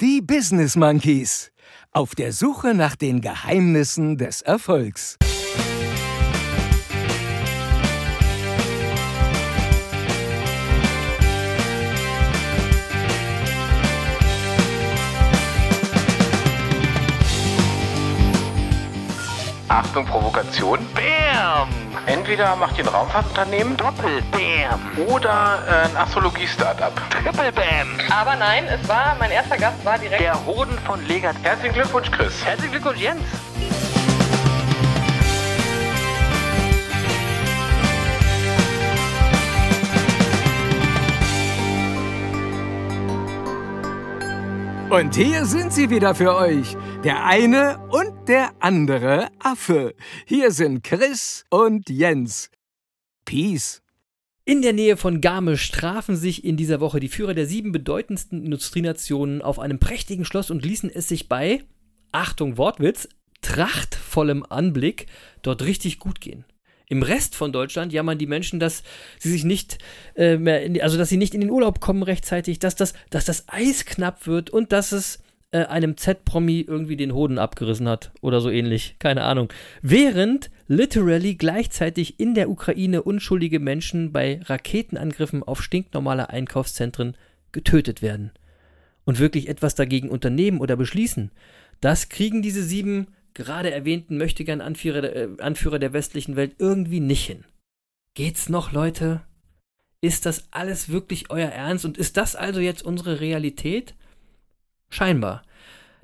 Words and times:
Die 0.00 0.20
Business 0.20 0.74
Monkeys. 0.74 1.52
Auf 1.92 2.16
der 2.16 2.32
Suche 2.32 2.74
nach 2.74 2.96
den 2.96 3.20
Geheimnissen 3.20 4.18
des 4.18 4.42
Erfolgs. 4.42 5.16
Achtung, 19.68 20.04
Provokation. 20.06 20.80
Bam! 20.92 21.83
Entweder 22.06 22.54
macht 22.56 22.76
ihr 22.76 22.84
ein 22.84 22.88
Raumfahrtunternehmen, 22.88 23.76
Doppel-Bam! 23.78 25.06
Oder 25.08 25.62
äh, 25.66 25.88
ein 25.88 25.96
Astrologie-Startup. 25.96 26.92
Triple-Bam! 27.10 27.98
Aber 28.10 28.36
nein, 28.36 28.64
es 28.66 28.86
war, 28.86 29.16
mein 29.18 29.30
erster 29.30 29.56
Gast 29.56 29.82
war 29.84 29.98
direkt. 29.98 30.20
Der 30.20 30.44
Hoden 30.44 30.78
von 30.80 31.04
Legat. 31.06 31.36
Herzlichen 31.42 31.74
Glückwunsch, 31.74 32.10
Chris. 32.10 32.44
Herzlichen 32.44 32.72
Glückwunsch, 32.72 33.00
Jens. 33.00 33.22
Und 44.90 45.14
hier 45.16 45.44
sind 45.46 45.72
sie 45.72 45.90
wieder 45.90 46.14
für 46.14 46.36
euch. 46.36 46.76
Der 47.02 47.24
eine 47.24 47.78
und 47.88 48.13
der 48.26 48.54
andere 48.60 49.28
Affe. 49.38 49.94
Hier 50.26 50.50
sind 50.50 50.82
Chris 50.82 51.44
und 51.50 51.90
Jens. 51.90 52.50
Peace. 53.26 53.82
In 54.46 54.62
der 54.62 54.72
Nähe 54.72 54.96
von 54.96 55.20
Garmisch 55.20 55.70
trafen 55.70 56.16
sich 56.16 56.44
in 56.44 56.56
dieser 56.56 56.80
Woche 56.80 57.00
die 57.00 57.08
Führer 57.08 57.34
der 57.34 57.46
sieben 57.46 57.72
bedeutendsten 57.72 58.42
Industrienationen 58.42 59.42
auf 59.42 59.58
einem 59.58 59.78
prächtigen 59.78 60.24
Schloss 60.24 60.50
und 60.50 60.64
ließen 60.64 60.90
es 60.90 61.08
sich 61.08 61.28
bei, 61.28 61.64
Achtung 62.12 62.56
Wortwitz, 62.56 63.08
trachtvollem 63.42 64.44
Anblick 64.48 65.06
dort 65.42 65.62
richtig 65.62 65.98
gut 65.98 66.20
gehen. 66.20 66.44
Im 66.88 67.02
Rest 67.02 67.34
von 67.34 67.52
Deutschland 67.52 67.92
jammern 67.92 68.18
die 68.18 68.26
Menschen, 68.26 68.60
dass 68.60 68.84
sie 69.18 69.30
sich 69.30 69.44
nicht 69.44 69.78
äh, 70.14 70.36
mehr, 70.36 70.62
in, 70.62 70.80
also 70.80 70.96
dass 70.96 71.08
sie 71.08 71.16
nicht 71.16 71.34
in 71.34 71.40
den 71.40 71.50
Urlaub 71.50 71.80
kommen 71.80 72.02
rechtzeitig, 72.02 72.58
dass 72.58 72.74
das, 72.74 72.94
dass 73.10 73.24
das 73.24 73.48
Eis 73.48 73.84
knapp 73.84 74.26
wird 74.26 74.50
und 74.50 74.72
dass 74.72 74.92
es 74.92 75.23
äh, 75.54 75.66
einem 75.66 75.96
Z-Promi 75.96 76.64
irgendwie 76.66 76.96
den 76.96 77.14
Hoden 77.14 77.38
abgerissen 77.38 77.88
hat 77.88 78.10
oder 78.20 78.40
so 78.40 78.50
ähnlich, 78.50 78.96
keine 78.98 79.22
Ahnung. 79.22 79.52
Während 79.82 80.50
literally 80.66 81.36
gleichzeitig 81.36 82.18
in 82.18 82.34
der 82.34 82.50
Ukraine 82.50 83.04
unschuldige 83.04 83.60
Menschen 83.60 84.10
bei 84.10 84.40
Raketenangriffen 84.42 85.44
auf 85.44 85.62
stinknormale 85.62 86.28
Einkaufszentren 86.28 87.16
getötet 87.52 88.02
werden. 88.02 88.32
Und 89.04 89.20
wirklich 89.20 89.48
etwas 89.48 89.76
dagegen 89.76 90.10
unternehmen 90.10 90.60
oder 90.60 90.74
beschließen, 90.74 91.30
das 91.80 92.08
kriegen 92.08 92.42
diese 92.42 92.64
sieben 92.64 93.06
gerade 93.32 93.70
erwähnten 93.70 94.16
möchtegern 94.16 94.60
Anführer, 94.60 95.04
äh, 95.04 95.28
Anführer 95.38 95.78
der 95.78 95.92
westlichen 95.92 96.34
Welt 96.34 96.56
irgendwie 96.58 97.00
nicht 97.00 97.26
hin. 97.26 97.44
Geht's 98.14 98.48
noch, 98.48 98.72
Leute? 98.72 99.20
Ist 100.00 100.26
das 100.26 100.48
alles 100.50 100.88
wirklich 100.88 101.30
euer 101.30 101.50
Ernst 101.50 101.84
und 101.84 101.96
ist 101.96 102.16
das 102.16 102.34
also 102.34 102.58
jetzt 102.58 102.82
unsere 102.82 103.20
Realität? 103.20 103.94
Scheinbar. 104.94 105.42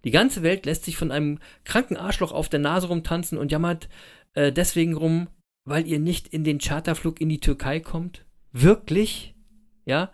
Die 0.02 0.10
ganze 0.10 0.42
Welt 0.42 0.66
lässt 0.66 0.84
sich 0.84 0.96
von 0.96 1.12
einem 1.12 1.38
kranken 1.64 1.96
Arschloch 1.96 2.32
auf 2.32 2.48
der 2.48 2.58
Nase 2.58 2.88
rumtanzen 2.88 3.38
und 3.38 3.52
jammert 3.52 3.88
äh, 4.34 4.50
deswegen 4.50 4.96
rum, 4.96 5.28
weil 5.64 5.86
ihr 5.86 6.00
nicht 6.00 6.26
in 6.26 6.42
den 6.42 6.58
Charterflug 6.58 7.20
in 7.20 7.28
die 7.28 7.38
Türkei 7.38 7.78
kommt? 7.78 8.24
Wirklich? 8.50 9.36
Ja? 9.84 10.10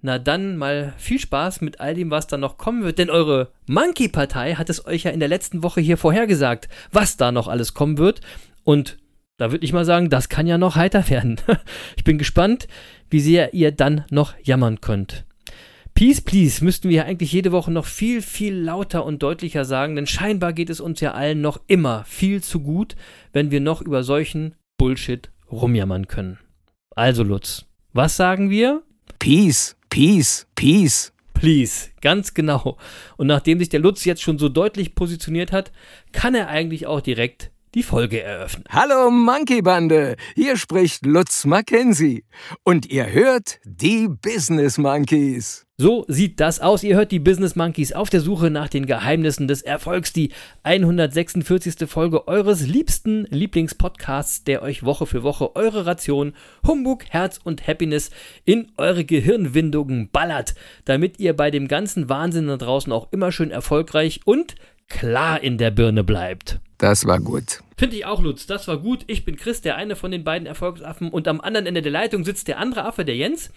Na 0.00 0.18
dann 0.18 0.56
mal 0.56 0.94
viel 0.96 1.18
Spaß 1.18 1.60
mit 1.60 1.80
all 1.80 1.94
dem, 1.94 2.10
was 2.10 2.26
da 2.26 2.38
noch 2.38 2.56
kommen 2.56 2.84
wird, 2.84 2.98
denn 2.98 3.10
eure 3.10 3.52
Monkey-Partei 3.66 4.54
hat 4.54 4.70
es 4.70 4.86
euch 4.86 5.02
ja 5.02 5.10
in 5.10 5.20
der 5.20 5.28
letzten 5.28 5.62
Woche 5.62 5.82
hier 5.82 5.98
vorhergesagt, 5.98 6.70
was 6.92 7.18
da 7.18 7.32
noch 7.32 7.48
alles 7.48 7.74
kommen 7.74 7.98
wird. 7.98 8.22
Und 8.64 8.96
da 9.36 9.52
würde 9.52 9.66
ich 9.66 9.74
mal 9.74 9.84
sagen, 9.84 10.08
das 10.08 10.30
kann 10.30 10.46
ja 10.46 10.56
noch 10.56 10.76
heiter 10.76 11.10
werden. 11.10 11.38
ich 11.96 12.04
bin 12.04 12.16
gespannt, 12.16 12.66
wie 13.10 13.20
sehr 13.20 13.52
ihr 13.52 13.72
dann 13.72 14.06
noch 14.08 14.34
jammern 14.42 14.80
könnt. 14.80 15.26
Peace, 15.96 16.20
please, 16.20 16.62
müssten 16.62 16.90
wir 16.90 16.96
ja 16.96 17.04
eigentlich 17.04 17.32
jede 17.32 17.52
Woche 17.52 17.72
noch 17.72 17.86
viel, 17.86 18.20
viel 18.20 18.54
lauter 18.54 19.06
und 19.06 19.22
deutlicher 19.22 19.64
sagen, 19.64 19.96
denn 19.96 20.06
scheinbar 20.06 20.52
geht 20.52 20.68
es 20.68 20.78
uns 20.78 21.00
ja 21.00 21.12
allen 21.12 21.40
noch 21.40 21.58
immer 21.68 22.04
viel 22.04 22.42
zu 22.42 22.60
gut, 22.60 22.96
wenn 23.32 23.50
wir 23.50 23.62
noch 23.62 23.80
über 23.80 24.02
solchen 24.02 24.54
Bullshit 24.76 25.30
rumjammern 25.50 26.06
können. 26.06 26.38
Also 26.94 27.22
Lutz, 27.22 27.64
was 27.94 28.14
sagen 28.14 28.50
wir? 28.50 28.82
Peace, 29.18 29.74
peace, 29.88 30.46
peace. 30.54 31.14
Please, 31.32 31.88
ganz 32.02 32.34
genau. 32.34 32.76
Und 33.16 33.28
nachdem 33.28 33.58
sich 33.58 33.70
der 33.70 33.80
Lutz 33.80 34.04
jetzt 34.04 34.20
schon 34.20 34.38
so 34.38 34.50
deutlich 34.50 34.94
positioniert 34.94 35.50
hat, 35.50 35.72
kann 36.12 36.34
er 36.34 36.48
eigentlich 36.48 36.86
auch 36.86 37.00
direkt 37.00 37.52
die 37.76 37.82
Folge 37.82 38.22
eröffnen. 38.22 38.64
Hallo 38.70 39.10
Monkey 39.10 39.60
Bande, 39.60 40.16
hier 40.34 40.56
spricht 40.56 41.04
Lutz 41.04 41.44
Mackenzie 41.44 42.24
und 42.64 42.86
ihr 42.86 43.12
hört 43.12 43.60
die 43.64 44.08
Business 44.08 44.78
Monkeys. 44.78 45.66
So 45.76 46.06
sieht 46.08 46.40
das 46.40 46.58
aus. 46.60 46.82
Ihr 46.82 46.96
hört 46.96 47.12
die 47.12 47.18
Business 47.18 47.54
Monkeys 47.54 47.92
auf 47.92 48.08
der 48.08 48.22
Suche 48.22 48.48
nach 48.48 48.70
den 48.70 48.86
Geheimnissen 48.86 49.46
des 49.46 49.60
Erfolgs. 49.60 50.14
Die 50.14 50.30
146. 50.62 51.86
Folge 51.86 52.26
eures 52.26 52.66
liebsten 52.66 53.26
Lieblingspodcasts, 53.28 54.44
der 54.44 54.62
euch 54.62 54.84
Woche 54.84 55.04
für 55.04 55.22
Woche 55.22 55.54
eure 55.54 55.84
Ration 55.84 56.32
Humbug, 56.66 57.04
Herz 57.10 57.38
und 57.44 57.66
Happiness 57.66 58.10
in 58.46 58.72
eure 58.78 59.04
Gehirnwindungen 59.04 60.08
ballert, 60.10 60.54
damit 60.86 61.20
ihr 61.20 61.36
bei 61.36 61.50
dem 61.50 61.68
ganzen 61.68 62.08
Wahnsinn 62.08 62.46
da 62.46 62.56
draußen 62.56 62.90
auch 62.90 63.12
immer 63.12 63.30
schön 63.30 63.50
erfolgreich 63.50 64.20
und 64.24 64.54
klar 64.88 65.42
in 65.42 65.58
der 65.58 65.70
Birne 65.70 66.04
bleibt. 66.04 66.60
Das 66.78 67.06
war 67.06 67.20
gut. 67.20 67.62
Finde 67.76 67.96
ich 67.96 68.06
auch, 68.06 68.22
Lutz. 68.22 68.46
Das 68.46 68.68
war 68.68 68.78
gut. 68.78 69.04
Ich 69.06 69.24
bin 69.24 69.36
Chris, 69.36 69.60
der 69.60 69.76
eine 69.76 69.96
von 69.96 70.10
den 70.10 70.24
beiden 70.24 70.46
Erfolgsaffen. 70.46 71.10
Und 71.10 71.28
am 71.28 71.40
anderen 71.40 71.66
Ende 71.66 71.82
der 71.82 71.92
Leitung 71.92 72.24
sitzt 72.24 72.48
der 72.48 72.58
andere 72.58 72.84
Affe, 72.84 73.04
der 73.04 73.16
Jens. 73.16 73.50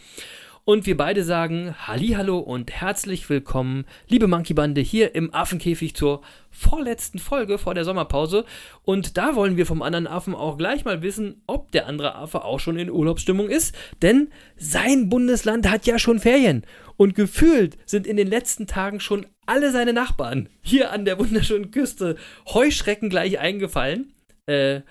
Und 0.66 0.86
wir 0.86 0.98
beide 0.98 1.24
sagen 1.24 1.74
Hallo 1.88 2.38
und 2.40 2.72
herzlich 2.72 3.30
willkommen, 3.30 3.86
liebe 4.08 4.28
Monkey 4.28 4.54
Bande, 4.54 4.82
hier 4.82 5.16
im 5.16 5.34
Affenkäfig 5.34 5.96
zur 5.96 6.22
vorletzten 6.52 7.18
Folge 7.18 7.58
vor 7.58 7.74
der 7.74 7.86
Sommerpause. 7.86 8.46
Und 8.84 9.18
da 9.18 9.36
wollen 9.36 9.58
wir 9.58 9.66
vom 9.66 9.82
anderen 9.82 10.06
Affen 10.06 10.36
auch 10.36 10.58
gleich 10.58 10.86
mal 10.86 11.02
wissen, 11.02 11.42
ob 11.48 11.72
der 11.72 11.88
andere 11.88 12.16
Affe 12.16 12.44
auch 12.44 12.60
schon 12.60 12.78
in 12.78 12.92
Urlaubsstimmung 12.92 13.50
ist. 13.50 13.76
Denn 14.02 14.30
sein 14.58 15.10
Bundesland 15.10 15.70
hat 15.70 15.88
ja 15.88 15.98
schon 15.98 16.20
Ferien. 16.20 16.64
Und 16.98 17.16
gefühlt 17.16 17.78
sind 17.86 18.06
in 18.06 18.18
den 18.18 18.28
letzten 18.28 18.68
Tagen 18.68 19.00
schon 19.00 19.26
alle 19.46 19.72
seine 19.72 19.94
Nachbarn 19.94 20.50
hier 20.62 20.92
an 20.92 21.06
der 21.06 21.18
wunderschönen 21.18 21.72
Küste 21.72 22.16
Heuschrecken 22.54 23.10
gleich 23.10 23.40
eingefallen. 23.40 24.14
Äh, 24.46 24.82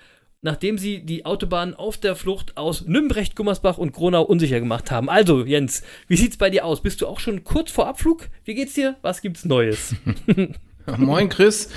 nachdem 0.41 0.77
sie 0.77 1.01
die 1.05 1.25
Autobahn 1.25 1.73
auf 1.73 1.97
der 1.97 2.15
Flucht 2.15 2.55
aus 2.57 2.85
Nümbrecht, 2.85 3.35
Gummersbach 3.35 3.77
und 3.77 3.93
Gronau 3.93 4.23
unsicher 4.23 4.59
gemacht 4.59 4.91
haben. 4.91 5.09
Also, 5.09 5.45
Jens, 5.45 5.83
wie 6.07 6.15
sieht's 6.15 6.37
bei 6.37 6.49
dir 6.49 6.65
aus? 6.65 6.81
Bist 6.81 7.01
du 7.01 7.07
auch 7.07 7.19
schon 7.19 7.43
kurz 7.43 7.71
vor 7.71 7.87
Abflug? 7.87 8.29
Wie 8.45 8.55
geht's 8.55 8.73
dir? 8.73 8.95
Was 9.01 9.21
gibt's 9.21 9.45
Neues? 9.45 9.95
Moin, 10.97 11.29
Chris. 11.29 11.69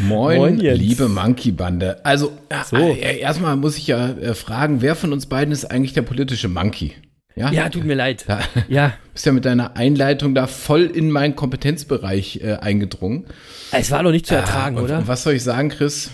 Moin, 0.00 0.38
Moin, 0.38 0.58
liebe 0.58 1.08
Monkey-Bande. 1.08 2.04
Also, 2.04 2.32
So. 2.66 2.76
äh, 2.76 3.18
erstmal 3.18 3.56
muss 3.56 3.76
ich 3.78 3.86
ja 3.86 4.10
äh, 4.10 4.34
fragen, 4.34 4.82
wer 4.82 4.96
von 4.96 5.12
uns 5.12 5.26
beiden 5.26 5.52
ist 5.52 5.66
eigentlich 5.66 5.92
der 5.92 6.02
politische 6.02 6.48
Monkey? 6.48 6.94
ja, 7.36 7.68
tut 7.70 7.84
mir 7.84 7.94
leid. 7.94 8.26
Ja. 8.28 8.40
Ja, 8.68 8.92
bist 9.14 9.24
ja 9.24 9.32
mit 9.32 9.44
deiner 9.44 9.76
Einleitung 9.76 10.34
da 10.34 10.46
voll 10.46 10.82
in 10.82 11.10
meinen 11.10 11.36
Kompetenzbereich 11.36 12.40
äh, 12.42 12.54
eingedrungen. 12.54 13.26
es 13.72 13.90
war 13.90 14.02
doch 14.02 14.10
nicht 14.10 14.26
zu 14.26 14.34
ertragen, 14.34 14.76
und, 14.76 14.84
oder? 14.84 14.98
Und 14.98 15.08
was 15.08 15.22
soll 15.22 15.34
ich 15.34 15.42
sagen, 15.42 15.68
Chris? 15.70 16.10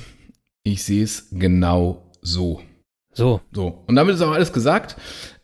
Ich 0.68 0.82
sehe 0.82 1.04
es 1.04 1.28
genau 1.30 2.10
so. 2.22 2.60
So, 3.12 3.40
So. 3.52 3.84
Und 3.86 3.94
damit 3.94 4.16
ist 4.16 4.20
auch 4.20 4.32
alles 4.32 4.52
gesagt. 4.52 4.96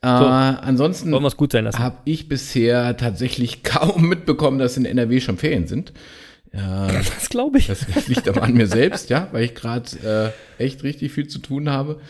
Äh, 0.02 0.06
ansonsten 0.08 1.12
wollen 1.12 1.22
wir 1.22 1.28
es 1.28 1.36
gut 1.36 1.52
sein 1.52 1.62
lassen. 1.64 1.78
habe 1.78 1.98
ich 2.04 2.28
bisher 2.28 2.96
tatsächlich 2.96 3.62
kaum 3.62 4.08
mitbekommen, 4.08 4.58
dass 4.58 4.76
in 4.76 4.84
NRW 4.84 5.20
schon 5.20 5.38
Ferien 5.38 5.68
sind. 5.68 5.92
Ja, 6.52 6.88
Das 6.92 7.28
glaube 7.30 7.58
ich. 7.58 7.68
das 7.68 8.08
liegt 8.08 8.28
aber 8.28 8.42
an 8.42 8.54
mir 8.54 8.66
selbst, 8.66 9.10
ja, 9.10 9.28
weil 9.30 9.44
ich 9.44 9.54
gerade 9.54 10.32
äh, 10.58 10.62
echt 10.62 10.82
richtig 10.82 11.12
viel 11.12 11.28
zu 11.28 11.38
tun 11.38 11.70
habe. 11.70 12.00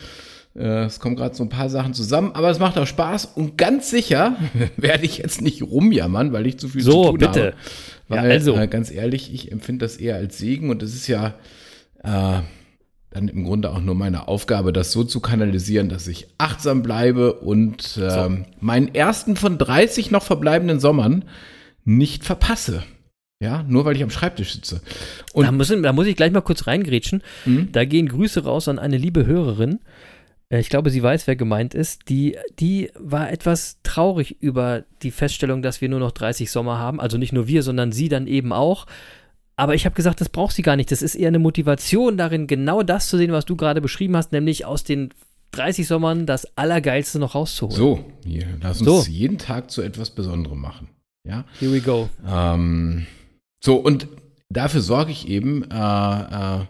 Äh, 0.55 0.85
es 0.85 0.99
kommen 0.99 1.15
gerade 1.15 1.35
so 1.35 1.43
ein 1.43 1.49
paar 1.49 1.69
Sachen 1.69 1.93
zusammen, 1.93 2.31
aber 2.33 2.49
es 2.49 2.57
macht 2.57 2.77
auch 2.79 2.87
Spaß 2.87 3.25
und 3.35 3.55
ganz 3.57 3.91
sicher 3.91 4.35
werde 4.75 5.05
ich 5.05 5.19
jetzt 5.19 5.41
nicht 5.41 5.61
rumjammern, 5.61 6.33
weil 6.33 6.47
ich 6.47 6.57
zu 6.57 6.67
viel 6.67 6.81
So, 6.81 7.03
zu 7.03 7.09
tun 7.11 7.19
bitte. 7.19 7.45
habe. 7.45 7.55
Weil, 8.07 8.17
Ja, 8.25 8.31
also. 8.31 8.57
äh, 8.57 8.67
ganz 8.67 8.89
ehrlich, 8.91 9.31
ich 9.33 9.51
empfinde 9.51 9.85
das 9.85 9.97
eher 9.97 10.15
als 10.15 10.39
Segen 10.39 10.71
und 10.71 10.81
es 10.81 10.95
ist 10.95 11.07
ja 11.07 11.35
äh, 12.03 12.39
dann 13.13 13.27
im 13.27 13.43
Grunde 13.43 13.71
auch 13.71 13.79
nur 13.79 13.95
meine 13.95 14.27
Aufgabe, 14.27 14.73
das 14.73 14.91
so 14.91 15.03
zu 15.03 15.19
kanalisieren, 15.19 15.87
dass 15.87 16.07
ich 16.07 16.27
achtsam 16.39 16.81
bleibe 16.81 17.33
und 17.33 17.99
ähm, 18.01 18.45
meinen 18.59 18.93
ersten 18.93 19.35
von 19.35 19.57
30 19.57 20.09
noch 20.09 20.23
verbleibenden 20.23 20.79
Sommern 20.79 21.25
nicht 21.85 22.23
verpasse. 22.23 22.83
Ja, 23.39 23.63
nur 23.67 23.85
weil 23.85 23.95
ich 23.95 24.03
am 24.03 24.09
Schreibtisch 24.09 24.53
sitze. 24.53 24.81
Und 25.33 25.45
da, 25.45 25.51
müssen, 25.51 25.83
da 25.83 25.93
muss 25.93 26.07
ich 26.07 26.15
gleich 26.15 26.31
mal 26.31 26.41
kurz 26.41 26.65
reingrätschen. 26.65 27.21
Mhm. 27.45 27.71
Da 27.71 27.85
gehen 27.85 28.07
Grüße 28.07 28.45
raus 28.45 28.67
an 28.67 28.79
eine 28.79 28.97
liebe 28.97 29.25
Hörerin. 29.25 29.79
äh, 30.49 30.59
ich 30.59 30.69
glaube, 30.69 30.89
sie 30.89 31.03
weiß, 31.03 31.27
wer 31.27 31.35
gemeint 31.35 31.73
ist, 31.73 32.09
die, 32.09 32.37
die 32.59 32.89
war 32.97 33.31
etwas 33.31 33.79
traurig 33.83 34.41
über 34.41 34.85
die 35.01 35.11
Feststellung, 35.11 35.61
dass 35.61 35.81
wir 35.81 35.89
nur 35.89 35.99
noch 35.99 36.11
30 36.11 36.49
Sommer 36.49 36.79
haben. 36.79 37.01
Also 37.01 37.17
nicht 37.17 37.33
nur 37.33 37.47
wir, 37.47 37.63
sondern 37.63 37.91
sie 37.91 38.07
dann 38.09 38.27
eben 38.27 38.53
auch. 38.53 38.87
Aber 39.55 39.75
ich 39.75 39.85
habe 39.85 39.95
gesagt, 39.95 40.19
das 40.19 40.29
braucht 40.29 40.55
sie 40.55 40.63
gar 40.63 40.75
nicht. 40.75 40.91
Das 40.91 41.01
ist 41.01 41.15
eher 41.15 41.27
eine 41.27 41.39
Motivation 41.39 42.17
darin, 42.17 42.47
genau 42.47 42.81
das 42.81 43.07
zu 43.07 43.17
sehen, 43.17 43.31
was 43.31 43.45
du 43.45 43.55
gerade 43.55 43.81
beschrieben 43.81 44.15
hast, 44.17 44.31
nämlich 44.31 44.65
aus 44.65 44.83
den 44.83 45.09
30 45.51 45.87
Sommern 45.87 46.25
das 46.25 46.57
Allergeilste 46.57 47.19
noch 47.19 47.35
rauszuholen. 47.35 47.77
So, 47.77 48.05
hier, 48.25 48.47
lass 48.61 48.81
uns 48.81 49.05
so. 49.05 49.11
jeden 49.11 49.37
Tag 49.37 49.69
zu 49.69 49.81
etwas 49.81 50.09
Besonderem 50.09 50.59
machen. 50.59 50.89
Ja? 51.27 51.45
Here 51.59 51.71
we 51.71 51.81
go. 51.81 52.09
Ähm, 52.27 53.05
so, 53.63 53.75
und 53.75 54.07
dafür 54.49 54.81
sorge 54.81 55.11
ich 55.11 55.27
eben, 55.27 55.63
äh, 55.69 55.75
äh, 55.75 56.61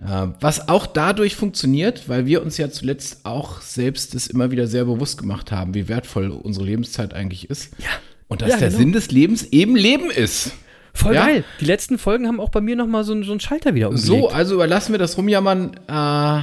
äh, 0.00 0.28
was 0.40 0.68
auch 0.68 0.86
dadurch 0.86 1.36
funktioniert, 1.36 2.08
weil 2.08 2.26
wir 2.26 2.42
uns 2.42 2.56
ja 2.56 2.70
zuletzt 2.70 3.24
auch 3.24 3.60
selbst 3.60 4.14
das 4.14 4.26
immer 4.26 4.50
wieder 4.50 4.66
sehr 4.66 4.86
bewusst 4.86 5.18
gemacht 5.18 5.52
haben, 5.52 5.74
wie 5.74 5.88
wertvoll 5.88 6.30
unsere 6.30 6.64
Lebenszeit 6.64 7.14
eigentlich 7.14 7.50
ist. 7.50 7.72
Ja. 7.78 7.90
Und 8.28 8.40
dass 8.40 8.48
Ja, 8.48 8.56
der 8.56 8.68
genau. 8.68 8.80
Sinn 8.80 8.92
des 8.92 9.10
Lebens 9.10 9.44
eben 9.44 9.76
Leben 9.76 10.10
ist. 10.10 10.52
Voll 10.94 11.14
Ja. 11.14 11.26
geil. 11.26 11.44
Die 11.60 11.64
letzten 11.64 11.98
Folgen 11.98 12.26
haben 12.26 12.40
auch 12.40 12.50
bei 12.50 12.60
mir 12.60 12.76
nochmal 12.76 13.04
so, 13.04 13.12
einen- 13.12 13.22
so 13.24 13.30
einen 13.32 13.40
Schalter 13.40 13.74
wieder 13.74 13.88
umgelegt. 13.88 14.06
So, 14.06 14.28
also 14.28 14.54
überlassen 14.56 14.92
wir 14.92 14.98
das 14.98 15.16
Rumjammern 15.16 15.72
äh, 15.88 16.42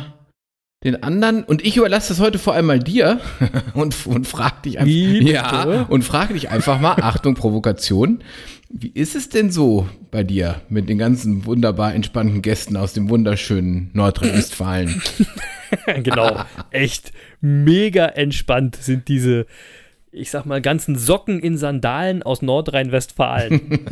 den 0.84 1.04
anderen. 1.04 1.44
Und 1.44 1.64
ich 1.66 1.76
überlasse 1.78 2.10
das 2.10 2.20
heute 2.20 2.40
vor 2.40 2.54
allem 2.54 2.66
mal 2.68 2.80
dir 2.80 3.20
und, 3.74 3.96
und 4.08 4.28
frag 4.28 4.64
dich 4.64 4.80
einfach. 4.80 4.92
Ja, 5.30 5.82
und 5.90 6.04
frage 6.04 6.34
dich 6.34 6.50
einfach 6.50 6.80
mal, 6.80 6.94
Achtung, 7.02 7.36
Provokation. 7.36 8.24
Wie 8.72 8.90
ist 8.90 9.16
es 9.16 9.30
denn 9.30 9.52
so 9.52 9.88
bei 10.12 10.24
dir 10.24 10.62
mit 10.70 10.90
den 10.90 11.00
ganzen 11.00 11.46
wunderbar 11.46 11.94
entspannten 11.96 12.42
Gästen 12.44 12.78
aus 12.78 12.94
dem 12.94 13.10
wunderschönen 13.10 13.90
Nordrhein-Westfalen? 13.94 15.02
genau. 16.04 16.44
Echt 16.72 17.12
mega 17.42 18.06
entspannt 18.06 18.76
sind 18.76 19.08
diese, 19.08 19.48
ich 20.12 20.32
sag 20.32 20.46
mal, 20.46 20.62
ganzen 20.62 20.96
Socken 20.96 21.40
in 21.40 21.58
Sandalen 21.58 22.24
aus 22.24 22.42
Nordrhein-Westfalen. 22.42 23.86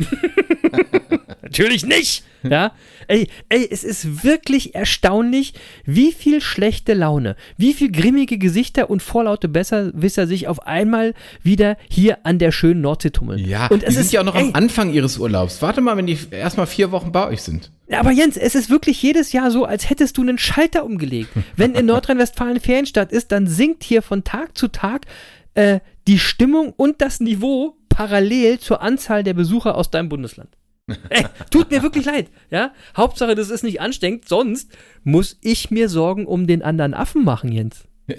Natürlich 1.42 1.86
nicht! 1.86 2.24
Ja, 2.44 2.72
ey, 3.08 3.28
ey, 3.48 3.66
es 3.68 3.82
ist 3.82 4.22
wirklich 4.22 4.74
erstaunlich, 4.74 5.54
wie 5.84 6.12
viel 6.12 6.40
schlechte 6.40 6.94
Laune, 6.94 7.34
wie 7.56 7.74
viel 7.74 7.90
grimmige 7.90 8.38
Gesichter 8.38 8.90
und 8.90 9.02
vorlaute 9.02 9.48
Besserwisser 9.48 10.28
sich 10.28 10.46
auf 10.46 10.64
einmal 10.66 11.14
wieder 11.42 11.76
hier 11.90 12.18
an 12.24 12.38
der 12.38 12.52
schönen 12.52 12.80
Nordsee 12.80 13.10
tummeln. 13.10 13.44
Ja, 13.44 13.66
und 13.68 13.82
die 13.82 13.86
es 13.86 13.94
sind 13.94 14.04
ist 14.04 14.12
ja 14.12 14.20
auch 14.20 14.24
noch 14.24 14.36
ey, 14.36 14.42
am 14.42 14.54
Anfang 14.54 14.92
ihres 14.92 15.18
Urlaubs. 15.18 15.60
Warte 15.60 15.80
mal, 15.80 15.96
wenn 15.96 16.06
die 16.06 16.18
erstmal 16.30 16.66
vier 16.66 16.92
Wochen 16.92 17.10
bei 17.10 17.26
euch 17.26 17.42
sind. 17.42 17.72
Ja, 17.88 18.00
Aber 18.00 18.12
Jens, 18.12 18.36
es 18.36 18.54
ist 18.54 18.70
wirklich 18.70 19.02
jedes 19.02 19.32
Jahr 19.32 19.50
so, 19.50 19.64
als 19.64 19.90
hättest 19.90 20.16
du 20.16 20.22
einen 20.22 20.38
Schalter 20.38 20.84
umgelegt. 20.84 21.30
Wenn 21.56 21.74
in 21.74 21.86
Nordrhein-Westfalen 21.86 22.60
Ferienstadt 22.60 23.10
ist, 23.10 23.32
dann 23.32 23.48
sinkt 23.48 23.82
hier 23.82 24.02
von 24.02 24.22
Tag 24.22 24.56
zu 24.56 24.68
Tag 24.68 25.06
äh, 25.54 25.80
die 26.08 26.18
Stimmung 26.18 26.72
und 26.76 27.00
das 27.00 27.20
Niveau 27.20 27.76
parallel 27.88 28.58
zur 28.58 28.82
Anzahl 28.82 29.22
der 29.22 29.34
Besucher 29.34 29.76
aus 29.76 29.90
deinem 29.90 30.08
Bundesland. 30.08 30.48
Ey, 31.10 31.24
tut 31.50 31.70
mir 31.70 31.82
wirklich 31.82 32.06
leid, 32.06 32.28
ja? 32.50 32.72
Hauptsache, 32.96 33.34
das 33.34 33.50
ist 33.50 33.62
nicht 33.62 33.80
anstrengend, 33.80 34.26
sonst 34.26 34.72
muss 35.04 35.38
ich 35.42 35.70
mir 35.70 35.88
Sorgen 35.90 36.26
um 36.26 36.46
den 36.46 36.62
anderen 36.62 36.94
Affen 36.94 37.24
machen, 37.24 37.52
Jens. 37.52 37.84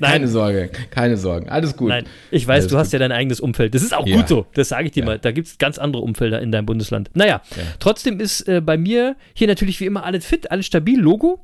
Keine 0.00 0.28
Sorge, 0.28 0.70
keine 0.90 1.16
Sorgen. 1.16 1.48
Alles 1.48 1.76
gut. 1.76 1.88
Nein, 1.88 2.04
ich 2.30 2.46
weiß, 2.46 2.64
Alles 2.64 2.70
du 2.72 2.76
hast 2.78 2.88
gut. 2.88 2.92
ja 2.94 2.98
dein 2.98 3.12
eigenes 3.12 3.40
Umfeld. 3.40 3.74
Das 3.74 3.82
ist 3.82 3.94
auch 3.94 4.06
Ja. 4.06 4.16
gut 4.16 4.28
so. 4.28 4.46
Das 4.54 4.68
sage 4.68 4.86
ich 4.86 4.92
dir 4.92 5.00
Ja. 5.00 5.06
mal. 5.06 5.18
Da 5.18 5.32
gibt 5.32 5.46
es 5.48 5.56
ganz 5.58 5.78
andere 5.78 6.02
Umfelder 6.02 6.40
in 6.40 6.52
deinem 6.52 6.66
Bundesland. 6.66 7.10
Naja, 7.14 7.40
trotzdem 7.78 8.20
ist 8.20 8.46
äh, 8.48 8.60
bei 8.60 8.76
mir 8.76 9.16
hier 9.34 9.46
natürlich 9.48 9.80
wie 9.80 9.86
immer 9.86 10.04
alles 10.04 10.26
fit, 10.26 10.50
alles 10.50 10.66
stabil. 10.66 11.00
Logo. 11.00 11.42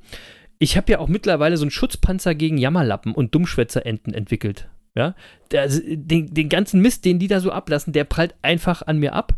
Ich 0.58 0.76
habe 0.76 0.91
ja 0.93 0.99
auch 0.99 1.08
mittlerweile 1.08 1.56
so 1.56 1.64
einen 1.64 1.70
Schutzpanzer 1.70 2.35
gegen 2.35 2.58
Jammerlappen 2.58 3.14
und 3.14 3.35
Dummschwätzerenten 3.35 4.14
entwickelt. 4.14 4.69
Ja, 4.94 5.14
der, 5.50 5.62
also, 5.62 5.82
den, 5.85 6.32
den 6.32 6.49
ganzen 6.49 6.81
Mist, 6.81 7.05
den 7.05 7.19
die 7.19 7.29
da 7.29 7.41
so 7.41 7.53
ablassen, 7.53 7.93
der 7.93 8.05
prallt 8.05 8.35
einfach 8.41 8.81
an 8.81 8.99
mir 8.99 9.12
ab. 9.12 9.35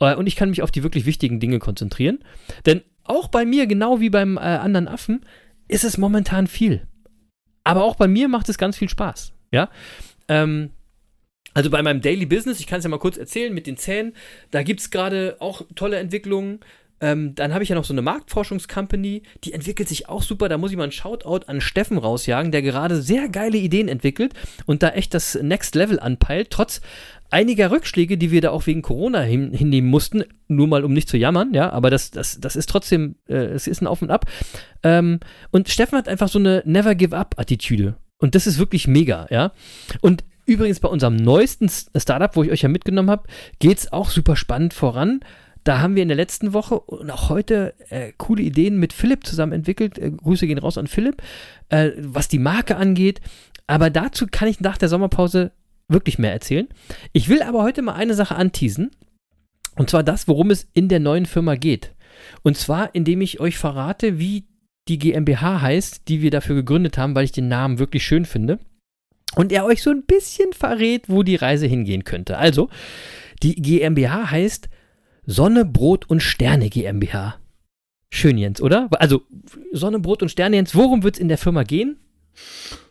Äh, 0.00 0.16
Und 0.16 0.26
ich 0.26 0.34
kann 0.34 0.50
mich 0.50 0.62
auf 0.62 0.72
die 0.72 0.82
wirklich 0.82 1.06
wichtigen 1.06 1.38
Dinge 1.38 1.60
konzentrieren. 1.60 2.18
Denn 2.66 2.82
auch 3.04 3.28
bei 3.28 3.44
mir, 3.44 3.66
genau 3.66 4.00
wie 4.00 4.10
beim 4.10 4.36
äh, 4.36 4.40
anderen 4.40 4.88
Affen, 4.88 5.24
ist 5.68 5.84
es 5.84 5.96
momentan 5.96 6.48
viel. 6.48 6.86
Aber 7.62 7.84
auch 7.84 7.94
bei 7.94 8.08
mir 8.08 8.26
macht 8.26 8.48
es 8.48 8.58
ganz 8.58 8.76
viel 8.76 8.88
Spaß. 8.88 9.32
Ja. 9.52 9.70
Ähm, 10.28 10.70
also 11.54 11.70
bei 11.70 11.82
meinem 11.82 12.00
Daily 12.00 12.26
Business, 12.26 12.60
ich 12.60 12.66
kann 12.66 12.78
es 12.78 12.84
ja 12.84 12.90
mal 12.90 12.98
kurz 12.98 13.16
erzählen 13.16 13.52
mit 13.52 13.66
den 13.66 13.76
Zähnen, 13.76 14.14
da 14.50 14.62
gibt 14.62 14.80
es 14.80 14.90
gerade 14.90 15.36
auch 15.40 15.62
tolle 15.74 15.98
Entwicklungen. 15.98 16.60
Ähm, 17.00 17.34
dann 17.34 17.54
habe 17.54 17.62
ich 17.62 17.70
ja 17.70 17.74
noch 17.74 17.84
so 17.84 17.94
eine 17.94 18.02
Marktforschungscompany, 18.02 19.22
die 19.44 19.52
entwickelt 19.52 19.88
sich 19.88 20.08
auch 20.08 20.22
super. 20.22 20.48
Da 20.48 20.58
muss 20.58 20.70
ich 20.70 20.76
mal 20.76 20.84
einen 20.84 20.92
Shoutout 20.92 21.46
an 21.46 21.60
Steffen 21.60 21.98
rausjagen, 21.98 22.52
der 22.52 22.62
gerade 22.62 23.00
sehr 23.00 23.28
geile 23.28 23.58
Ideen 23.58 23.88
entwickelt 23.88 24.34
und 24.66 24.82
da 24.82 24.90
echt 24.90 25.14
das 25.14 25.38
Next 25.40 25.74
Level 25.74 25.98
anpeilt, 25.98 26.50
trotz 26.50 26.80
einiger 27.30 27.70
Rückschläge, 27.70 28.18
die 28.18 28.30
wir 28.30 28.40
da 28.40 28.50
auch 28.50 28.66
wegen 28.66 28.82
Corona 28.82 29.20
hin, 29.20 29.52
hinnehmen 29.52 29.88
mussten, 29.88 30.24
nur 30.48 30.66
mal 30.66 30.84
um 30.84 30.92
nicht 30.92 31.08
zu 31.08 31.16
jammern, 31.16 31.54
ja, 31.54 31.70
aber 31.70 31.90
das, 31.90 32.10
das, 32.10 32.40
das 32.40 32.56
ist 32.56 32.68
trotzdem, 32.68 33.16
äh, 33.28 33.34
es 33.34 33.66
ist 33.66 33.80
ein 33.80 33.86
Auf 33.86 34.02
und 34.02 34.10
Ab. 34.10 34.26
Ähm, 34.82 35.20
und 35.50 35.68
Steffen 35.68 35.96
hat 35.96 36.08
einfach 36.08 36.28
so 36.28 36.38
eine 36.38 36.62
Never 36.66 36.94
Give 36.94 37.16
Up-Attitüde. 37.16 37.96
Und 38.18 38.34
das 38.34 38.46
ist 38.46 38.58
wirklich 38.58 38.86
mega, 38.86 39.26
ja. 39.30 39.52
Und 40.00 40.24
übrigens 40.44 40.80
bei 40.80 40.88
unserem 40.88 41.16
neuesten 41.16 41.68
Startup, 41.68 42.34
wo 42.36 42.42
ich 42.42 42.50
euch 42.50 42.62
ja 42.62 42.68
mitgenommen 42.68 43.10
habe, 43.10 43.28
geht 43.60 43.78
es 43.78 43.92
auch 43.92 44.10
super 44.10 44.36
spannend 44.36 44.74
voran. 44.74 45.20
Da 45.64 45.80
haben 45.80 45.94
wir 45.94 46.02
in 46.02 46.08
der 46.08 46.16
letzten 46.16 46.52
Woche 46.52 46.80
und 46.80 47.10
auch 47.10 47.28
heute 47.28 47.74
äh, 47.90 48.12
coole 48.16 48.42
Ideen 48.42 48.78
mit 48.78 48.92
Philipp 48.92 49.26
zusammen 49.26 49.52
entwickelt. 49.52 49.98
Äh, 49.98 50.10
Grüße 50.10 50.46
gehen 50.46 50.58
raus 50.58 50.78
an 50.78 50.86
Philipp, 50.86 51.22
äh, 51.68 51.90
was 51.98 52.28
die 52.28 52.38
Marke 52.38 52.76
angeht. 52.76 53.20
Aber 53.66 53.90
dazu 53.90 54.26
kann 54.26 54.48
ich 54.48 54.60
nach 54.60 54.78
der 54.78 54.88
Sommerpause 54.88 55.52
wirklich 55.88 56.18
mehr 56.18 56.32
erzählen. 56.32 56.68
Ich 57.12 57.28
will 57.28 57.42
aber 57.42 57.62
heute 57.62 57.82
mal 57.82 57.94
eine 57.94 58.14
Sache 58.14 58.36
anteasen. 58.36 58.90
Und 59.76 59.90
zwar 59.90 60.02
das, 60.02 60.28
worum 60.28 60.50
es 60.50 60.68
in 60.72 60.88
der 60.88 61.00
neuen 61.00 61.26
Firma 61.26 61.54
geht. 61.54 61.94
Und 62.42 62.56
zwar, 62.56 62.94
indem 62.94 63.20
ich 63.20 63.40
euch 63.40 63.58
verrate, 63.58 64.18
wie 64.18 64.46
die 64.88 64.98
GmbH 64.98 65.60
heißt, 65.60 66.08
die 66.08 66.22
wir 66.22 66.30
dafür 66.30 66.56
gegründet 66.56 66.98
haben, 66.98 67.14
weil 67.14 67.24
ich 67.24 67.32
den 67.32 67.48
Namen 67.48 67.78
wirklich 67.78 68.04
schön 68.04 68.24
finde. 68.24 68.58
Und 69.36 69.52
er 69.52 69.64
euch 69.64 69.82
so 69.82 69.90
ein 69.90 70.02
bisschen 70.02 70.52
verrät, 70.52 71.08
wo 71.08 71.22
die 71.22 71.36
Reise 71.36 71.66
hingehen 71.66 72.04
könnte. 72.04 72.38
Also, 72.38 72.68
die 73.42 73.54
GmbH 73.54 74.30
heißt 74.30 74.68
Sonne, 75.30 75.64
Brot 75.64 76.10
und 76.10 76.22
Sterne 76.22 76.68
GmbH. 76.68 77.36
Schön, 78.12 78.36
Jens, 78.36 78.60
oder? 78.60 78.88
Also, 78.98 79.22
Sonne, 79.72 80.00
Brot 80.00 80.22
und 80.22 80.28
Sterne, 80.28 80.56
Jens, 80.56 80.74
worum 80.74 81.04
wird 81.04 81.14
es 81.14 81.20
in 81.20 81.28
der 81.28 81.38
Firma 81.38 81.62
gehen? 81.62 81.98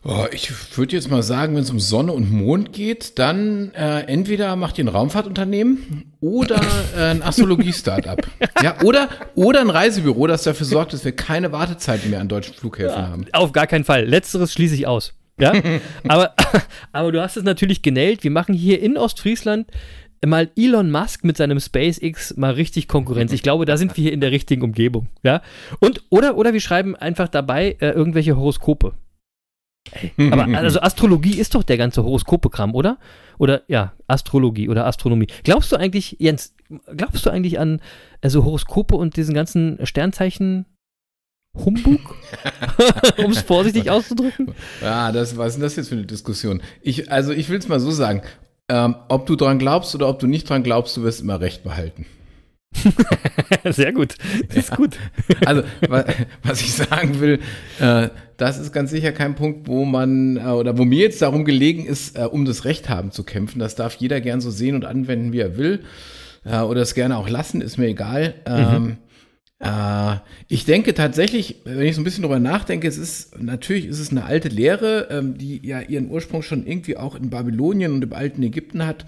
Oh, 0.05 0.25
ich 0.31 0.49
würde 0.77 0.95
jetzt 0.95 1.11
mal 1.11 1.21
sagen, 1.21 1.55
wenn 1.55 1.63
es 1.63 1.69
um 1.69 1.81
Sonne 1.81 2.13
und 2.13 2.31
Mond 2.31 2.71
geht, 2.71 3.19
dann 3.19 3.73
äh, 3.73 4.03
entweder 4.03 4.55
macht 4.55 4.77
ihr 4.77 4.85
ein 4.85 4.87
Raumfahrtunternehmen 4.87 6.13
oder 6.21 6.61
äh, 6.95 7.09
ein 7.11 7.23
Astrologie-Startup. 7.23 8.25
ja, 8.63 8.81
oder, 8.83 9.09
oder 9.35 9.59
ein 9.59 9.69
Reisebüro, 9.69 10.25
das 10.27 10.43
dafür 10.43 10.65
sorgt, 10.65 10.93
dass 10.93 11.03
wir 11.03 11.11
keine 11.11 11.51
Wartezeiten 11.51 12.09
mehr 12.09 12.21
an 12.21 12.29
deutschen 12.29 12.53
Flughäfen 12.53 12.95
haben. 12.95 13.25
Auf 13.33 13.51
gar 13.51 13.67
keinen 13.67 13.83
Fall. 13.83 14.05
Letzteres 14.05 14.53
schließe 14.53 14.75
ich 14.75 14.87
aus. 14.87 15.13
Ja, 15.41 15.51
aber, 16.07 16.35
aber 16.93 17.11
du 17.11 17.21
hast 17.21 17.35
es 17.35 17.43
natürlich 17.43 17.81
genäht. 17.81 18.23
Wir 18.23 18.31
machen 18.31 18.55
hier 18.55 18.81
in 18.81 18.97
Ostfriesland 18.97 19.67
mal 20.25 20.49
Elon 20.55 20.91
Musk 20.91 21.23
mit 21.23 21.37
seinem 21.37 21.59
SpaceX 21.59 22.35
mal 22.37 22.53
richtig 22.53 22.87
Konkurrenz. 22.87 23.31
Ich 23.31 23.43
glaube, 23.43 23.65
da 23.65 23.77
sind 23.77 23.95
wir 23.95 24.03
hier 24.03 24.13
in 24.13 24.21
der 24.21 24.31
richtigen 24.31 24.61
Umgebung. 24.63 25.07
Ja, 25.23 25.41
und 25.79 26.03
oder 26.09 26.37
oder 26.37 26.53
wir 26.53 26.61
schreiben 26.61 26.95
einfach 26.95 27.27
dabei 27.27 27.77
äh, 27.79 27.91
irgendwelche 27.91 28.35
Horoskope. 28.35 28.93
Ey, 29.91 30.31
aber 30.31 30.45
also 30.57 30.81
Astrologie 30.81 31.39
ist 31.39 31.55
doch 31.55 31.63
der 31.63 31.77
ganze 31.77 32.03
Horoskopekram, 32.03 32.75
oder? 32.75 32.97
Oder 33.37 33.63
ja, 33.67 33.93
Astrologie 34.07 34.69
oder 34.69 34.85
Astronomie. 34.85 35.27
Glaubst 35.43 35.71
du 35.71 35.77
eigentlich, 35.77 36.17
Jens, 36.19 36.53
glaubst 36.95 37.25
du 37.25 37.29
eigentlich 37.29 37.59
an 37.59 37.81
also 38.21 38.43
Horoskope 38.43 38.95
und 38.95 39.15
diesen 39.15 39.33
ganzen 39.33 39.79
Sternzeichen 39.85 40.65
Humbug? 41.55 42.15
um 43.17 43.31
es 43.31 43.41
vorsichtig 43.41 43.89
auszudrücken. 43.89 44.53
Ja, 44.81 45.11
das, 45.11 45.37
was 45.37 45.47
ist 45.47 45.55
denn 45.55 45.63
das 45.63 45.75
jetzt 45.75 45.89
für 45.89 45.95
eine 45.95 46.05
Diskussion? 46.05 46.61
Ich, 46.81 47.11
also 47.11 47.31
ich 47.31 47.49
will 47.49 47.57
es 47.57 47.67
mal 47.67 47.79
so 47.79 47.91
sagen. 47.91 48.21
Ähm, 48.69 48.95
ob 49.07 49.25
du 49.25 49.35
dran 49.35 49.57
glaubst 49.59 49.95
oder 49.95 50.07
ob 50.07 50.19
du 50.19 50.27
nicht 50.27 50.47
dran 50.49 50.63
glaubst, 50.63 50.95
du 50.95 51.03
wirst 51.03 51.21
immer 51.21 51.41
recht 51.41 51.63
behalten. 51.63 52.05
Sehr 53.69 53.93
gut. 53.93 54.15
Das 54.47 54.57
ist 54.57 54.75
gut. 54.75 54.95
Also, 55.45 55.63
wa- 55.87 56.05
was 56.43 56.61
ich 56.61 56.73
sagen 56.73 57.19
will, 57.19 57.39
äh, 57.79 58.09
das 58.37 58.59
ist 58.59 58.71
ganz 58.71 58.91
sicher 58.91 59.11
kein 59.11 59.35
Punkt, 59.35 59.67
wo 59.67 59.85
man 59.85 60.37
äh, 60.37 60.41
oder 60.49 60.77
wo 60.77 60.85
mir 60.85 60.99
jetzt 60.99 61.21
darum 61.21 61.45
gelegen 61.45 61.85
ist, 61.85 62.17
äh, 62.17 62.23
um 62.25 62.45
das 62.45 62.65
Recht 62.65 62.89
haben 62.89 63.11
zu 63.11 63.23
kämpfen. 63.23 63.59
Das 63.59 63.75
darf 63.75 63.95
jeder 63.95 64.21
gern 64.21 64.41
so 64.41 64.51
sehen 64.51 64.75
und 64.75 64.85
anwenden, 64.85 65.33
wie 65.33 65.39
er 65.39 65.57
will. 65.57 65.83
Äh, 66.45 66.59
oder 66.59 66.81
es 66.81 66.93
gerne 66.93 67.17
auch 67.17 67.27
lassen, 67.29 67.61
ist 67.61 67.77
mir 67.77 67.87
egal. 67.87 68.35
Ähm, 68.45 68.97
äh, 69.01 69.08
ich 70.47 70.63
denke 70.63 70.93
tatsächlich, 70.93 71.57
wenn 71.65 71.81
ich 71.85 71.95
so 71.95 72.01
ein 72.01 72.05
bisschen 72.05 72.23
drüber 72.23 72.39
nachdenke, 72.39 72.87
es 72.87 72.97
ist 72.97 73.41
natürlich 73.41 73.85
ist 73.87 73.99
es 73.99 74.09
eine 74.09 74.23
alte 74.23 74.47
Lehre, 74.47 75.07
ähm, 75.11 75.37
die 75.37 75.59
ja 75.67 75.81
ihren 75.81 76.09
Ursprung 76.09 76.43
schon 76.43 76.65
irgendwie 76.65 76.95
auch 76.95 77.15
in 77.15 77.29
Babylonien 77.29 77.93
und 77.93 78.03
im 78.03 78.13
alten 78.13 78.41
Ägypten 78.41 78.85
hat. 78.85 79.05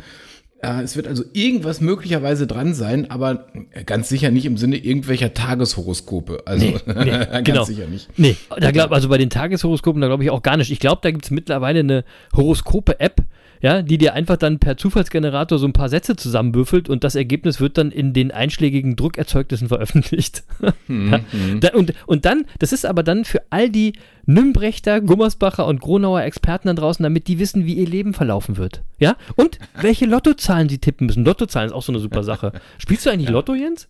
Äh, 0.61 0.81
es 0.81 0.95
wird 0.95 1.07
also 1.07 1.23
irgendwas 1.33 1.79
möglicherweise 1.81 2.47
dran 2.47 2.73
sein, 2.73 3.09
aber 3.09 3.47
ganz 3.85 4.09
sicher 4.09 4.29
nicht 4.29 4.45
im 4.45 4.57
Sinne 4.57 4.77
irgendwelcher 4.77 5.33
Tageshoroskope. 5.33 6.43
Also 6.45 6.65
Nee, 6.65 6.75
nee, 6.85 7.05
ganz 7.05 7.43
genau. 7.45 7.63
sicher 7.63 7.87
nicht. 7.87 8.09
Nee, 8.17 8.35
da 8.59 8.71
glaub, 8.71 8.91
also 8.91 9.09
bei 9.09 9.17
den 9.17 9.29
Tageshoroskopen, 9.29 10.01
da 10.01 10.07
glaube 10.07 10.23
ich 10.23 10.29
auch 10.29 10.43
gar 10.43 10.57
nicht. 10.57 10.69
Ich 10.69 10.79
glaube, 10.79 10.99
da 11.01 11.11
gibt 11.11 11.25
es 11.25 11.31
mittlerweile 11.31 11.79
eine 11.79 12.03
Horoskope-App, 12.35 13.21
ja, 13.61 13.81
die 13.81 13.97
dir 13.97 14.13
einfach 14.13 14.37
dann 14.37 14.59
per 14.59 14.77
Zufallsgenerator 14.77 15.59
so 15.59 15.67
ein 15.67 15.73
paar 15.73 15.89
Sätze 15.89 16.15
zusammenwürfelt 16.15 16.89
und 16.89 17.03
das 17.03 17.15
Ergebnis 17.15 17.59
wird 17.59 17.77
dann 17.77 17.91
in 17.91 18.13
den 18.13 18.31
einschlägigen 18.31 18.95
Druckerzeugnissen 18.95 19.67
veröffentlicht. 19.67 20.43
ja, 20.87 21.19
da, 21.59 21.69
und, 21.73 21.93
und 22.07 22.25
dann, 22.25 22.45
das 22.59 22.73
ist 22.73 22.85
aber 22.85 23.03
dann 23.03 23.25
für 23.25 23.41
all 23.49 23.69
die 23.69 23.93
Nümbrechter, 24.25 25.01
Gummersbacher 25.01 25.65
und 25.65 25.81
Gronauer 25.81 26.23
Experten 26.23 26.67
da 26.67 26.73
draußen, 26.73 27.03
damit 27.03 27.27
die 27.27 27.39
wissen, 27.39 27.65
wie 27.65 27.75
ihr 27.75 27.87
Leben 27.87 28.13
verlaufen 28.13 28.57
wird. 28.57 28.83
Ja, 28.99 29.15
und 29.35 29.59
welche 29.79 30.05
Lottozahlen 30.05 30.69
sie 30.69 30.77
tippen 30.79 31.07
müssen. 31.07 31.25
Lottozahlen 31.25 31.69
ist 31.69 31.73
auch 31.73 31.83
so 31.83 31.91
eine 31.91 31.99
super 31.99 32.23
Sache. 32.23 32.53
Spielst 32.77 33.05
du 33.05 33.09
eigentlich 33.09 33.29
Lotto, 33.29 33.53
Jens? 33.55 33.87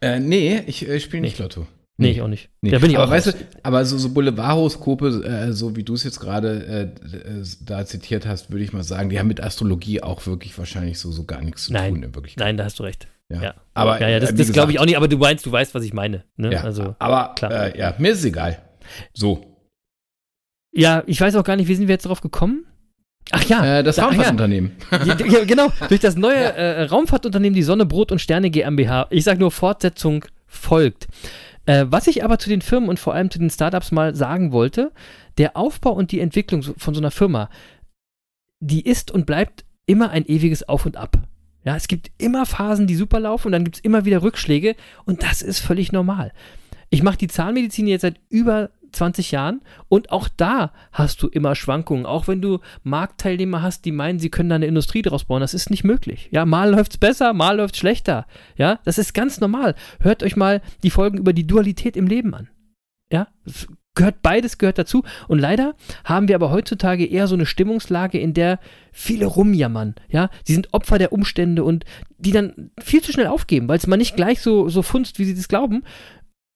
Äh, 0.00 0.20
nee, 0.20 0.62
ich 0.66 0.88
äh, 0.88 1.00
spiele 1.00 1.22
nicht 1.22 1.38
Lotto. 1.38 1.66
Nee, 2.02 2.10
ich 2.12 2.22
auch 2.22 2.28
nicht. 2.28 2.50
Nee. 2.60 2.70
Da 2.70 2.78
bin 2.78 2.90
ich 2.90 2.96
aber 2.96 3.06
auch 3.06 3.10
weißt 3.10 3.28
raus. 3.28 3.34
du, 3.38 3.58
aber 3.62 3.84
so, 3.84 3.98
so 3.98 4.10
Boulevardhoroskope, 4.10 5.24
äh, 5.24 5.52
so 5.52 5.76
wie 5.76 5.82
du 5.82 5.94
es 5.94 6.04
jetzt 6.04 6.20
gerade 6.20 6.92
äh, 7.02 7.16
äh, 7.16 7.44
da 7.64 7.84
zitiert 7.86 8.26
hast, 8.26 8.50
würde 8.50 8.64
ich 8.64 8.72
mal 8.72 8.82
sagen, 8.82 9.08
die 9.10 9.18
haben 9.18 9.28
mit 9.28 9.42
Astrologie 9.42 10.02
auch 10.02 10.26
wirklich 10.26 10.56
wahrscheinlich 10.58 10.98
so, 10.98 11.10
so 11.12 11.24
gar 11.24 11.40
nichts 11.42 11.64
zu 11.64 11.72
Nein. 11.72 11.94
tun 11.94 12.02
in 12.02 12.14
Wirklichkeit. 12.14 12.44
Nein, 12.44 12.56
da 12.56 12.64
hast 12.64 12.78
du 12.78 12.82
recht. 12.82 13.08
Ja. 13.30 13.42
Ja, 13.42 13.54
Aber, 13.74 14.00
ja, 14.00 14.08
ja 14.08 14.20
das, 14.20 14.30
äh, 14.30 14.34
das 14.34 14.52
glaube 14.52 14.72
ich 14.72 14.78
auch 14.80 14.84
nicht, 14.84 14.96
aber 14.96 15.08
du 15.08 15.16
meinst, 15.16 15.46
du 15.46 15.52
weißt, 15.52 15.74
was 15.74 15.84
ich 15.84 15.92
meine. 15.94 16.24
Ne? 16.36 16.52
Ja, 16.52 16.62
also, 16.64 16.94
aber 16.98 17.34
klar. 17.34 17.50
Äh, 17.74 17.78
ja, 17.78 17.94
mir 17.98 18.12
ist 18.12 18.18
es 18.18 18.24
egal. 18.26 18.60
So. 19.14 19.56
ja, 20.74 21.02
ich 21.06 21.20
weiß 21.20 21.36
auch 21.36 21.44
gar 21.44 21.56
nicht, 21.56 21.68
wie 21.68 21.74
sind 21.74 21.88
wir 21.88 21.94
jetzt 21.94 22.06
drauf 22.06 22.20
gekommen? 22.20 22.66
Ach 23.30 23.44
ja, 23.44 23.78
Äh, 23.78 23.82
das 23.84 23.96
da-. 23.96 24.06
Raumfahrtunternehmen. 24.06 24.72
Ja, 24.90 25.16
ja, 25.16 25.44
genau, 25.44 25.72
durch 25.88 26.00
das 26.00 26.16
neue 26.16 26.34
äh, 26.34 26.82
Raumfahrtunternehmen 26.82 27.54
die 27.54 27.62
Sonne, 27.62 27.86
Brot 27.86 28.10
und 28.12 28.18
Sterne 28.20 28.50
GmbH. 28.50 29.06
Ich 29.10 29.24
sage 29.24 29.38
nur, 29.38 29.50
Fortsetzung 29.52 30.24
folgt. 30.46 31.06
Äh, 31.66 31.86
was 31.88 32.06
ich 32.06 32.24
aber 32.24 32.38
zu 32.38 32.48
den 32.48 32.62
Firmen 32.62 32.88
und 32.88 32.98
vor 32.98 33.14
allem 33.14 33.30
zu 33.30 33.38
den 33.38 33.50
Startups 33.50 33.92
mal 33.92 34.14
sagen 34.14 34.52
wollte, 34.52 34.92
der 35.38 35.56
Aufbau 35.56 35.92
und 35.92 36.12
die 36.12 36.20
Entwicklung 36.20 36.62
von 36.62 36.94
so 36.94 37.00
einer 37.00 37.10
Firma, 37.10 37.48
die 38.60 38.84
ist 38.84 39.10
und 39.10 39.26
bleibt 39.26 39.64
immer 39.86 40.10
ein 40.10 40.26
ewiges 40.26 40.68
Auf 40.68 40.86
und 40.86 40.96
Ab. 40.96 41.18
Ja, 41.64 41.76
es 41.76 41.86
gibt 41.86 42.10
immer 42.18 42.44
Phasen, 42.46 42.86
die 42.86 42.96
super 42.96 43.20
laufen 43.20 43.48
und 43.48 43.52
dann 43.52 43.64
gibt 43.64 43.76
es 43.76 43.84
immer 43.84 44.04
wieder 44.04 44.22
Rückschläge 44.22 44.74
und 45.04 45.22
das 45.22 45.42
ist 45.42 45.60
völlig 45.60 45.92
normal. 45.92 46.32
Ich 46.90 47.02
mache 47.02 47.16
die 47.16 47.28
Zahnmedizin 47.28 47.86
jetzt 47.86 48.02
seit 48.02 48.20
über 48.28 48.70
20 48.92 49.30
Jahren 49.30 49.60
und 49.88 50.10
auch 50.12 50.28
da 50.28 50.72
hast 50.92 51.22
du 51.22 51.28
immer 51.28 51.54
Schwankungen. 51.54 52.06
Auch 52.06 52.28
wenn 52.28 52.40
du 52.40 52.60
Marktteilnehmer 52.82 53.62
hast, 53.62 53.84
die 53.84 53.92
meinen, 53.92 54.18
sie 54.18 54.30
können 54.30 54.48
da 54.48 54.56
eine 54.56 54.66
Industrie 54.66 55.02
draus 55.02 55.24
bauen, 55.24 55.40
das 55.40 55.54
ist 55.54 55.70
nicht 55.70 55.84
möglich. 55.84 56.28
Ja, 56.30 56.44
mal 56.44 56.70
läuft's 56.70 56.98
besser, 56.98 57.32
mal 57.32 57.56
läuft's 57.56 57.78
schlechter. 57.78 58.26
Ja, 58.56 58.78
das 58.84 58.98
ist 58.98 59.14
ganz 59.14 59.40
normal. 59.40 59.74
Hört 60.00 60.22
euch 60.22 60.36
mal 60.36 60.62
die 60.82 60.90
Folgen 60.90 61.18
über 61.18 61.32
die 61.32 61.46
Dualität 61.46 61.96
im 61.96 62.06
Leben 62.06 62.34
an. 62.34 62.48
Ja, 63.10 63.28
es 63.44 63.66
gehört 63.94 64.22
beides 64.22 64.58
gehört 64.58 64.78
dazu 64.78 65.02
und 65.28 65.38
leider 65.38 65.74
haben 66.04 66.28
wir 66.28 66.34
aber 66.34 66.50
heutzutage 66.50 67.04
eher 67.04 67.26
so 67.26 67.34
eine 67.34 67.46
Stimmungslage, 67.46 68.18
in 68.18 68.32
der 68.32 68.58
viele 68.90 69.26
rumjammern, 69.26 69.94
ja, 70.08 70.30
die 70.48 70.54
sind 70.54 70.72
Opfer 70.72 70.98
der 70.98 71.12
Umstände 71.12 71.62
und 71.62 71.84
die 72.18 72.32
dann 72.32 72.70
viel 72.80 73.02
zu 73.02 73.12
schnell 73.12 73.26
aufgeben, 73.26 73.68
weil 73.68 73.78
es 73.78 73.86
mal 73.86 73.96
nicht 73.96 74.16
gleich 74.16 74.40
so 74.40 74.68
so 74.68 74.82
funzt, 74.82 75.18
wie 75.18 75.24
sie 75.24 75.34
das 75.34 75.48
glauben. 75.48 75.84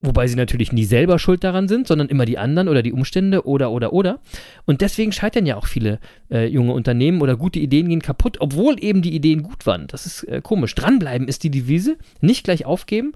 Wobei 0.02 0.26
sie 0.26 0.36
natürlich 0.36 0.72
nie 0.72 0.84
selber 0.84 1.18
schuld 1.18 1.42
daran 1.42 1.68
sind, 1.68 1.88
sondern 1.88 2.08
immer 2.08 2.26
die 2.26 2.36
anderen 2.36 2.68
oder 2.68 2.82
die 2.82 2.92
Umstände 2.92 3.46
oder, 3.46 3.70
oder, 3.70 3.94
oder. 3.94 4.20
Und 4.66 4.82
deswegen 4.82 5.10
scheitern 5.10 5.46
ja 5.46 5.56
auch 5.56 5.66
viele 5.66 6.00
äh, 6.30 6.46
junge 6.46 6.74
Unternehmen 6.74 7.22
oder 7.22 7.36
gute 7.36 7.58
Ideen 7.58 7.88
gehen 7.88 8.02
kaputt, 8.02 8.36
obwohl 8.40 8.76
eben 8.78 9.00
die 9.00 9.14
Ideen 9.14 9.42
gut 9.42 9.66
waren. 9.66 9.86
Das 9.86 10.04
ist 10.04 10.24
äh, 10.24 10.42
komisch. 10.42 10.74
Dranbleiben 10.74 11.28
ist 11.28 11.44
die 11.44 11.50
Devise, 11.50 11.96
nicht 12.20 12.44
gleich 12.44 12.66
aufgeben 12.66 13.12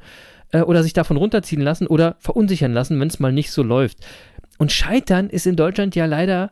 äh, 0.53 0.63
oder 0.63 0.83
sich 0.83 0.95
davon 0.95 1.19
runterziehen 1.19 1.61
lassen 1.61 1.87
oder 1.87 2.17
verunsichern 2.19 2.73
lassen, 2.73 2.99
wenn 2.99 3.09
es 3.09 3.21
mal 3.21 3.33
nicht 3.33 3.51
so 3.51 3.63
läuft. 3.63 3.99
Und 4.57 4.73
Scheitern 4.73 5.29
ist 5.29 5.47
in 5.47 5.57
Deutschland 5.57 5.95
ja 5.97 6.07
leider 6.07 6.51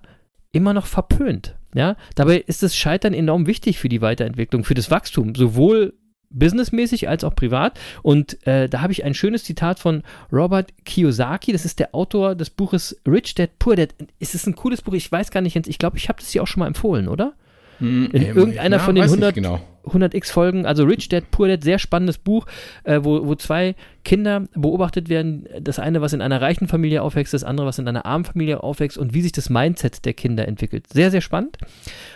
immer 0.53 0.75
noch 0.75 0.87
verpönt. 0.87 1.57
Ja? 1.75 1.97
Dabei 2.15 2.39
ist 2.39 2.63
das 2.63 2.77
Scheitern 2.77 3.15
enorm 3.15 3.47
wichtig 3.47 3.79
für 3.79 3.89
die 3.89 4.03
Weiterentwicklung, 4.03 4.65
für 4.65 4.75
das 4.75 4.91
Wachstum, 4.91 5.35
sowohl 5.35 5.95
businessmäßig 6.31 7.09
als 7.09 7.25
auch 7.25 7.35
privat. 7.35 7.79
Und 8.03 8.47
äh, 8.47 8.69
da 8.69 8.81
habe 8.81 8.93
ich 8.93 9.05
ein 9.05 9.15
schönes 9.15 9.45
Zitat 9.45 9.79
von 9.79 10.03
Robert 10.33 10.73
Kiyosaki, 10.85 11.53
das 11.53 11.65
ist 11.65 11.79
der 11.79 11.95
Autor 11.95 12.35
des 12.35 12.51
Buches 12.51 13.01
Rich 13.07 13.35
Dad 13.35 13.51
Poor 13.59 13.77
Dad. 13.77 13.95
Es 14.21 14.35
ist 14.35 14.47
ein 14.47 14.55
cooles 14.55 14.83
Buch, 14.83 14.95
ich 14.95 15.11
weiß 15.11 15.31
gar 15.31 15.41
nicht, 15.41 15.57
ich 15.57 15.79
glaube, 15.79 15.97
ich 15.97 16.09
habe 16.09 16.21
das 16.21 16.31
hier 16.31 16.43
auch 16.43 16.47
schon 16.47 16.61
mal 16.61 16.67
empfohlen, 16.67 17.09
oder? 17.09 17.35
In 17.81 18.11
irgendeiner 18.13 18.81
von 18.81 18.95
den 18.97 19.05
100 19.05 19.35
Genau. 19.35 19.61
100x 19.89 20.31
Folgen, 20.33 20.67
also 20.67 20.85
Rich 20.85 21.09
Dad 21.09 21.31
Poor 21.31 21.49
Dad, 21.49 21.63
sehr 21.63 21.79
spannendes 21.79 22.19
Buch, 22.19 22.47
äh, 22.85 23.01
wo, 23.03 23.27
wo 23.27 23.35
zwei 23.35 23.75
Kinder 24.05 24.49
beobachtet 24.55 25.09
werden. 25.09 25.47
Das 25.61 25.79
eine, 25.79 26.01
was 26.01 26.13
in 26.13 26.23
einer 26.23 26.41
reichen 26.41 26.69
Familie 26.69 27.03
aufwächst, 27.03 27.35
das 27.35 27.45
andere, 27.45 27.67
was 27.67 27.79
in 27.79 27.87
einer 27.89 28.07
armen 28.07 28.25
Familie 28.25 28.63
aufwächst 28.63 28.97
und 28.97 29.15
wie 29.15 29.23
sich 29.23 29.33
das 29.33 29.51
Mindset 29.51 30.05
der 30.05 30.15
Kinder 30.15 30.49
entwickelt. 30.49 30.87
Sehr, 30.93 31.11
sehr 31.11 31.21
spannend. 31.21 31.59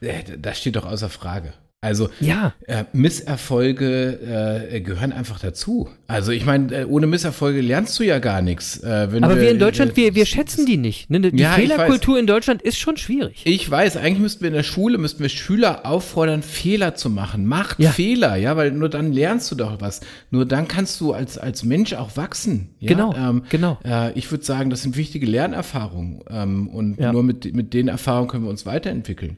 äh, 0.02 0.24
das 0.38 0.60
steht 0.60 0.78
doch 0.78 0.86
außer 0.86 1.10
Frage. 1.10 1.54
Also 1.80 2.10
Ja. 2.20 2.56
äh, 2.66 2.86
Misserfolge 2.92 4.70
äh, 4.74 4.82
gehören 4.82 5.12
einfach 5.14 5.40
dazu. 5.40 5.88
Also 6.08 6.32
ich 6.32 6.44
meine, 6.44 6.74
äh, 6.74 6.86
ohne 6.86 7.06
Misserfolge 7.06 7.62
lernst 7.62 8.00
du 8.00 8.04
ja 8.04 8.18
gar 8.18 8.42
nichts. 8.42 8.80
Äh, 8.80 9.08
Aber 9.22 9.40
wir 9.40 9.52
in 9.52 9.58
äh, 9.58 9.60
Deutschland, 9.60 9.96
wir, 9.96 10.16
wir 10.16 10.26
schätzen 10.26 10.66
die 10.66 10.78
nicht. 10.78 11.12
Ne? 11.12 11.20
Die 11.22 11.38
Ja, 11.40 11.52
Fehlerkultur 11.52 12.18
in 12.18 12.26
Deutschland 12.26 12.64
ist 12.64 12.80
schon 12.80 12.98
schwierig. 12.98 13.44
Ich 13.46 13.70
weiß, 13.70 13.96
eigentlich 13.98 14.18
müssten 14.20 14.42
wir 14.42 14.48
in 14.48 14.56
der 14.56 14.64
Schule, 14.64 14.98
müssten 14.98 15.20
wir 15.22 15.30
Schüler 15.30 15.86
auffordern, 15.86 16.42
Fehler 16.42 16.96
zu 16.96 17.12
machen. 17.12 17.46
Macht 17.46 17.80
Ja. 17.80 17.92
Fehler, 17.92 18.38
ja, 18.38 18.58
weil 18.58 18.72
nur 18.72 18.90
dann 18.90 19.14
lernst 19.14 19.52
du 19.52 19.56
doch 19.56 19.80
was. 19.80 20.02
Nur 20.32 20.48
dann 20.48 20.68
kannst 20.68 21.00
du 21.00 21.14
als, 21.14 21.38
als 21.38 21.64
Mensch 21.64 21.94
auch 21.94 22.18
wachsen. 22.18 22.70
Ja? 22.80 22.90
Genau, 22.90 23.14
ähm, 23.16 23.44
genau. 23.50 23.78
Äh, 23.86 24.14
ich 24.18 24.32
würde 24.32 24.44
sagen, 24.44 24.72
das 24.72 24.82
sind 24.82 24.98
wichtige 24.98 25.28
Lernerfahrungen. 25.28 26.22
Ähm, 26.28 26.70
und 26.70 27.00
nur 27.00 27.22
mit, 27.22 27.54
mit 27.54 27.76
den 27.76 27.88
Erfahrungen 27.88 28.30
können 28.30 28.46
wir 28.46 28.50
uns 28.50 28.66
weiterentwickeln. 28.66 29.38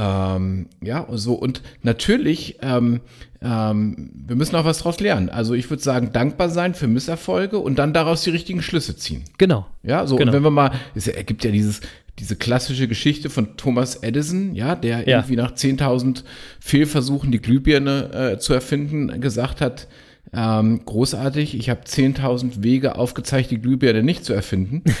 Ähm, 0.00 0.66
ja, 0.80 1.00
und 1.00 1.18
so. 1.18 1.34
Und 1.34 1.60
natürlich, 1.82 2.58
ähm, 2.62 3.00
ähm, 3.42 4.10
wir 4.26 4.36
müssen 4.36 4.54
auch 4.54 4.64
was 4.64 4.78
daraus 4.78 5.00
lernen. 5.00 5.28
Also 5.28 5.54
ich 5.54 5.68
würde 5.70 5.82
sagen, 5.82 6.10
dankbar 6.12 6.50
sein 6.50 6.74
für 6.74 6.86
Misserfolge 6.86 7.58
und 7.58 7.78
dann 7.80 7.92
daraus 7.92 8.22
die 8.22 8.30
richtigen 8.30 8.62
Schlüsse 8.62 8.96
ziehen. 8.96 9.24
Genau. 9.38 9.66
Ja, 9.82 10.06
so, 10.06 10.14
Genau. 10.16 10.30
und 10.30 10.36
wenn 10.36 10.42
wir 10.44 10.50
mal, 10.50 10.70
es 10.94 11.08
ergibt 11.08 11.42
ja 11.44 11.50
dieses, 11.50 11.80
diese 12.20 12.36
klassische 12.36 12.86
Geschichte 12.86 13.28
von 13.28 13.56
Thomas 13.56 13.96
Edison, 13.96 14.54
ja, 14.54 14.76
der 14.76 15.00
Ja. 15.08 15.18
irgendwie 15.18 15.36
nach 15.36 15.52
10.000 15.52 16.22
Fehlversuchen 16.60 17.32
die 17.32 17.40
Glühbirne 17.40 18.32
äh, 18.34 18.38
zu 18.38 18.54
erfinden 18.54 19.20
gesagt 19.20 19.60
hat, 19.60 19.88
ähm, 20.32 20.84
großartig, 20.84 21.56
ich 21.56 21.70
habe 21.70 21.80
10.000 21.84 22.62
Wege 22.62 22.96
aufgezeigt, 22.96 23.50
die 23.50 23.58
Glühbirne 23.58 24.02
nicht 24.02 24.24
zu 24.24 24.32
erfinden. 24.32 24.82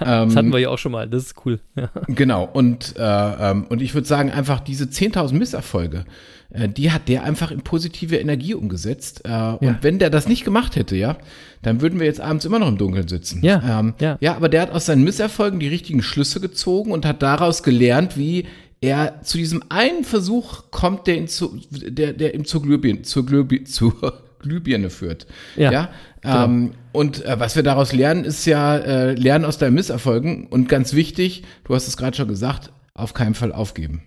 Das 0.00 0.34
hatten 0.34 0.52
wir 0.52 0.58
ja 0.58 0.70
auch 0.70 0.78
schon 0.78 0.92
mal. 0.92 1.08
Das 1.08 1.24
ist 1.24 1.34
cool. 1.44 1.60
Ja. 1.76 1.90
Genau, 2.08 2.48
und, 2.50 2.94
äh, 2.96 3.02
ähm, 3.02 3.66
und 3.68 3.82
ich 3.82 3.94
würde 3.94 4.06
sagen, 4.06 4.30
einfach 4.30 4.60
diese 4.60 4.84
10.000 4.84 5.34
Misserfolge, 5.34 6.04
äh, 6.50 6.68
die 6.68 6.90
hat 6.90 7.08
der 7.08 7.24
einfach 7.24 7.50
in 7.50 7.60
positive 7.60 8.16
Energie 8.16 8.54
umgesetzt. 8.54 9.22
Äh, 9.24 9.56
Und 9.60 9.78
wenn 9.82 9.98
der 9.98 10.10
das 10.10 10.26
nicht 10.26 10.44
gemacht 10.44 10.76
hätte, 10.76 10.96
ja, 10.96 11.16
dann 11.62 11.80
würden 11.80 11.98
wir 11.98 12.06
jetzt 12.06 12.20
abends 12.20 12.44
immer 12.44 12.58
noch 12.58 12.68
im 12.68 12.78
Dunkeln 12.78 13.08
sitzen. 13.08 13.42
Ja, 13.44 13.80
ähm, 13.80 13.94
ja. 14.00 14.16
ja, 14.20 14.36
aber 14.36 14.48
der 14.48 14.62
hat 14.62 14.70
aus 14.72 14.86
seinen 14.86 15.04
Misserfolgen 15.04 15.60
die 15.60 15.68
richtigen 15.68 16.02
Schlüsse 16.02 16.40
gezogen 16.40 16.92
und 16.92 17.04
hat 17.04 17.22
daraus 17.22 17.62
gelernt, 17.62 18.16
wie 18.16 18.46
er 18.80 19.22
zu 19.22 19.36
diesem 19.36 19.62
einen 19.68 20.04
Versuch 20.04 20.70
kommt, 20.70 21.06
der 21.06 21.18
ihn 21.18 21.28
zu, 21.28 21.60
der, 21.70 22.14
der 22.14 22.34
ihm 22.34 22.44
zur 22.46 22.62
Glühbirne, 22.62 23.02
zur 23.02 23.26
Glühbirne, 23.26 23.64
zur 23.64 24.22
Glühbirne 24.40 24.90
führt. 24.90 25.26
Ja, 25.56 25.72
ja? 25.72 25.88
Ähm, 26.24 26.72
und 26.92 27.24
äh, 27.24 27.38
was 27.38 27.56
wir 27.56 27.62
daraus 27.62 27.92
lernen, 27.92 28.24
ist 28.24 28.44
ja 28.46 28.76
äh, 28.76 29.14
lernen 29.14 29.44
aus 29.44 29.58
deinen 29.58 29.74
Misserfolgen 29.74 30.46
und 30.46 30.68
ganz 30.68 30.94
wichtig, 30.94 31.44
du 31.64 31.74
hast 31.74 31.88
es 31.88 31.96
gerade 31.96 32.16
schon 32.16 32.28
gesagt, 32.28 32.72
auf 32.94 33.14
keinen 33.14 33.34
Fall 33.34 33.52
aufgeben. 33.52 34.02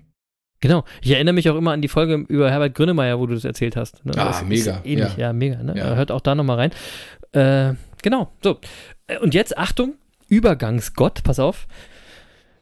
Genau. 0.63 0.85
Ich 1.01 1.11
erinnere 1.11 1.33
mich 1.33 1.49
auch 1.49 1.57
immer 1.57 1.71
an 1.71 1.81
die 1.81 1.89
Folge 1.89 2.23
über 2.29 2.49
Herbert 2.49 2.73
Grönemeyer, 2.75 3.19
wo 3.19 3.27
du 3.27 3.33
das 3.33 3.43
erzählt 3.43 3.75
hast. 3.75 4.05
Ne? 4.05 4.13
Ah, 4.15 4.27
das 4.27 4.45
mega, 4.45 4.79
ähnlich, 4.85 5.17
ja, 5.17 5.27
ja. 5.27 5.33
mega. 5.33 5.61
Ne? 5.61 5.73
Ja. 5.75 5.95
Hört 5.95 6.09
auch 6.09 6.21
da 6.21 6.35
nochmal 6.35 6.55
rein. 6.55 6.71
Äh, 7.33 7.75
genau. 8.01 8.31
So. 8.41 8.59
Äh, 9.07 9.17
Und 9.17 9.33
jetzt 9.33 9.57
Achtung, 9.57 9.95
Übergangsgott, 10.29 11.23
pass 11.23 11.39
auf. 11.39 11.67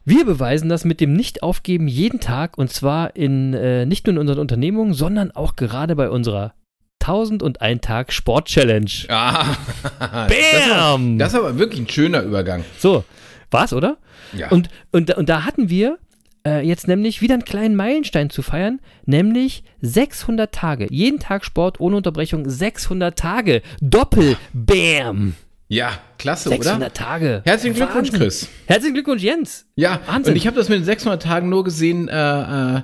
Wir 0.04 0.24
beweisen 0.24 0.68
das 0.68 0.84
mit 0.84 1.00
dem 1.00 1.12
Nicht-Aufgeben 1.12 1.86
jeden 1.86 2.18
Tag 2.18 2.58
und 2.58 2.70
zwar 2.72 3.14
in 3.14 3.54
äh, 3.54 3.86
nicht 3.86 4.04
nur 4.04 4.14
in 4.14 4.18
unseren 4.18 4.40
Unternehmungen, 4.40 4.94
sondern 4.94 5.30
auch 5.30 5.54
gerade 5.54 5.94
bei 5.94 6.10
unserer 6.10 6.54
1001 7.02 7.80
Tag 7.80 8.12
Sport 8.12 8.46
Challenge. 8.46 8.90
Ah, 9.08 9.56
Bam! 10.28 11.18
Das 11.18 11.32
ist 11.32 11.38
aber 11.38 11.58
wirklich 11.58 11.80
ein 11.80 11.88
schöner 11.88 12.22
Übergang. 12.22 12.64
So, 12.78 13.04
war's, 13.50 13.72
oder? 13.72 13.98
Ja. 14.32 14.48
Und, 14.50 14.68
und, 14.92 15.14
und 15.14 15.28
da 15.28 15.44
hatten 15.44 15.68
wir 15.68 15.98
äh, 16.46 16.66
jetzt 16.66 16.88
nämlich 16.88 17.20
wieder 17.20 17.34
einen 17.34 17.44
kleinen 17.44 17.76
Meilenstein 17.76 18.30
zu 18.30 18.42
feiern, 18.42 18.80
nämlich 19.04 19.64
600 19.80 20.52
Tage. 20.52 20.86
Jeden 20.90 21.18
Tag 21.18 21.44
Sport 21.44 21.80
ohne 21.80 21.96
Unterbrechung, 21.96 22.48
600 22.48 23.18
Tage. 23.18 23.62
Doppel, 23.80 24.36
bam! 24.52 25.34
ja, 25.72 25.92
klasse, 26.18 26.50
600 26.50 26.76
oder? 26.76 26.92
Tage. 26.92 27.42
Herzlichen 27.44 27.76
Glückwunsch, 27.76 28.08
Wahnsinn. 28.08 28.20
Chris. 28.20 28.48
Herzlichen 28.66 28.94
Glückwunsch, 28.94 29.22
Jens. 29.22 29.64
Ja, 29.74 30.00
Wahnsinn. 30.06 30.32
und 30.32 30.36
ich 30.36 30.46
habe 30.46 30.54
das 30.56 30.68
mit 30.68 30.78
den 30.78 30.84
600 30.84 31.22
Tagen 31.22 31.48
nur 31.48 31.64
gesehen, 31.64 32.08
äh, 32.08 32.76
äh, 32.76 32.82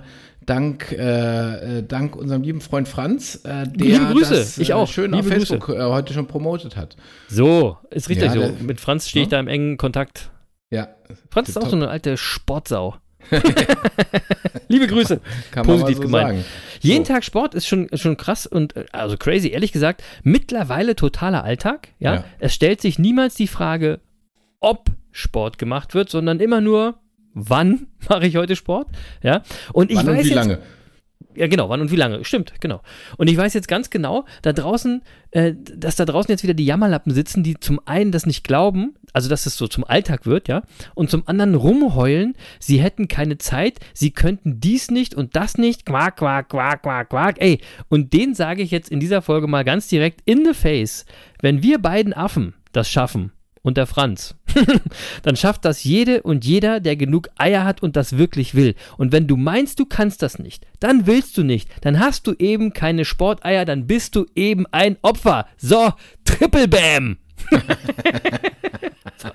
dank, 0.48 0.92
äh, 0.92 1.78
äh, 1.78 1.82
dank 1.82 2.16
unserem 2.16 2.42
lieben 2.42 2.60
Freund 2.60 2.88
Franz, 2.88 3.36
äh, 3.44 3.64
der 3.66 3.66
Liebe 3.74 4.06
Grüße, 4.12 4.34
das 4.34 4.58
ich 4.58 4.72
auch. 4.74 4.88
schön 4.88 5.12
Liebe 5.12 5.18
auf 5.18 5.26
Facebook 5.26 5.68
äh, 5.68 5.82
heute 5.82 6.12
schon 6.14 6.26
promotet 6.26 6.76
hat. 6.76 6.96
So, 7.28 7.76
ist 7.90 8.08
richtig 8.08 8.26
Ja, 8.26 8.32
so. 8.32 8.40
der- 8.40 8.52
Mit 8.62 8.80
Franz 8.80 9.08
stehe 9.08 9.24
ich 9.24 9.30
Ja. 9.30 9.36
da 9.38 9.40
im 9.40 9.48
engen 9.48 9.76
Kontakt. 9.76 10.30
Ja, 10.70 10.88
Franz 11.30 11.48
ist 11.48 11.56
auch 11.56 11.62
Tipptopp. 11.62 11.70
so 11.80 11.84
eine 11.84 11.88
alte 11.90 12.16
Sportsau. 12.16 12.96
Liebe 14.68 14.86
Grüße. 14.86 15.20
kann 15.50 15.66
man 15.66 15.76
Positiv 15.80 15.96
so 15.96 16.02
gemeint. 16.02 16.28
sagen. 16.28 16.44
Jeden 16.80 17.04
So. 17.04 17.12
Tag 17.12 17.24
Sport 17.24 17.54
ist 17.54 17.66
schon, 17.66 17.88
schon 17.94 18.16
krass 18.16 18.46
und 18.46 18.76
äh, 18.76 18.84
also 18.92 19.16
crazy, 19.16 19.48
ehrlich 19.48 19.72
gesagt. 19.72 20.02
Mittlerweile 20.22 20.94
totaler 20.96 21.44
Alltag. 21.44 21.88
Ja? 21.98 22.14
Ja. 22.16 22.24
Es 22.38 22.54
stellt 22.54 22.80
sich 22.80 22.98
niemals 22.98 23.34
die 23.34 23.48
Frage, 23.48 24.00
ob 24.60 24.90
Sport 25.10 25.58
gemacht 25.58 25.94
wird, 25.94 26.10
sondern 26.10 26.40
immer 26.40 26.60
nur, 26.60 26.98
wann 27.38 27.86
mache 28.08 28.26
ich 28.26 28.36
heute 28.36 28.56
Sport? 28.56 28.88
Ja. 29.22 29.42
Und 29.72 29.90
ich 29.90 29.96
Wann 29.96 30.06
weiß 30.06 30.18
und 30.18 30.24
wie 30.24 30.28
jetzt, 30.28 30.34
lange? 30.34 30.58
ja, 31.34 31.46
genau, 31.46 31.68
wann 31.68 31.80
und 31.80 31.90
wie 31.92 31.96
lange. 31.96 32.24
Stimmt, 32.24 32.54
genau. 32.60 32.82
Und 33.16 33.28
ich 33.28 33.36
weiß 33.36 33.54
jetzt 33.54 33.68
ganz 33.68 33.90
genau, 33.90 34.24
da 34.42 34.52
draußen, 34.52 35.02
äh, 35.30 35.54
dass 35.56 35.96
da 35.96 36.04
draußen 36.04 36.30
jetzt 36.30 36.42
wieder 36.42 36.54
die 36.54 36.64
Jammerlappen 36.64 37.14
sitzen, 37.14 37.42
die 37.42 37.58
zum 37.60 37.80
einen 37.84 38.10
das 38.10 38.26
nicht 38.26 38.42
glauben, 38.42 38.96
also 39.12 39.28
dass 39.28 39.46
es 39.46 39.56
so 39.56 39.68
zum 39.68 39.84
Alltag 39.84 40.26
wird, 40.26 40.48
ja, 40.48 40.62
und 40.94 41.10
zum 41.10 41.22
anderen 41.26 41.54
rumheulen, 41.54 42.34
sie 42.58 42.80
hätten 42.80 43.06
keine 43.08 43.38
Zeit, 43.38 43.78
sie 43.94 44.10
könnten 44.10 44.58
dies 44.60 44.90
nicht 44.90 45.14
und 45.14 45.36
das 45.36 45.58
nicht, 45.58 45.86
quack, 45.86 46.16
quack, 46.16 46.48
quack, 46.48 46.82
quack, 46.82 47.08
quack, 47.08 47.36
ey. 47.40 47.60
Und 47.88 48.12
den 48.12 48.34
sage 48.34 48.62
ich 48.62 48.70
jetzt 48.70 48.90
in 48.90 49.00
dieser 49.00 49.22
Folge 49.22 49.46
mal 49.46 49.64
ganz 49.64 49.86
direkt 49.88 50.22
in 50.24 50.44
the 50.44 50.54
face. 50.54 51.06
Wenn 51.40 51.62
wir 51.62 51.78
beiden 51.78 52.12
Affen 52.12 52.54
das 52.72 52.90
schaffen, 52.90 53.32
und 53.62 53.76
der 53.76 53.86
Franz, 53.86 54.34
dann 55.22 55.36
schafft 55.36 55.64
das 55.64 55.84
jede 55.84 56.22
und 56.22 56.44
jeder, 56.44 56.80
der 56.80 56.96
genug 56.96 57.28
Eier 57.36 57.64
hat 57.64 57.82
und 57.82 57.96
das 57.96 58.16
wirklich 58.18 58.54
will. 58.54 58.74
Und 58.96 59.12
wenn 59.12 59.26
du 59.26 59.36
meinst, 59.36 59.78
du 59.78 59.86
kannst 59.86 60.22
das 60.22 60.38
nicht, 60.38 60.66
dann 60.80 61.06
willst 61.06 61.36
du 61.36 61.42
nicht, 61.42 61.68
dann 61.82 61.98
hast 62.00 62.26
du 62.26 62.34
eben 62.38 62.72
keine 62.72 63.04
Sporteier, 63.04 63.64
dann 63.64 63.86
bist 63.86 64.16
du 64.16 64.26
eben 64.34 64.66
ein 64.72 64.96
Opfer. 65.02 65.46
So, 65.56 65.92
Triple 66.24 66.68
Bam! 66.68 67.18
so. 69.16 69.28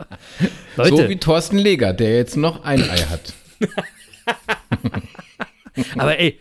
Leute, 0.75 0.97
So 0.97 1.09
wie 1.09 1.17
Thorsten 1.17 1.57
Leger, 1.57 1.93
der 1.93 2.15
jetzt 2.17 2.37
noch 2.37 2.63
ein 2.63 2.81
Ei 2.81 2.97
hat. 2.97 3.33
aber 5.97 6.19
ey, 6.19 6.39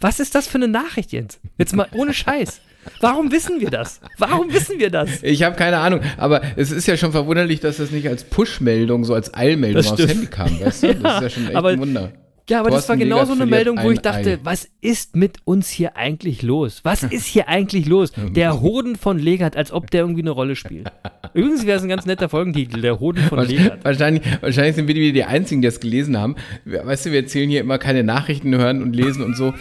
was 0.00 0.20
ist 0.20 0.34
das 0.34 0.46
für 0.46 0.58
eine 0.58 0.68
Nachricht, 0.68 1.12
Jens? 1.12 1.40
Jetzt 1.58 1.74
mal 1.74 1.88
ohne 1.92 2.12
Scheiß. 2.12 2.60
Warum 3.00 3.30
wissen 3.32 3.60
wir 3.60 3.70
das? 3.70 4.00
Warum 4.18 4.52
wissen 4.52 4.78
wir 4.78 4.90
das? 4.90 5.22
Ich 5.22 5.42
habe 5.42 5.56
keine 5.56 5.78
Ahnung, 5.78 6.00
aber 6.16 6.42
es 6.56 6.70
ist 6.70 6.86
ja 6.86 6.96
schon 6.96 7.12
verwunderlich, 7.12 7.60
dass 7.60 7.76
das 7.78 7.90
nicht 7.90 8.08
als 8.08 8.24
Push-Meldung, 8.24 9.04
so 9.04 9.14
als 9.14 9.32
Eilmeldung 9.34 9.84
aufs. 9.86 10.06
Handy 10.06 10.26
kam, 10.26 10.60
weißt 10.60 10.82
du? 10.84 10.94
Das 10.94 11.14
ist 11.16 11.22
ja 11.22 11.30
schon 11.30 11.46
echt 11.48 11.56
aber- 11.56 11.70
ein 11.70 11.80
Wunder. 11.80 12.12
Ja, 12.48 12.60
aber 12.60 12.70
das 12.70 12.88
war 12.88 12.96
Thorsten 12.96 13.00
genau 13.00 13.16
Legert 13.16 13.36
so 13.36 13.42
eine 13.42 13.50
Meldung, 13.50 13.78
wo 13.78 13.88
ein 13.88 13.94
ich 13.94 14.00
dachte, 14.00 14.32
Ei. 14.32 14.38
was 14.42 14.68
ist 14.82 15.16
mit 15.16 15.38
uns 15.44 15.70
hier 15.70 15.96
eigentlich 15.96 16.42
los? 16.42 16.80
Was 16.82 17.02
ist 17.10 17.24
hier 17.24 17.48
eigentlich 17.48 17.86
los? 17.86 18.12
Der 18.34 18.60
Hoden 18.60 18.96
von 18.96 19.18
Legert, 19.18 19.56
als 19.56 19.72
ob 19.72 19.90
der 19.90 20.02
irgendwie 20.02 20.20
eine 20.20 20.30
Rolle 20.30 20.54
spielt. 20.54 20.92
Übrigens 21.32 21.64
wäre 21.64 21.78
es 21.78 21.82
ein 21.82 21.88
ganz 21.88 22.04
netter 22.04 22.28
Folgentitel, 22.28 22.82
der 22.82 23.00
Hoden 23.00 23.22
von 23.22 23.46
Legert. 23.46 23.82
Wahrscheinlich, 23.84 24.22
wahrscheinlich 24.42 24.76
sind 24.76 24.88
wir 24.88 24.94
wieder 24.94 25.14
die 25.14 25.24
Einzigen, 25.24 25.62
die 25.62 25.68
das 25.68 25.80
gelesen 25.80 26.18
haben. 26.18 26.36
Weißt 26.66 27.06
du, 27.06 27.12
wir 27.12 27.20
erzählen 27.20 27.48
hier 27.48 27.60
immer 27.60 27.78
keine 27.78 28.04
Nachrichten 28.04 28.54
hören 28.54 28.82
und 28.82 28.94
lesen 28.94 29.22
und 29.22 29.36
so. 29.36 29.54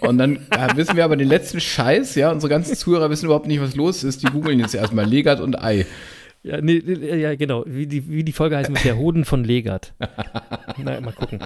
Und 0.00 0.18
dann 0.18 0.36
äh, 0.50 0.76
wissen 0.76 0.96
wir 0.96 1.04
aber 1.04 1.16
den 1.16 1.28
letzten 1.28 1.60
Scheiß, 1.60 2.16
ja. 2.16 2.30
Unsere 2.30 2.50
ganzen 2.50 2.76
Zuhörer 2.76 3.08
wissen 3.08 3.26
überhaupt 3.26 3.46
nicht, 3.46 3.62
was 3.62 3.76
los 3.76 4.04
ist. 4.04 4.22
Die 4.22 4.26
googeln 4.26 4.60
jetzt 4.60 4.74
erstmal 4.74 5.06
Legert 5.06 5.40
und 5.40 5.62
Ei. 5.62 5.86
Ja, 6.46 6.60
nee, 6.60 6.78
ja 6.78 7.34
genau, 7.34 7.64
wie 7.66 7.88
die, 7.88 8.08
wie 8.08 8.22
die 8.22 8.32
Folge 8.32 8.56
heißt, 8.56 8.70
muss 8.70 8.82
der 8.82 8.96
Hoden 8.96 9.24
von 9.24 9.42
Legert. 9.42 9.94
Na, 10.78 11.00
mal 11.00 11.12
gucken. 11.12 11.40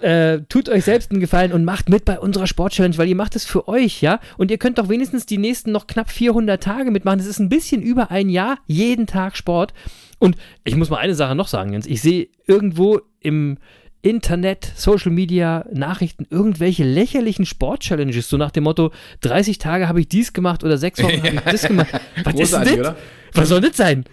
Äh, 0.00 0.40
tut 0.48 0.68
euch 0.68 0.84
selbst 0.84 1.10
einen 1.10 1.20
Gefallen 1.20 1.52
und 1.52 1.64
macht 1.64 1.88
mit 1.88 2.04
bei 2.04 2.18
unserer 2.18 2.46
Sport-Challenge, 2.46 2.98
weil 2.98 3.08
ihr 3.08 3.16
macht 3.16 3.34
es 3.34 3.46
für 3.46 3.66
euch, 3.66 4.02
ja? 4.02 4.20
Und 4.36 4.50
ihr 4.50 4.58
könnt 4.58 4.78
doch 4.78 4.88
wenigstens 4.88 5.24
die 5.24 5.38
nächsten 5.38 5.72
noch 5.72 5.86
knapp 5.86 6.10
400 6.10 6.62
Tage 6.62 6.90
mitmachen. 6.90 7.18
Das 7.18 7.26
ist 7.26 7.38
ein 7.38 7.48
bisschen 7.48 7.80
über 7.80 8.10
ein 8.10 8.28
Jahr, 8.28 8.58
jeden 8.66 9.06
Tag 9.06 9.36
Sport. 9.36 9.72
Und 10.18 10.36
ich 10.64 10.76
muss 10.76 10.90
mal 10.90 10.98
eine 10.98 11.14
Sache 11.14 11.34
noch 11.34 11.48
sagen, 11.48 11.72
Jens. 11.72 11.86
Ich 11.86 12.02
sehe 12.02 12.28
irgendwo 12.46 13.00
im 13.20 13.58
Internet, 14.02 14.70
Social 14.76 15.10
Media, 15.10 15.64
Nachrichten, 15.72 16.26
irgendwelche 16.30 16.84
lächerlichen 16.84 17.44
Sport-Challenges, 17.46 18.28
so 18.28 18.36
nach 18.36 18.50
dem 18.50 18.64
Motto, 18.64 18.92
30 19.22 19.58
Tage 19.58 19.88
habe 19.88 20.00
ich 20.00 20.08
dies 20.08 20.32
gemacht 20.32 20.62
oder 20.62 20.78
sechs 20.78 21.02
Wochen 21.02 21.18
habe 21.22 21.34
ich 21.34 21.40
das 21.44 21.66
gemacht. 21.66 21.88
Was 22.22 22.34
ist 22.34 22.52
denn 22.52 22.82
das? 22.82 22.88
Hm? 22.88 22.94
Was 23.34 23.48
soll 23.48 23.60
das 23.62 23.76
sein? 23.76 24.04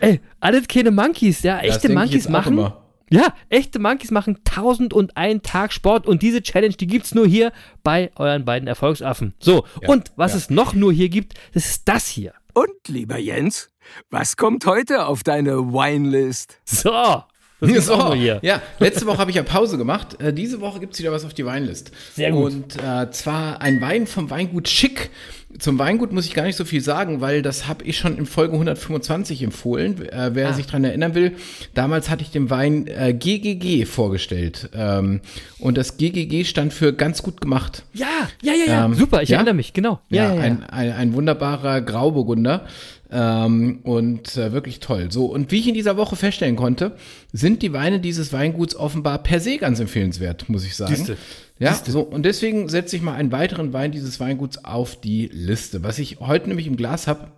Ey, 0.00 0.20
alles 0.40 0.66
keine 0.66 0.90
Monkeys, 0.90 1.42
ja, 1.42 1.60
echte 1.60 1.92
Monkeys 1.92 2.28
machen. 2.28 2.54
immer. 2.54 2.79
Ja, 3.12 3.34
echte 3.48 3.80
Monkeys 3.80 4.12
machen 4.12 4.38
1001 4.48 5.42
Tag 5.42 5.72
Sport 5.72 6.06
und 6.06 6.22
diese 6.22 6.42
Challenge, 6.42 6.74
die 6.74 6.86
gibt's 6.86 7.12
nur 7.12 7.26
hier 7.26 7.52
bei 7.82 8.12
euren 8.14 8.44
beiden 8.44 8.68
Erfolgsaffen. 8.68 9.34
So, 9.40 9.66
und 9.88 10.12
was 10.14 10.32
ja. 10.32 10.38
es 10.38 10.50
noch 10.50 10.74
nur 10.74 10.92
hier 10.92 11.08
gibt, 11.08 11.34
das 11.52 11.66
ist 11.66 11.88
das 11.88 12.06
hier. 12.06 12.34
Und, 12.54 12.70
lieber 12.86 13.18
Jens, 13.18 13.70
was 14.10 14.36
kommt 14.36 14.64
heute 14.64 15.06
auf 15.06 15.24
deine 15.24 15.72
Winelist? 15.72 16.60
So, 16.64 17.24
das 17.60 17.68
gibt's 17.70 17.88
auch 17.90 18.06
nur 18.06 18.16
hier. 18.16 18.38
Ja, 18.42 18.62
letzte 18.78 19.06
Woche 19.06 19.18
habe 19.18 19.30
ich 19.30 19.36
ja 19.36 19.42
Pause 19.42 19.76
gemacht. 19.78 20.20
Äh, 20.20 20.32
diese 20.32 20.60
Woche 20.60 20.80
gibt 20.80 20.94
es 20.94 21.00
wieder 21.00 21.12
was 21.12 21.24
auf 21.24 21.34
die 21.34 21.44
Weinlist. 21.46 21.90
Sehr 22.14 22.32
gut. 22.32 22.52
Und 22.52 22.76
äh, 22.82 23.10
zwar 23.10 23.60
ein 23.60 23.80
Wein 23.80 24.06
vom 24.06 24.30
Weingut 24.30 24.68
Schick. 24.68 25.10
Zum 25.58 25.80
Weingut 25.80 26.12
muss 26.12 26.26
ich 26.26 26.34
gar 26.34 26.44
nicht 26.44 26.54
so 26.56 26.64
viel 26.64 26.80
sagen, 26.80 27.20
weil 27.20 27.42
das 27.42 27.66
habe 27.66 27.84
ich 27.84 27.98
schon 27.98 28.16
in 28.16 28.24
Folge 28.24 28.52
125 28.52 29.42
empfohlen. 29.42 30.00
Äh, 30.08 30.30
wer 30.34 30.50
Ah. 30.50 30.52
sich 30.52 30.66
daran 30.66 30.84
erinnern 30.84 31.14
will, 31.16 31.32
damals 31.74 32.08
hatte 32.08 32.22
ich 32.22 32.30
den 32.30 32.50
Wein 32.50 32.86
äh, 32.86 33.12
GGG 33.12 33.84
vorgestellt. 33.84 34.70
Ähm, 34.74 35.20
und 35.58 35.76
das 35.76 35.96
GGG 35.96 36.44
stand 36.44 36.72
für 36.72 36.92
ganz 36.92 37.22
gut 37.24 37.40
gemacht. 37.40 37.82
Ja, 37.92 38.06
ja, 38.42 38.52
ja, 38.52 38.64
ja. 38.72 38.84
Ähm, 38.84 38.94
Super, 38.94 39.22
ich 39.22 39.30
ja? 39.30 39.38
erinnere 39.38 39.54
mich, 39.54 39.72
genau. 39.72 39.98
Ja, 40.08 40.28
ja, 40.28 40.34
ja. 40.34 40.40
Ein, 40.40 40.64
ein, 40.70 40.92
ein 40.92 41.12
wunderbarer 41.14 41.80
Grauburgunder. 41.80 42.66
Ähm, 43.12 43.80
und 43.82 44.36
äh, 44.36 44.52
wirklich 44.52 44.78
toll. 44.80 45.10
So, 45.10 45.26
und 45.26 45.50
wie 45.50 45.58
ich 45.58 45.66
in 45.68 45.74
dieser 45.74 45.96
Woche 45.96 46.14
feststellen 46.16 46.54
konnte, 46.56 46.96
sind 47.32 47.60
die 47.62 47.72
Weine 47.72 47.98
dieses 47.98 48.32
Weinguts 48.32 48.76
offenbar 48.76 49.22
per 49.22 49.40
se 49.40 49.58
ganz 49.58 49.80
empfehlenswert, 49.80 50.48
muss 50.48 50.64
ich 50.64 50.76
sagen. 50.76 50.94
Siehste. 50.94 51.16
Ja, 51.58 51.74
so, 51.74 52.00
und 52.02 52.22
deswegen 52.24 52.68
setze 52.68 52.94
ich 52.96 53.02
mal 53.02 53.14
einen 53.14 53.32
weiteren 53.32 53.72
Wein 53.72 53.90
dieses 53.92 54.20
Weinguts 54.20 54.64
auf 54.64 55.00
die 55.00 55.28
Liste. 55.32 55.82
Was 55.82 55.98
ich 55.98 56.20
heute 56.20 56.48
nämlich 56.48 56.66
im 56.68 56.76
Glas 56.76 57.06
habe, 57.06 57.32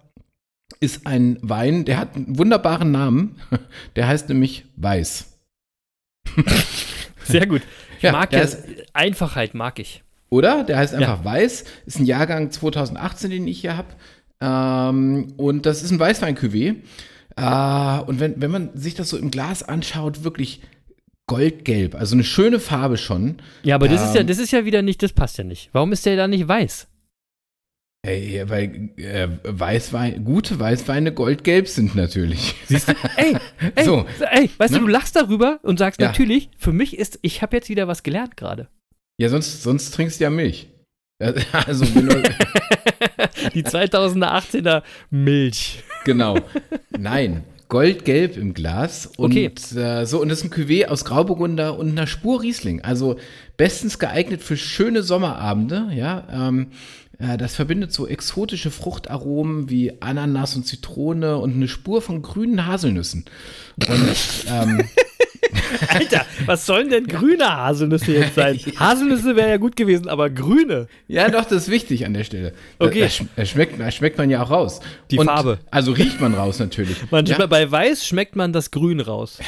ist 0.80 1.06
ein 1.06 1.38
Wein, 1.42 1.84
der 1.84 1.98
hat 1.98 2.16
einen 2.16 2.38
wunderbaren 2.38 2.90
Namen. 2.90 3.36
Der 3.96 4.08
heißt 4.08 4.28
nämlich 4.28 4.64
Weiß. 4.76 5.26
Sehr 7.24 7.46
gut. 7.46 7.62
Ich 7.98 8.02
Ja, 8.02 8.12
mag 8.12 8.32
ja, 8.32 8.40
ist- 8.40 8.64
Einfachheit 8.92 9.54
mag 9.54 9.78
ich. 9.78 10.02
Oder? 10.30 10.64
Der 10.64 10.78
heißt 10.78 10.94
einfach 10.94 11.24
Weiß. 11.24 11.64
Ist 11.86 11.98
ein 11.98 12.06
Jahrgang 12.06 12.50
2018, 12.50 13.30
den 13.30 13.46
ich 13.46 13.60
hier 13.60 13.76
habe. 13.76 13.88
Ähm, 14.42 15.28
und 15.36 15.64
das 15.66 15.82
ist 15.82 15.90
ein 15.92 16.00
Weißwein-Cuvée. 16.00 16.74
Äh, 17.36 18.02
und 18.04 18.20
wenn, 18.20 18.40
wenn 18.42 18.50
man 18.50 18.70
sich 18.76 18.94
das 18.94 19.08
so 19.10 19.16
im 19.16 19.30
Glas 19.30 19.62
anschaut, 19.62 20.24
wirklich 20.24 20.60
goldgelb. 21.26 21.94
Also 21.94 22.14
eine 22.16 22.24
schöne 22.24 22.58
Farbe 22.60 22.96
schon. 22.98 23.36
Ja, 23.62 23.76
aber 23.76 23.88
das 23.88 24.02
ist 24.04 24.14
ja, 24.14 24.20
Ähm. 24.22 24.26
das 24.26 24.38
ist 24.38 24.50
ja 24.50 24.64
wieder 24.64 24.82
nicht, 24.82 25.02
das 25.02 25.12
passt 25.12 25.38
ja 25.38 25.44
nicht. 25.44 25.70
Warum 25.72 25.92
ist 25.92 26.04
der 26.04 26.16
da 26.16 26.26
nicht 26.28 26.46
weiß? 26.48 26.88
Ey, 28.04 28.42
weil 28.48 28.90
äh, 28.96 29.28
Weißwein, 29.44 30.24
gute 30.24 30.58
Weißweine 30.58 31.12
goldgelb 31.14 31.68
sind 31.68 31.94
natürlich. 31.94 32.56
Siehst 32.66 32.88
du? 32.88 32.94
Ey, 33.16 33.36
ey, 33.76 33.84
So. 33.84 34.04
ey, 34.28 34.50
weißt 34.58 34.72
Ne? 34.72 34.80
du, 34.80 34.86
du 34.86 34.90
lachst 34.90 35.14
darüber 35.14 35.60
und 35.62 35.78
sagst 35.78 36.00
Ja. 36.00 36.08
natürlich, 36.08 36.50
für 36.58 36.72
mich 36.72 36.98
ist, 36.98 37.20
ich 37.22 37.42
habe 37.42 37.56
jetzt 37.56 37.68
wieder 37.68 37.86
was 37.86 38.02
gelernt 38.02 38.36
gerade. 38.36 38.66
Ja, 39.18 39.28
sonst, 39.28 39.62
sonst 39.62 39.92
trinkst 39.92 40.18
du 40.18 40.24
ja 40.24 40.30
Milch. 40.30 40.68
Also, 41.66 41.84
Die 43.54 43.64
2018er 43.64 44.82
Milch. 45.10 45.82
genau. 46.04 46.38
Nein, 46.96 47.44
goldgelb 47.68 48.36
im 48.36 48.54
Glas. 48.54 49.06
Und 49.16 49.32
Okay. 49.32 49.50
äh, 49.76 50.04
so, 50.06 50.20
und 50.20 50.28
das 50.28 50.38
ist 50.42 50.44
ein 50.44 50.50
Cuvée 50.50 50.86
aus 50.86 51.04
Grauburgunder 51.04 51.78
und 51.78 51.90
einer 51.90 52.06
Spur 52.06 52.42
Riesling. 52.42 52.82
Also 52.82 53.16
bestens 53.56 53.98
geeignet 53.98 54.42
für 54.42 54.56
schöne 54.56 55.02
Sommerabende, 55.02 55.88
ja. 55.94 56.26
Ähm, 56.32 56.68
äh, 57.18 57.36
das 57.36 57.54
verbindet 57.54 57.92
so 57.92 58.06
exotische 58.06 58.70
Fruchtaromen 58.70 59.70
wie 59.70 60.00
Ananas 60.00 60.56
und 60.56 60.66
Zitrone 60.66 61.38
und 61.38 61.54
eine 61.54 61.68
Spur 61.68 62.02
von 62.02 62.22
grünen 62.22 62.66
Haselnüssen. 62.66 63.24
Und 63.88 64.16
ähm, 64.48 64.82
Alter, 65.88 66.26
was 66.46 66.66
sollen 66.66 66.90
denn 66.90 67.06
grüne 67.06 67.44
Haselnüsse 67.56 68.12
jetzt 68.12 68.34
sein? 68.34 68.58
Haselnüsse 68.78 69.36
wäre 69.36 69.50
ja 69.50 69.56
gut 69.56 69.76
gewesen, 69.76 70.08
aber 70.08 70.30
grüne. 70.30 70.86
Ja, 71.08 71.28
doch, 71.28 71.44
das 71.44 71.64
ist 71.64 71.70
wichtig 71.70 72.06
an 72.06 72.14
der 72.14 72.24
Stelle. 72.24 72.52
Okay. 72.78 73.08
Da, 73.18 73.24
da 73.36 73.44
schmeckt, 73.46 73.80
da 73.80 73.90
schmeckt 73.90 74.18
man 74.18 74.30
ja 74.30 74.42
auch 74.42 74.50
raus. 74.50 74.80
Die 75.10 75.18
Und, 75.18 75.26
Farbe. 75.26 75.58
Also 75.70 75.92
riecht 75.92 76.20
man 76.20 76.34
raus 76.34 76.58
natürlich. 76.58 76.96
Manchmal 77.10 77.40
ja, 77.40 77.46
bei 77.46 77.70
Weiß 77.70 78.06
schmeckt 78.06 78.36
man 78.36 78.52
das 78.52 78.70
Grün 78.70 79.00
raus. 79.00 79.38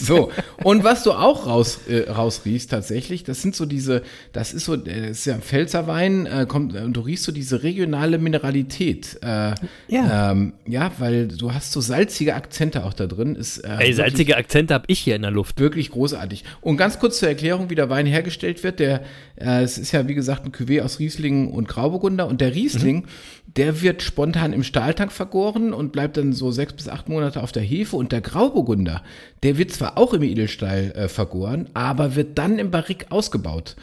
so. 0.00 0.30
Und 0.62 0.84
was 0.84 1.02
du 1.02 1.12
auch 1.12 1.46
raus, 1.46 1.80
äh, 1.88 2.10
rausriechst 2.10 2.70
tatsächlich, 2.70 3.24
das 3.24 3.42
sind 3.42 3.54
so 3.54 3.66
diese, 3.66 4.02
das 4.32 4.52
ist 4.54 4.64
so, 4.64 4.74
äh, 4.74 5.08
das 5.08 5.18
ist 5.18 5.24
ja 5.26 5.34
ein 5.34 5.42
Pfälzerwein, 5.42 6.26
äh, 6.26 6.46
kommt, 6.48 6.74
äh, 6.74 6.80
und 6.80 6.94
du 6.94 7.00
riechst 7.00 7.24
so 7.24 7.32
diese 7.32 7.62
regionale 7.62 8.18
Mineralität. 8.18 9.18
Äh, 9.22 9.54
Ja. 9.88 10.30
Ähm, 10.32 10.54
ja, 10.66 10.90
weil 10.98 11.28
du 11.28 11.52
hast 11.52 11.72
so 11.72 11.80
salzige 11.80 12.34
Akzente 12.34 12.84
auch 12.84 12.92
da 12.94 13.06
drin. 13.06 13.34
Ist, 13.34 13.58
äh, 13.58 13.68
Ey, 13.82 13.88
wirklich- 13.88 13.96
salzige 13.96 14.36
Akzente 14.36 14.74
habe 14.74 14.84
ich 14.88 14.98
hier 15.00 15.16
in 15.16 15.22
der 15.22 15.30
Luft. 15.30 15.60
Wirklich 15.60 15.90
großartig. 15.90 16.44
Und 16.60 16.76
ganz 16.76 16.98
kurz 16.98 17.18
zur 17.18 17.28
Erklärung, 17.28 17.70
wie 17.70 17.74
der 17.74 17.90
Wein 17.90 18.06
hergestellt 18.06 18.62
wird. 18.64 18.80
Der, 18.80 19.02
äh, 19.36 19.62
es 19.62 19.78
ist 19.78 19.92
ja, 19.92 20.08
wie 20.08 20.14
gesagt, 20.14 20.44
ein 20.44 20.52
Cuvée 20.52 20.82
aus 20.82 20.98
Riesling 20.98 21.48
und 21.50 21.68
Grauburgunder. 21.68 22.26
Und 22.26 22.40
der 22.40 22.54
Riesling, 22.54 23.06
der 23.56 23.82
wird 23.82 24.02
spontan 24.02 24.52
im 24.52 24.62
Stahltank 24.62 25.12
vergoren 25.12 25.72
und 25.72 25.92
bleibt 25.92 26.16
dann 26.16 26.32
so 26.32 26.50
sechs 26.50 26.72
bis 26.72 26.88
acht 26.88 27.08
Monate 27.08 27.42
auf 27.42 27.52
der 27.52 27.62
Hefe. 27.62 27.96
Und 27.96 28.12
der 28.12 28.20
Grauburgunder, 28.20 29.02
der 29.42 29.58
wird 29.58 29.70
zwar 29.72 29.98
auch 29.98 30.14
im 30.14 30.22
Edelstahl 30.22 30.92
äh, 30.96 31.08
vergoren, 31.08 31.68
aber 31.74 32.14
wird 32.16 32.38
dann 32.38 32.58
im 32.58 32.70
Barrique 32.70 33.06
ausgebaut. 33.10 33.76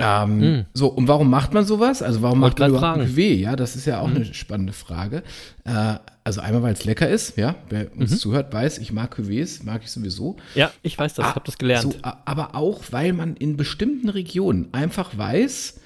Ähm, 0.00 0.66
So, 0.74 0.86
und 0.86 1.08
warum 1.08 1.28
macht 1.28 1.52
man 1.54 1.64
sowas? 1.64 2.02
Also 2.02 2.22
warum 2.22 2.40
Wollte 2.40 2.62
macht 2.62 2.70
man 2.72 2.78
überhaupt 2.78 3.00
ein. 3.00 3.08
Cuvée? 3.08 3.34
Ja, 3.34 3.56
das 3.56 3.74
ist 3.74 3.84
ja 3.86 4.00
auch 4.00 4.06
eine 4.08 4.24
spannende 4.32 4.72
Frage. 4.72 5.24
Äh, 5.64 5.94
also 6.28 6.42
einmal, 6.42 6.62
weil 6.62 6.74
es 6.74 6.84
lecker 6.84 7.08
ist, 7.08 7.36
ja. 7.38 7.56
Wer 7.70 7.88
uns 7.96 8.20
zuhört, 8.20 8.52
weiß, 8.52 8.78
ich 8.78 8.92
mag 8.92 9.14
Cuvées, 9.18 9.64
mag 9.64 9.80
ich 9.82 9.90
sowieso. 9.90 10.36
Ja, 10.54 10.70
ich 10.82 10.98
weiß 10.98 11.14
das, 11.14 11.26
ich 11.26 11.34
habe 11.34 11.46
das 11.46 11.56
gelernt. 11.58 11.82
So, 11.82 11.94
aber 12.02 12.54
auch, 12.54 12.82
weil 12.90 13.14
man 13.14 13.34
in 13.36 13.56
bestimmten 13.56 14.08
Regionen 14.10 14.68
einfach 14.72 15.16
weiß, 15.16 15.80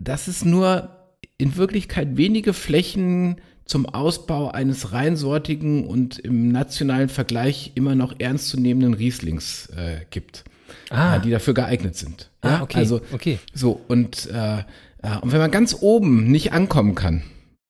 dass 0.00 0.28
es 0.28 0.44
nur 0.44 0.90
in 1.38 1.56
Wirklichkeit 1.56 2.16
wenige 2.16 2.52
Flächen 2.52 3.40
zum 3.64 3.86
Ausbau 3.86 4.50
eines 4.50 4.92
reinsortigen 4.92 5.86
und 5.86 6.18
im 6.18 6.52
nationalen 6.52 7.08
Vergleich 7.08 7.72
immer 7.74 7.94
noch 7.94 8.14
ernstzunehmenden 8.18 8.94
Rieslings 8.94 9.70
äh, 9.76 10.00
gibt, 10.10 10.44
Ah. 10.90 11.16
äh, 11.16 11.20
die 11.20 11.30
dafür 11.30 11.54
geeignet 11.54 11.96
sind. 11.96 12.30
Ah, 12.42 12.62
okay, 12.62 12.78
Also, 12.78 13.00
okay. 13.12 13.38
so, 13.54 13.80
und, 13.88 14.26
äh, 14.30 14.58
äh, 14.58 15.18
und 15.20 15.32
wenn 15.32 15.40
man 15.40 15.50
ganz 15.50 15.76
oben 15.80 16.30
nicht 16.30 16.52
ankommen 16.52 16.94
kann, 16.94 17.22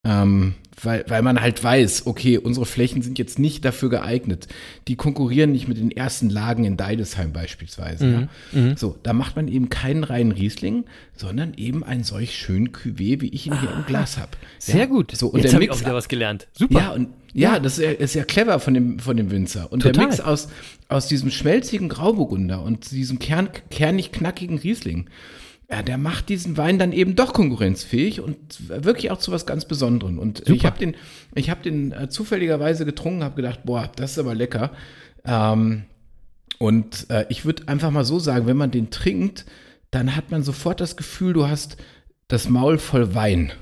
ähm, 0.06 0.54
weil, 0.82 1.04
weil 1.08 1.22
man 1.22 1.40
halt 1.40 1.62
weiß, 1.62 2.06
okay, 2.06 2.38
unsere 2.38 2.66
Flächen 2.66 3.02
sind 3.02 3.18
jetzt 3.18 3.38
nicht 3.38 3.64
dafür 3.64 3.90
geeignet. 3.90 4.48
Die 4.88 4.96
konkurrieren 4.96 5.52
nicht 5.52 5.68
mit 5.68 5.78
den 5.78 5.90
ersten 5.90 6.30
Lagen 6.30 6.64
in 6.64 6.76
Deidesheim 6.76 7.32
beispielsweise. 7.32 8.04
Mhm, 8.06 8.28
Ja. 8.52 8.76
So, 8.76 8.96
da 9.02 9.12
macht 9.12 9.36
man 9.36 9.48
eben 9.48 9.68
keinen 9.68 10.04
reinen 10.04 10.32
Riesling, 10.32 10.84
sondern 11.16 11.54
eben 11.54 11.84
einen 11.84 12.04
solch 12.04 12.36
schönen 12.36 12.70
Cuvée, 12.70 13.20
wie 13.20 13.28
ich 13.28 13.46
ihn 13.46 13.58
hier 13.60 13.72
im 13.72 13.86
Glas 13.86 14.18
habe. 14.18 14.30
Ah, 14.34 14.46
Sehr 14.58 14.86
gut. 14.86 15.16
So, 15.16 15.28
und 15.28 15.42
Jetzt 15.42 15.54
habe 15.54 15.64
ich 15.64 15.70
auch 15.70 15.80
wieder 15.80 15.94
was 15.94 16.08
gelernt. 16.08 16.48
Super. 16.52 16.78
ja, 16.78 16.90
und 16.92 17.08
ja, 17.32 17.58
das 17.58 17.78
ist 17.78 17.84
ja, 17.84 17.90
ist 17.90 18.14
ja 18.14 18.24
clever 18.24 18.60
von 18.60 18.74
dem, 18.74 18.98
von 19.00 19.16
dem 19.16 19.30
Winzer. 19.30 19.72
Und 19.72 19.80
Total. 19.80 19.92
der 19.92 20.06
Mix 20.06 20.20
aus, 20.20 20.48
aus 20.88 21.08
diesem 21.08 21.30
schmelzigen 21.30 21.88
Grauburgunder 21.88 22.62
und 22.62 22.90
diesem 22.92 23.18
kern, 23.18 23.48
kernig 23.70 24.12
knackigen 24.12 24.58
Riesling, 24.58 25.06
ja, 25.70 25.82
der 25.82 25.98
macht 25.98 26.28
diesen 26.28 26.56
Wein 26.56 26.78
dann 26.78 26.92
eben 26.92 27.16
doch 27.16 27.32
konkurrenzfähig 27.32 28.20
und 28.20 28.68
wirklich 28.68 29.10
auch 29.10 29.18
zu 29.18 29.32
was 29.32 29.46
ganz 29.46 29.64
Besonderem. 29.64 30.18
Und 30.18 30.40
ich 30.40 30.46
Super. 30.46 30.64
habe 30.64 30.78
den, 30.78 30.96
ich 31.34 31.50
habe 31.50 31.62
den 31.62 31.92
äh, 31.92 32.08
zufälligerweise 32.08 32.84
getrunken, 32.84 33.24
habe 33.24 33.36
gedacht, 33.36 33.60
boah, 33.64 33.90
das 33.96 34.12
ist 34.12 34.18
aber 34.18 34.34
lecker. 34.34 34.72
Ähm, 35.24 35.84
und 36.58 37.10
äh, 37.10 37.26
ich 37.30 37.44
würde 37.44 37.66
einfach 37.68 37.90
mal 37.90 38.04
so 38.04 38.18
sagen, 38.18 38.46
wenn 38.46 38.56
man 38.56 38.70
den 38.70 38.90
trinkt, 38.90 39.46
dann 39.90 40.14
hat 40.16 40.30
man 40.30 40.42
sofort 40.42 40.80
das 40.80 40.96
Gefühl, 40.96 41.32
du 41.32 41.48
hast 41.48 41.76
das 42.28 42.48
Maul 42.48 42.78
voll 42.78 43.14
Wein. 43.14 43.52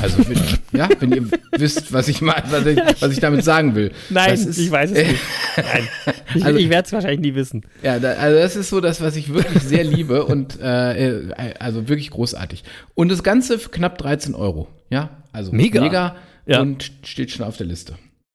Also, 0.00 0.18
wenn, 0.28 0.38
ja, 0.78 0.88
wenn 0.98 1.12
ihr 1.12 1.28
wisst, 1.52 1.92
was 1.92 2.08
ich 2.08 2.20
mal, 2.20 2.42
was 2.50 2.66
ich, 2.66 2.78
was 3.00 3.12
ich 3.12 3.20
damit 3.20 3.44
sagen 3.44 3.74
will. 3.74 3.92
Nein, 4.10 4.34
ist- 4.34 4.58
ich 4.58 4.70
weiß 4.70 4.90
es 4.90 4.96
nicht. 5.08 5.20
Nein. 5.56 5.88
Ich, 6.34 6.44
Also- 6.44 6.58
ich 6.58 6.68
werde 6.68 6.86
es 6.86 6.92
wahrscheinlich 6.92 7.20
nie 7.20 7.34
wissen. 7.34 7.64
Ja, 7.82 7.98
da, 7.98 8.12
also 8.14 8.38
das 8.38 8.56
ist 8.56 8.70
so 8.70 8.80
das, 8.80 9.00
was 9.00 9.16
ich 9.16 9.32
wirklich 9.32 9.62
sehr 9.62 9.84
liebe 9.84 10.24
und 10.24 10.58
äh, 10.60 11.18
äh, 11.28 11.54
also 11.58 11.88
wirklich 11.88 12.10
großartig. 12.10 12.64
Und 12.94 13.10
das 13.10 13.22
Ganze 13.22 13.58
für 13.58 13.68
knapp 13.70 13.98
13 13.98 14.34
Euro. 14.34 14.68
Ja, 14.90 15.22
also 15.32 15.52
Mega. 15.52 15.80
mega 15.82 16.16
Ja. 16.46 16.60
und 16.60 16.90
steht 17.04 17.30
schon 17.30 17.44
auf 17.46 17.56
der 17.56 17.66
Liste. 17.66 17.94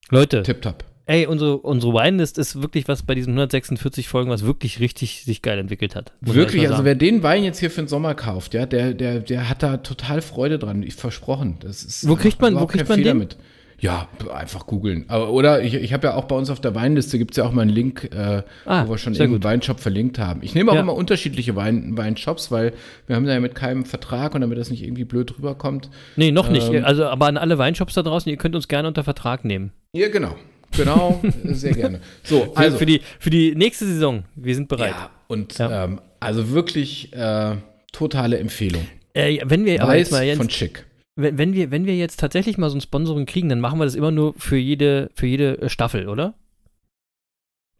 Leute, 0.10 0.44
Tipptopp. 0.44 0.84
Ey, 1.10 1.26
unsere, 1.26 1.58
unsere 1.58 1.92
Winelist 1.94 2.38
ist 2.38 2.62
wirklich 2.62 2.88
was 2.88 3.04
bei 3.04 3.16
diesen 3.16 3.32
146 3.32 4.08
Folgen, 4.08 4.30
was 4.30 4.46
wirklich 4.46 4.80
richtig 4.80 5.24
sich 5.26 5.42
geil 5.42 5.58
entwickelt 5.58 5.96
hat. 5.96 6.14
Wirklich, 6.22 6.70
also 6.70 6.86
wer 6.86 6.96
den 6.96 7.24
Wein 7.24 7.44
jetzt 7.44 7.60
hier 7.60 7.72
für 7.72 7.82
den 7.82 7.88
Sommer 7.88 8.14
kauft, 8.16 8.54
ja, 8.54 8.66
der, 8.66 8.94
der, 8.94 9.20
der 9.20 9.50
hat 9.50 9.64
da 9.64 9.78
total 9.78 10.22
Freude 10.22 10.60
dran. 10.60 10.84
Ich 10.84 10.94
versprochen. 10.96 11.58
Das 11.62 11.84
ist 11.84 12.08
Wo 12.08 12.16
kriegt 12.16 12.40
man- 12.42 12.56
wo 12.60 12.68
kriegt 12.68 12.88
man 12.88 13.00
Fehler 13.00 13.12
den? 13.14 13.18
mit. 13.20 13.38
Ja, 13.82 14.10
einfach 14.34 14.68
googeln. 14.68 15.06
Oder 15.10 15.62
ich, 15.64 15.74
ich 15.74 15.94
habe 15.94 16.08
ja 16.08 16.16
auch 16.16 16.26
bei 16.26 16.36
uns 16.36 16.50
auf 16.50 16.60
der 16.60 16.76
Weinliste 16.76 17.18
gibt 17.18 17.32
es 17.32 17.38
ja 17.38 17.46
auch 17.46 17.54
mal 17.54 17.62
einen 17.62 17.72
Link, 17.72 18.10
äh, 18.14 18.44
Ah, 18.66 18.86
wo 18.86 18.92
wir 18.92 18.98
schon 18.98 19.14
irgendeinen 19.14 19.32
gut. 19.40 19.44
Weinshop 19.46 19.80
verlinkt 19.80 20.20
haben. 20.20 20.42
Ich 20.44 20.54
nehme 20.54 20.70
auch 20.72 20.76
Ja. 20.76 20.82
immer 20.82 20.94
unterschiedliche 20.96 21.56
Wein, 21.56 21.96
Weinshops, 21.98 22.52
weil 22.52 22.74
wir 23.08 23.16
haben 23.16 23.26
da 23.26 23.32
ja 23.34 23.40
mit 23.40 23.56
keinem 23.56 23.86
Vertrag 23.86 24.36
und 24.36 24.42
damit 24.42 24.58
das 24.58 24.70
nicht 24.70 24.84
irgendwie 24.84 25.06
blöd 25.06 25.34
rüberkommt. 25.38 25.90
Nee, 26.18 26.32
noch 26.32 26.50
nicht. 26.50 26.70
Ähm, 26.74 26.84
Also, 26.84 27.06
aber 27.06 27.28
an 27.28 27.38
alle 27.38 27.58
Weinshops 27.58 27.94
da 27.94 28.02
draußen, 28.04 28.30
ihr 28.30 28.38
könnt 28.38 28.54
uns 28.54 28.68
gerne 28.68 28.88
unter 28.90 29.06
Vertrag 29.06 29.46
nehmen. 29.46 29.72
Ja, 29.94 30.10
genau. 30.10 30.36
Genau, 30.76 31.22
sehr 31.46 31.74
gerne. 31.74 32.02
So, 32.24 32.46
Für, 32.54 32.58
also. 32.58 32.78
für, 32.78 32.86
die, 32.86 33.02
für 33.20 33.30
die 33.30 33.56
nächste 33.56 33.86
Saison. 33.86 34.24
Wir 34.36 34.56
sind 34.56 34.68
bereit. 34.68 34.92
ja, 34.92 35.10
und 35.28 35.58
Ja. 35.58 35.86
Ähm, 35.86 36.02
also 36.20 36.52
wirklich 36.52 37.14
äh, 37.14 37.56
totale 37.92 38.38
Empfehlung. 38.40 38.86
Äh, 39.14 39.40
wenn 39.46 39.66
wir 39.66 39.82
aber 39.82 39.96
jetzt 39.96 40.12
mal 40.12 40.24
Jens, 40.24 40.38
von 40.38 40.48
Chick. 40.50 40.86
wenn, 41.16 41.38
wenn, 41.38 41.54
wir, 41.54 41.72
wenn 41.72 41.86
wir 41.86 41.96
jetzt 41.96 42.20
tatsächlich 42.20 42.58
mal 42.58 42.70
so 42.70 42.78
ein 42.78 42.82
Sponsoring 42.82 43.26
kriegen, 43.26 43.50
dann 43.50 43.60
machen 43.60 43.80
wir 43.80 43.86
das 43.86 43.96
immer 43.96 44.12
nur 44.12 44.34
für 44.36 44.58
jede, 44.58 45.10
für 45.16 45.28
jede 45.28 45.62
äh, 45.62 45.70
Staffel, 45.70 46.08
oder? 46.08 46.36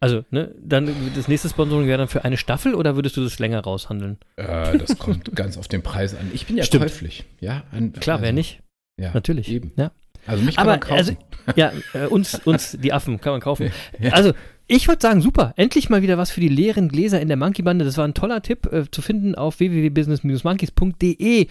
Also, 0.02 0.24
ne, 0.32 0.56
dann 0.62 0.90
das 1.14 1.28
nächste 1.28 1.50
Sponsoring 1.50 1.86
wäre 1.88 1.98
dann 1.98 2.08
für 2.08 2.24
eine 2.24 2.38
Staffel 2.38 2.74
oder 2.74 2.96
würdest 2.96 3.18
du 3.18 3.24
das 3.24 3.38
länger 3.40 3.60
raushandeln? 3.60 4.18
Äh, 4.38 4.78
das 4.78 4.98
kommt 4.98 5.30
ganz 5.36 5.58
auf 5.58 5.68
den 5.68 5.84
Preis 5.84 6.16
an. 6.16 6.32
Ich 6.34 6.46
bin 6.48 6.56
ja 6.58 6.64
Stimmt. 6.64 6.86
käuflich. 6.86 7.26
Ja, 7.42 7.64
an, 7.72 7.92
Klar, 7.94 8.22
wer 8.22 8.28
also, 8.30 8.36
nicht? 8.36 8.62
Ja, 8.98 9.12
Natürlich. 9.14 9.50
Eben. 9.50 9.74
Ja. 9.76 9.92
Also 10.30 10.44
mich 10.44 10.56
kann 10.56 10.64
Aber 10.64 10.74
man 10.74 10.80
kaufen. 10.80 10.96
also, 10.96 11.14
ja, 11.56 11.72
äh, 11.94 12.06
uns, 12.08 12.36
uns, 12.46 12.78
die 12.80 12.94
Affen, 12.94 13.20
kann 13.20 13.34
man 13.34 13.42
kaufen. 13.42 13.72
Also, 14.12 14.34
ich 14.68 14.88
würde 14.88 15.02
sagen, 15.02 15.22
super. 15.22 15.54
Endlich 15.56 15.90
mal 15.90 16.04
wieder 16.04 16.20
was 16.20 16.30
für 16.30 16.42
die 16.42 16.48
leeren 16.48 16.90
Gläser 16.90 17.20
in 17.20 17.28
der 17.28 17.38
Monkey-Bande. 17.38 17.84
Das 17.86 17.98
war 17.98 18.08
ein 18.08 18.14
toller 18.14 18.44
Tipp 18.44 18.72
äh, 18.72 18.84
zu 18.92 19.02
finden 19.02 19.34
auf 19.34 19.60
www.business-monkeys.de. 19.60 21.48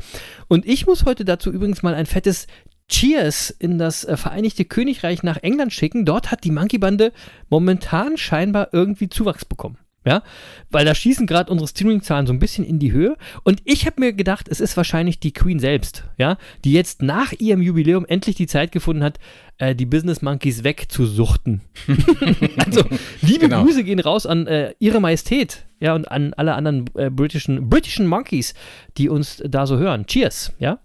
Und 0.46 0.66
ich 0.66 0.86
muss 0.86 1.04
heute 1.04 1.24
dazu 1.24 1.50
übrigens 1.50 1.82
mal 1.82 1.94
ein 1.94 2.06
fettes 2.06 2.46
Cheers 2.88 3.50
in 3.50 3.76
das 3.76 4.04
äh, 4.04 4.16
Vereinigte 4.16 4.64
Königreich 4.64 5.24
nach 5.24 5.38
England 5.42 5.72
schicken. 5.72 6.04
Dort 6.04 6.30
hat 6.30 6.44
die 6.44 6.52
Monkey-Bande 6.52 7.12
momentan 7.50 8.16
scheinbar 8.16 8.68
irgendwie 8.72 9.08
Zuwachs 9.08 9.44
bekommen. 9.44 9.78
Ja, 10.08 10.22
weil 10.70 10.86
da 10.86 10.94
schießen 10.94 11.26
gerade 11.26 11.52
unsere 11.52 11.68
Streaming-Zahlen 11.68 12.26
so 12.26 12.32
ein 12.32 12.38
bisschen 12.38 12.64
in 12.64 12.78
die 12.78 12.92
Höhe. 12.92 13.18
Und 13.44 13.60
ich 13.66 13.84
habe 13.84 14.00
mir 14.00 14.14
gedacht, 14.14 14.48
es 14.48 14.58
ist 14.58 14.74
wahrscheinlich 14.78 15.20
die 15.20 15.32
Queen 15.32 15.58
selbst, 15.58 16.04
ja, 16.16 16.38
die 16.64 16.72
jetzt 16.72 17.02
nach 17.02 17.34
ihrem 17.34 17.60
Jubiläum 17.60 18.06
endlich 18.06 18.34
die 18.34 18.46
Zeit 18.46 18.72
gefunden 18.72 19.04
hat, 19.04 19.18
äh, 19.58 19.74
die 19.74 19.84
Business 19.84 20.22
Monkeys 20.22 20.64
wegzusuchten. 20.64 21.60
also, 22.64 22.84
liebe 23.20 23.48
Genau. 23.48 23.64
Grüße 23.64 23.84
gehen 23.84 24.00
raus 24.00 24.24
an 24.24 24.46
äh, 24.46 24.74
ihre 24.78 24.98
Majestät, 24.98 25.66
ja, 25.78 25.94
und 25.94 26.10
an 26.10 26.32
alle 26.34 26.54
anderen 26.54 26.86
äh, 26.94 27.10
britischen, 27.10 27.68
britischen 27.68 28.06
Monkeys, 28.06 28.54
die 28.96 29.10
uns 29.10 29.42
da 29.46 29.66
so 29.66 29.76
hören. 29.76 30.06
Cheers, 30.06 30.54
ja. 30.58 30.78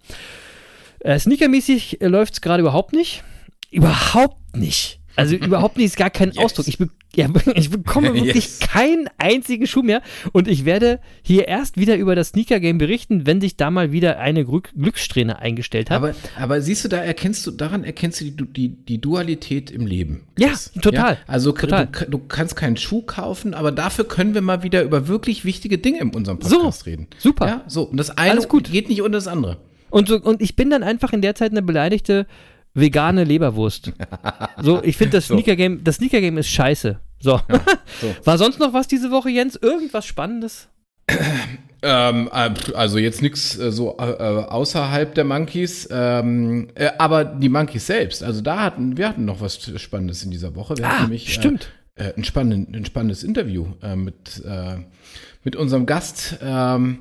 Äh, 1.00 1.18
Sneakermäßig 1.18 2.02
äh, 2.02 2.08
läuft 2.08 2.34
es 2.34 2.42
gerade 2.42 2.60
überhaupt 2.60 2.92
nicht. 2.92 3.24
Überhaupt 3.72 4.58
nicht. 4.58 5.00
Also 5.16 5.36
überhaupt 5.36 5.78
nicht, 5.78 5.86
ist 5.86 5.98
gar 5.98 6.10
kein 6.10 6.36
Ausdruck. 6.38 6.68
Ich, 6.68 6.78
be 6.78 6.90
ja, 7.16 7.28
ich 7.56 7.70
bekomme 7.70 8.14
wirklich 8.14 8.34
Yes. 8.46 8.60
keinen 8.60 9.10
einzigen 9.18 9.68
Schuh 9.68 9.84
mehr. 9.84 10.02
Und 10.32 10.48
ich 10.48 10.66
werde 10.66 11.00
hier 11.22 11.48
erst 11.48 11.78
wieder 11.78 11.96
über 11.98 12.16
das 12.16 12.30
Sneaker-Game 12.30 12.78
berichten, 12.80 13.26
wenn 13.28 13.40
sich 13.40 13.56
da 13.56 13.70
mal 13.70 13.92
wieder 13.92 14.20
eine 14.20 14.44
Glück 14.46 14.72
Glückssträhne 14.76 15.38
eingestellt 15.40 15.90
hat. 15.92 15.98
aber, 15.98 16.16
aber 16.40 16.62
siehst 16.62 16.84
du, 16.84 16.90
da 16.90 16.98
erkennst 16.98 17.46
du, 17.46 17.52
daran 17.52 17.84
erkennst 17.84 18.22
du 18.22 18.26
die, 18.26 18.46
die, 18.54 18.70
die 18.70 19.00
Dualität 19.02 19.70
im 19.70 19.86
Leben. 19.86 20.22
Ja, 20.40 20.50
total. 20.82 21.14
Ja? 21.14 21.18
Also 21.28 21.52
Total. 21.52 21.88
Du, 21.88 22.06
du 22.10 22.18
kannst 22.18 22.56
keinen 22.56 22.78
Schuh 22.78 23.04
kaufen, 23.04 23.54
aber 23.54 23.72
dafür 23.72 24.06
können 24.08 24.34
wir 24.34 24.42
mal 24.42 24.64
wieder 24.64 24.82
über 24.84 25.08
wirklich 25.08 25.46
wichtige 25.46 25.78
Dinge 25.78 26.00
in 26.00 26.10
unserem 26.10 26.40
Podcast 26.40 26.80
So, 26.80 26.86
reden. 26.90 27.08
super. 27.20 27.48
Ja, 27.48 27.64
so. 27.68 27.84
Und 27.84 27.98
das 27.98 28.18
eine 28.18 28.42
geht 28.42 28.90
nicht 28.90 29.02
ohne 29.04 29.12
das 29.12 29.28
andere. 29.28 29.58
Und, 29.92 30.08
so, 30.08 30.20
und 30.20 30.42
ich 30.42 30.56
bin 30.56 30.72
dann 30.72 30.82
einfach 30.82 31.14
in 31.14 31.22
der 31.22 31.36
Zeit 31.36 31.52
eine 31.52 31.62
beleidigte 31.62 32.26
vegane 32.74 33.24
Leberwurst. 33.24 33.92
So, 34.62 34.84
ich 34.84 34.98
finde 34.98 35.18
das 35.18 35.28
So. 35.28 35.36
Sneaker 35.36 35.56
Game, 35.56 35.84
das 35.84 35.96
Sneaker 35.96 36.22
Game 36.22 36.38
ist 36.38 36.50
scheiße. 36.50 37.00
So. 37.20 37.40
so. 38.02 38.16
War 38.26 38.38
sonst 38.38 38.60
noch 38.60 38.74
was 38.74 38.88
diese 38.88 39.12
Woche, 39.12 39.30
Jens? 39.30 39.56
Irgendwas 39.56 40.06
Spannendes? 40.06 40.68
Ähm, 41.86 42.30
äh, 42.32 42.52
also 42.76 42.98
jetzt 42.98 43.22
nichts 43.22 43.60
äh, 43.60 43.70
so 43.70 43.98
äh, 43.98 44.10
äh, 44.10 44.46
außerhalb 44.46 45.14
der 45.16 45.26
Monkeys, 45.26 45.90
ähm, 45.92 46.70
äh, 46.76 46.92
aber 46.98 47.26
die 47.26 47.50
Monkeys 47.50 47.88
selbst, 47.88 48.24
also 48.24 48.40
da 48.40 48.62
hatten 48.62 48.96
wir 48.96 49.10
hatten 49.10 49.26
noch 49.26 49.42
was 49.42 49.60
Spannendes 49.82 50.24
in 50.24 50.32
dieser 50.32 50.56
Woche. 50.56 50.78
Wir 50.78 50.88
hatten 50.88 50.98
Ah, 51.00 51.02
nämlich, 51.02 51.34
stimmt. 51.34 51.74
Äh, 51.96 52.14
ein, 52.16 52.24
spannenden, 52.24 52.74
ein 52.74 52.86
spannendes 52.86 53.24
Interview 53.26 53.68
mit, 53.96 54.42
mit 55.44 55.56
unserem 55.58 55.86
Gast. 55.86 56.38
Ähm, 56.42 57.00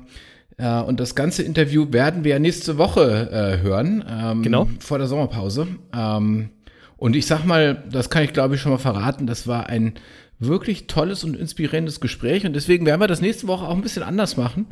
äh, 0.57 0.81
und 0.81 0.99
das 0.99 1.15
ganze 1.15 1.43
Interview 1.43 1.87
werden 1.91 2.23
wir 2.23 2.31
ja 2.31 2.39
nächste 2.39 2.77
Woche 2.77 3.29
äh, 3.31 3.61
hören, 3.63 4.03
ähm, 4.09 4.43
Genau. 4.43 4.67
vor 4.79 4.97
der 4.97 5.07
Sommerpause. 5.07 5.67
Ähm, 5.95 6.49
und 6.97 7.15
ich 7.15 7.25
sag 7.25 7.45
mal, 7.45 7.83
das 7.91 8.09
kann 8.09 8.23
ich 8.23 8.33
glaube 8.33 8.55
ich 8.55 8.61
schon 8.61 8.71
mal 8.71 8.77
verraten, 8.77 9.27
das 9.27 9.47
war 9.47 9.67
ein 9.67 9.93
wirklich 10.39 10.87
tolles 10.87 11.23
und 11.23 11.35
inspirierendes 11.35 11.99
Gespräch 12.01 12.45
und 12.45 12.53
deswegen 12.53 12.85
werden 12.85 12.99
wir 13.01 13.07
das 13.07 13.21
nächste 13.21 13.47
Woche 13.47 13.65
auch 13.67 13.75
ein 13.75 13.81
bisschen 13.81 14.03
anders 14.03 14.37
machen. 14.37 14.67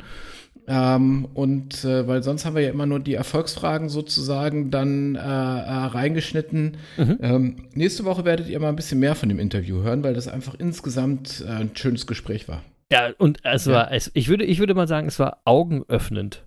Ähm, 0.68 1.26
und 1.34 1.84
äh, 1.84 2.06
weil 2.06 2.22
sonst 2.22 2.44
haben 2.44 2.54
wir 2.54 2.62
ja 2.62 2.70
immer 2.70 2.86
nur 2.86 3.00
die 3.00 3.14
Erfolgsfragen 3.14 3.88
sozusagen 3.88 4.70
dann 4.70 5.16
äh, 5.16 5.18
äh, 5.18 5.22
reingeschnitten. 5.22 6.76
Ähm, 7.20 7.56
nächste 7.74 8.04
Woche 8.04 8.24
werdet 8.24 8.48
ihr 8.48 8.60
mal 8.60 8.68
ein 8.68 8.76
bisschen 8.76 9.00
mehr 9.00 9.14
von 9.16 9.28
dem 9.28 9.40
Interview 9.40 9.82
hören, 9.82 10.04
weil 10.04 10.14
das 10.14 10.28
einfach 10.28 10.54
insgesamt 10.56 11.44
äh, 11.46 11.50
ein 11.50 11.70
schönes 11.74 12.06
Gespräch 12.06 12.48
war. 12.48 12.62
Ja, 12.92 13.10
und 13.18 13.38
es 13.42 13.66
war, 13.66 13.90
es, 13.92 14.10
ich, 14.14 14.28
würde, 14.28 14.44
ich 14.44 14.58
würde 14.60 14.74
mal 14.74 14.86
sagen, 14.86 15.08
es 15.08 15.18
war 15.18 15.38
augenöffnend. 15.44 16.44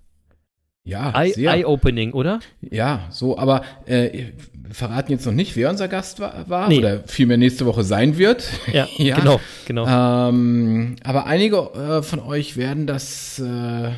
Ja. 0.84 1.10
Eye-opening, 1.20 2.12
oder? 2.12 2.38
Ja, 2.60 3.08
so, 3.10 3.36
aber 3.36 3.62
äh, 3.86 4.26
wir 4.54 4.72
verraten 4.74 5.10
jetzt 5.10 5.26
noch 5.26 5.32
nicht, 5.32 5.56
wer 5.56 5.68
unser 5.70 5.88
Gast 5.88 6.20
war, 6.20 6.48
war 6.48 6.68
Nee. 6.68 6.78
oder 6.78 7.00
vielmehr 7.06 7.36
nächste 7.38 7.66
Woche 7.66 7.82
sein 7.82 8.16
wird. 8.18 8.48
Ja, 8.72 8.86
Ja. 8.96 9.16
genau, 9.18 9.40
genau. 9.66 10.28
Ähm, 10.28 10.94
aber 11.02 11.26
einige 11.26 11.56
äh, 11.56 12.02
von 12.02 12.20
euch 12.20 12.56
werden 12.56 12.86
das 12.86 13.40
äh, 13.40 13.90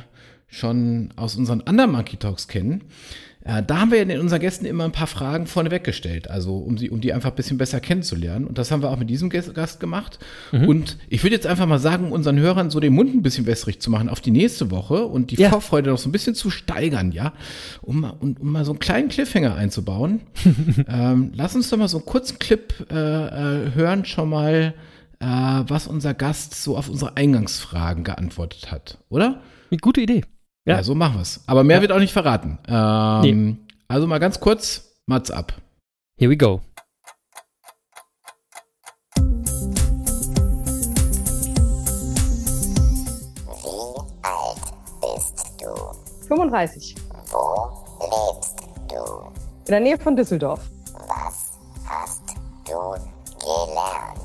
schon 0.49 1.11
aus 1.17 1.37
unseren 1.37 1.61
anderen 1.63 1.93
Monkey 1.93 2.17
Talks 2.17 2.49
kennen. 2.49 2.85
Äh, 3.49 3.63
da 3.67 3.81
haben 3.81 3.91
wir 3.91 3.97
ja 3.99 4.05
in 4.05 4.21
unseren 4.21 4.41
Gästen 4.41 4.67
immer 4.67 4.85
ein 4.85 4.93
paar 4.93 5.07
Fragen 5.07 5.47
vorneweg 5.47 5.83
gestellt, 5.83 6.29
also 6.29 6.59
um, 6.59 6.77
sie, 6.77 6.91
um 6.91 7.01
die 7.01 7.15
einfach 7.15 7.31
ein 7.31 7.35
bisschen 7.35 7.57
besser 7.57 7.81
kennenzulernen. 7.81 8.47
Und 8.47 8.59
das 8.59 8.71
haben 8.71 8.83
wir 8.83 8.91
auch 8.91 8.99
mit 8.99 9.09
diesem 9.09 9.31
Gast 9.31 9.81
gemacht. 9.81 10.19
Und 10.53 10.99
ich 11.09 11.23
würde 11.25 11.35
jetzt 11.35 11.47
einfach 11.47 11.67
mal 11.67 11.79
sagen, 11.79 12.05
um 12.05 12.13
unseren 12.13 12.39
Hörern 12.39 12.69
so 12.69 12.79
den 12.79 12.93
Mund 12.93 13.15
ein 13.15 13.23
bisschen 13.23 13.47
wässrig 13.47 13.81
zu 13.81 13.91
machen 13.91 14.11
auf 14.11 14.21
die 14.21 14.33
nächste 14.33 14.71
Woche 14.71 15.07
und 15.07 15.31
die 15.31 15.37
Ja. 15.37 15.49
Vorfreude 15.49 15.89
noch 15.91 15.97
so 15.99 16.11
ein 16.11 16.13
bisschen 16.13 16.35
zu 16.35 16.51
steigern, 16.51 17.11
ja, 17.11 17.33
um, 17.81 18.01
mal- 18.01 18.15
um, 18.21 18.37
um 18.39 18.53
mal 18.53 18.67
so 18.67 18.73
einen 18.73 18.81
kleinen 18.81 19.09
Cliffhanger 19.09 19.55
einzubauen. 19.55 20.21
ähm, 20.87 21.33
lass 21.35 21.55
uns 21.57 21.71
doch 21.71 21.79
mal 21.79 21.89
so 21.89 21.97
einen 21.99 22.07
kurzen 22.07 22.39
Clip 22.39 22.75
äh, 22.91 22.95
äh, 22.95 23.75
hören, 23.75 24.05
schon 24.05 24.29
mal, 24.29 24.75
äh, 25.21 25.25
was 25.25 25.87
unser 25.87 26.13
Gast 26.13 26.55
so 26.63 26.77
auf 26.77 26.91
unsere 26.91 27.17
Eingangsfragen 27.17 28.05
geantwortet 28.05 28.71
hat, 28.71 28.99
oder? 29.09 29.41
Gute 29.81 30.03
Idee. 30.03 30.23
Ja, 30.69 30.77
Ja. 30.77 30.83
so 30.83 30.95
machen 30.95 31.15
wir 31.17 31.23
es. 31.23 31.41
Aber 31.47 31.65
mehr 31.65 31.77
Ja. 31.77 31.83
wird 31.83 31.93
auch 31.93 31.99
nicht 31.99 32.13
verraten. 32.13 32.59
Ähm, 32.69 33.65
Also 33.91 34.07
mal 34.07 34.19
ganz 34.19 34.39
kurz, 34.39 34.83
Mats 35.07 35.31
ab. 35.31 35.55
Here 36.19 36.31
we 36.31 36.37
go. 36.37 36.61
Wie 43.47 44.25
alt 44.25 44.59
bist 45.01 45.35
du? 45.61 46.27
35. 46.29 46.95
Wo 47.31 47.85
lebst 48.01 48.55
du? 48.91 49.05
In 49.67 49.71
der 49.73 49.81
Nähe 49.81 49.99
von 49.99 50.17
Düsseldorf. 50.17 50.61
Was 51.09 51.59
hast 51.87 52.23
du 52.67 52.73
gelernt? 53.39 54.19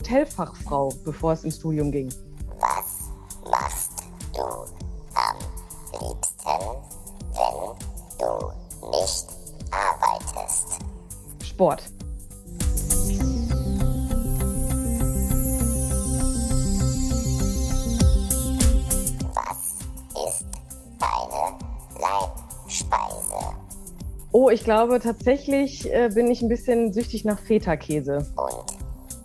Hotelfachfrau, 0.00 0.92
bevor 1.04 1.32
es 1.32 1.44
ins 1.44 1.56
Studium 1.56 1.90
ging. 1.90 2.12
Was 2.58 3.10
machst 3.50 3.92
du 4.34 4.71
wenn 6.44 7.76
du 8.18 8.50
nicht 8.90 9.26
arbeitest? 9.70 10.78
Sport. 11.44 11.82
Was 19.34 19.60
ist 20.28 20.44
deine 20.98 21.58
Leibspeise? 22.00 23.56
Oh, 24.32 24.48
ich 24.50 24.64
glaube 24.64 24.98
tatsächlich 25.00 25.92
äh, 25.92 26.08
bin 26.12 26.30
ich 26.30 26.42
ein 26.42 26.48
bisschen 26.48 26.92
süchtig 26.92 27.24
nach 27.24 27.38
Feta-Käse. 27.38 28.26
Und 28.36 28.76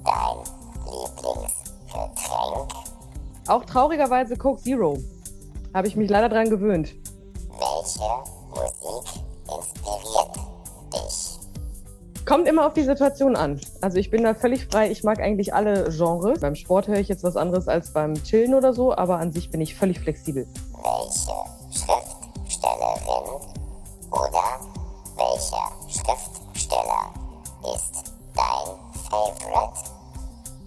dein 0.03 0.37
Lieblingsgetränk? 0.85 2.73
Auch 3.47 3.63
traurigerweise 3.65 4.35
Coke 4.35 4.61
Zero. 4.61 4.97
Habe 5.77 5.87
ich 5.87 5.95
mich 5.95 6.09
leider 6.09 6.27
dran 6.27 6.49
gewöhnt. 6.49 6.95
Welche 7.51 7.99
Musik 8.49 9.21
inspiriert 9.45 10.35
dich? 10.91 12.25
Kommt 12.25 12.47
immer 12.47 12.65
auf 12.65 12.73
die 12.73 12.81
Situation 12.81 13.35
an. 13.35 13.61
Also 13.81 13.97
ich 13.97 14.09
bin 14.09 14.23
da 14.23 14.33
völlig 14.33 14.65
frei. 14.65 14.89
Ich 14.89 15.03
mag 15.03 15.19
eigentlich 15.19 15.53
alle 15.53 15.87
Genres. 15.95 16.39
Beim 16.39 16.55
Sport 16.55 16.87
höre 16.87 16.97
ich 16.97 17.09
jetzt 17.09 17.23
was 17.23 17.37
anderes 17.37 17.67
als 17.67 17.93
beim 17.93 18.15
Chillen 18.23 18.55
oder 18.55 18.73
so, 18.73 18.97
aber 18.97 19.19
an 19.19 19.31
sich 19.31 19.51
bin 19.51 19.61
ich 19.61 19.75
völlig 19.75 19.99
flexibel. 19.99 20.47
Welche 20.81 21.31
Schriftstellerin 21.69 23.39
oder 24.09 24.59
welcher 25.15 25.71
Schriftsteller 25.89 27.13
ist 27.75 28.15
dein 28.33 28.79
Favorite? 29.11 29.97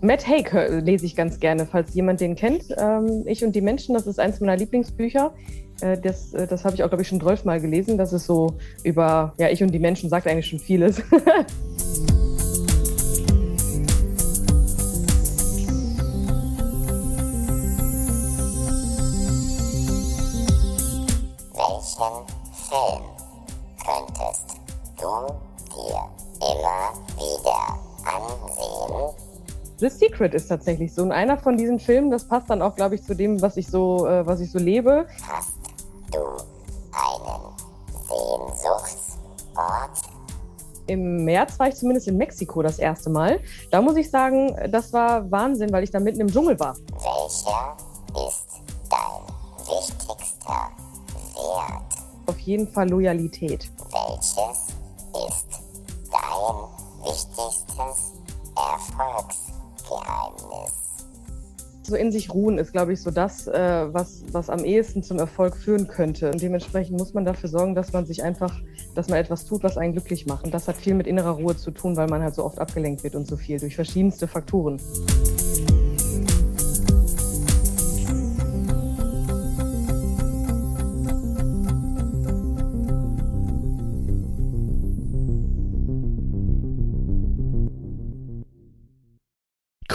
Matt 0.02 0.26
Haig 0.26 0.50
lese 0.82 1.04
ich 1.04 1.14
ganz 1.14 1.40
gerne, 1.40 1.66
falls 1.66 1.94
jemand 1.94 2.20
den 2.20 2.34
kennt. 2.34 2.64
Ähm, 2.78 3.24
ich 3.26 3.44
und 3.44 3.54
die 3.54 3.60
Menschen, 3.60 3.94
das 3.94 4.06
ist 4.06 4.18
eins 4.18 4.40
meiner 4.40 4.56
Lieblingsbücher. 4.56 5.34
Äh, 5.80 5.98
das 5.98 6.32
äh, 6.32 6.46
das 6.46 6.64
habe 6.64 6.74
ich 6.74 6.82
auch, 6.82 6.88
glaube 6.88 7.02
ich, 7.02 7.08
schon 7.08 7.20
zwölfmal 7.20 7.60
gelesen. 7.60 7.98
Das 7.98 8.12
ist 8.12 8.26
so 8.26 8.54
über, 8.82 9.34
ja, 9.38 9.48
ich 9.50 9.62
und 9.62 9.72
die 9.72 9.78
Menschen 9.78 10.08
sagt 10.08 10.26
eigentlich 10.26 10.46
schon 10.46 10.58
vieles. 10.58 11.02
Secret 30.20 30.34
ist 30.34 30.48
tatsächlich 30.48 30.92
so. 30.92 31.02
Und 31.02 31.12
einer 31.12 31.38
von 31.38 31.56
diesen 31.56 31.78
Filmen, 31.78 32.10
das 32.10 32.28
passt 32.28 32.50
dann 32.50 32.60
auch, 32.60 32.76
glaube 32.76 32.94
ich, 32.94 33.02
zu 33.02 33.14
dem, 33.14 33.40
was 33.40 33.56
ich 33.56 33.66
so, 33.68 34.06
äh, 34.06 34.26
was 34.26 34.40
ich 34.40 34.52
so 34.52 34.58
lebe. 34.58 35.06
Hast 35.26 35.54
du 36.12 36.18
einen 36.92 37.56
Sehnsuchtsort? 38.52 40.02
Im 40.88 41.24
März 41.24 41.58
war 41.58 41.68
ich 41.68 41.76
zumindest 41.76 42.08
in 42.08 42.18
Mexiko 42.18 42.62
das 42.62 42.78
erste 42.78 43.08
Mal. 43.08 43.40
Da 43.70 43.80
muss 43.80 43.96
ich 43.96 44.10
sagen, 44.10 44.54
das 44.70 44.92
war 44.92 45.30
Wahnsinn, 45.30 45.72
weil 45.72 45.84
ich 45.84 45.90
da 45.90 46.00
mitten 46.00 46.20
im 46.20 46.30
Dschungel 46.30 46.60
war. 46.60 46.76
Welcher 46.92 47.76
ist 48.28 48.60
dein 48.90 49.24
wichtigster 49.66 50.70
Wert? 51.34 51.82
Auf 52.26 52.38
jeden 52.40 52.68
Fall 52.68 52.90
Loyalität. 52.90 53.70
So 61.90 61.96
in 61.96 62.12
sich 62.12 62.32
ruhen 62.32 62.56
ist, 62.58 62.70
glaube 62.70 62.92
ich, 62.92 63.02
so 63.02 63.10
das, 63.10 63.48
äh, 63.48 63.92
was, 63.92 64.22
was 64.30 64.48
am 64.48 64.64
ehesten 64.64 65.02
zum 65.02 65.18
Erfolg 65.18 65.56
führen 65.56 65.88
könnte. 65.88 66.30
Und 66.30 66.40
dementsprechend 66.40 66.96
muss 66.96 67.14
man 67.14 67.24
dafür 67.24 67.48
sorgen, 67.48 67.74
dass 67.74 67.92
man 67.92 68.06
sich 68.06 68.22
einfach, 68.22 68.60
dass 68.94 69.08
man 69.08 69.18
etwas 69.18 69.44
tut, 69.44 69.64
was 69.64 69.76
einen 69.76 69.90
glücklich 69.90 70.24
macht. 70.24 70.44
Und 70.44 70.54
das 70.54 70.68
hat 70.68 70.76
viel 70.76 70.94
mit 70.94 71.08
innerer 71.08 71.32
Ruhe 71.32 71.56
zu 71.56 71.72
tun, 71.72 71.96
weil 71.96 72.06
man 72.06 72.22
halt 72.22 72.36
so 72.36 72.44
oft 72.44 72.60
abgelenkt 72.60 73.02
wird 73.02 73.16
und 73.16 73.26
so 73.26 73.36
viel 73.36 73.58
durch 73.58 73.74
verschiedenste 73.74 74.28
Faktoren. 74.28 74.80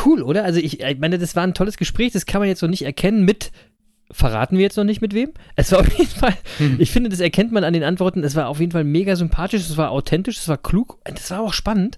Cool, 0.06 0.22
oder? 0.22 0.44
Also 0.44 0.60
ich, 0.60 0.82
ich 0.82 1.00
meine, 1.00 1.18
das 1.18 1.36
war 1.36 1.44
ein 1.44 1.54
tolles 1.54 1.78
Gespräch, 1.78 2.14
das 2.14 2.26
kann 2.26 2.40
man 2.40 2.48
jetzt 2.48 2.62
noch 2.62 2.70
nicht 2.70 2.84
erkennen 2.84 3.24
mit, 3.24 3.52
verraten 4.12 4.58
wir 4.58 4.64
jetzt 4.64 4.78
noch 4.78 4.84
nicht 4.84 5.02
mit 5.02 5.14
wem? 5.14 5.32
Es 5.56 5.72
war 5.72 5.80
auf 5.80 5.98
jeden 5.98 6.10
Fall, 6.10 6.36
ich 6.78 6.92
finde, 6.92 7.10
das 7.10 7.20
erkennt 7.20 7.52
man 7.52 7.64
an 7.64 7.74
den 7.74 7.84
Antworten, 7.84 8.24
es 8.24 8.36
war 8.36 8.48
auf 8.48 8.60
jeden 8.60 8.72
Fall 8.72 8.84
mega 8.84 9.16
sympathisch, 9.16 9.62
es 9.62 9.78
war 9.78 9.92
authentisch, 9.92 10.38
es 10.38 10.48
war 10.48 10.58
klug, 10.58 11.00
und 11.08 11.20
es 11.20 11.32
war 11.32 11.42
auch 11.42 11.54
spannend. 11.54 11.98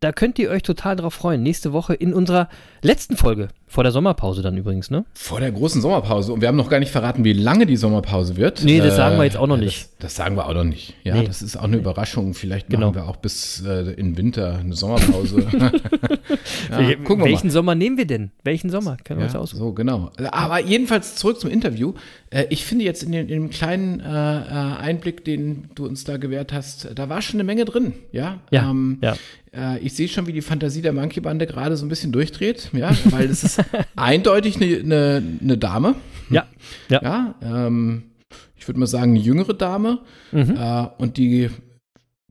Da 0.00 0.12
könnt 0.12 0.38
ihr 0.38 0.50
euch 0.50 0.62
total 0.62 0.96
drauf 0.96 1.12
freuen. 1.12 1.42
Nächste 1.42 1.74
Woche 1.74 1.92
in 1.92 2.14
unserer 2.14 2.48
letzten 2.80 3.18
Folge 3.18 3.48
Vor 3.72 3.84
der 3.84 3.92
Sommerpause 3.92 4.42
dann 4.42 4.56
übrigens, 4.56 4.90
ne? 4.90 5.04
Vor 5.14 5.38
der 5.38 5.52
großen 5.52 5.80
Sommerpause. 5.80 6.32
Und 6.32 6.40
wir 6.40 6.48
haben 6.48 6.56
noch 6.56 6.68
gar 6.68 6.80
nicht 6.80 6.90
verraten, 6.90 7.22
wie 7.22 7.32
lange 7.32 7.66
die 7.66 7.76
Sommerpause 7.76 8.36
wird. 8.36 8.64
Nee, 8.64 8.80
das 8.80 8.96
sagen 8.96 9.16
wir 9.16 9.22
jetzt 9.24 9.36
auch 9.36 9.46
noch 9.46 9.56
nicht. 9.58 9.82
Das, 9.84 9.96
das 10.00 10.14
sagen 10.16 10.34
wir 10.36 10.46
auch 10.48 10.54
noch 10.54 10.64
nicht. 10.64 10.94
Ja, 11.04 11.14
Nee. 11.14 11.24
das 11.24 11.40
ist 11.40 11.56
auch 11.56 11.62
eine 11.62 11.76
Überraschung. 11.76 12.34
Vielleicht 12.34 12.68
Genau. 12.68 12.86
machen 12.88 12.96
wir 12.96 13.08
auch 13.08 13.14
bis 13.16 13.62
äh, 13.64 13.92
in 13.92 14.16
Winter 14.16 14.56
eine 14.58 14.74
Sommerpause. 14.74 15.46
ja, 15.52 16.78
Wel- 16.78 16.96
gucken 17.04 17.20
wir 17.24 17.30
Welchen 17.30 17.46
mal. 17.46 17.52
Sommer 17.52 17.74
nehmen 17.76 17.96
wir 17.96 18.06
denn? 18.06 18.32
Welchen 18.42 18.70
Sommer? 18.70 18.96
Können 19.04 19.20
wir 19.20 19.24
uns 19.26 19.34
Ja, 19.34 19.40
aussuchen. 19.40 19.60
so, 19.60 19.72
genau. 19.72 20.10
Aber 20.32 20.60
jedenfalls 20.60 21.14
zurück 21.14 21.38
zum 21.38 21.50
Interview. 21.50 21.94
Äh, 22.30 22.46
ich 22.50 22.64
finde 22.64 22.84
jetzt 22.84 23.02
in, 23.04 23.12
den, 23.12 23.28
in 23.28 23.42
dem 23.42 23.50
kleinen 23.50 24.00
äh, 24.00 24.04
äh, 24.04 24.76
Einblick, 24.80 25.24
den 25.24 25.68
du 25.76 25.86
uns 25.86 26.04
da 26.04 26.16
gewährt 26.16 26.52
hast, 26.52 26.88
da 26.94 27.08
war 27.08 27.22
schon 27.22 27.36
eine 27.36 27.44
Menge 27.44 27.64
drin. 27.64 27.92
Ja, 28.12 28.38
Ja, 28.50 28.68
Ähm, 28.70 28.98
ja. 29.00 29.14
Äh, 29.52 29.78
ich 29.80 29.94
sehe 29.94 30.06
schon, 30.06 30.28
wie 30.28 30.32
die 30.32 30.42
Fantasie 30.42 30.80
der 30.80 30.92
Monkey-Bande 30.92 31.44
gerade 31.46 31.76
so 31.76 31.84
ein 31.84 31.88
bisschen 31.88 32.12
durchdreht. 32.12 32.70
Ja, 32.72 32.92
weil 33.06 33.28
es 33.28 33.42
ist 33.42 33.58
eindeutig 33.96 34.56
eine, 34.56 34.78
eine, 34.78 35.38
eine 35.40 35.58
Dame. 35.58 35.94
Ja, 36.30 36.46
ja. 36.88 37.02
Ja, 37.02 37.34
ähm, 37.42 38.10
ich 38.56 38.68
würde 38.68 38.78
mal 38.78 38.86
sagen, 38.86 39.12
eine 39.12 39.20
jüngere 39.20 39.54
Dame. 39.54 40.00
Mhm. 40.32 40.56
Äh, 40.56 40.86
und 40.98 41.16
die 41.16 41.50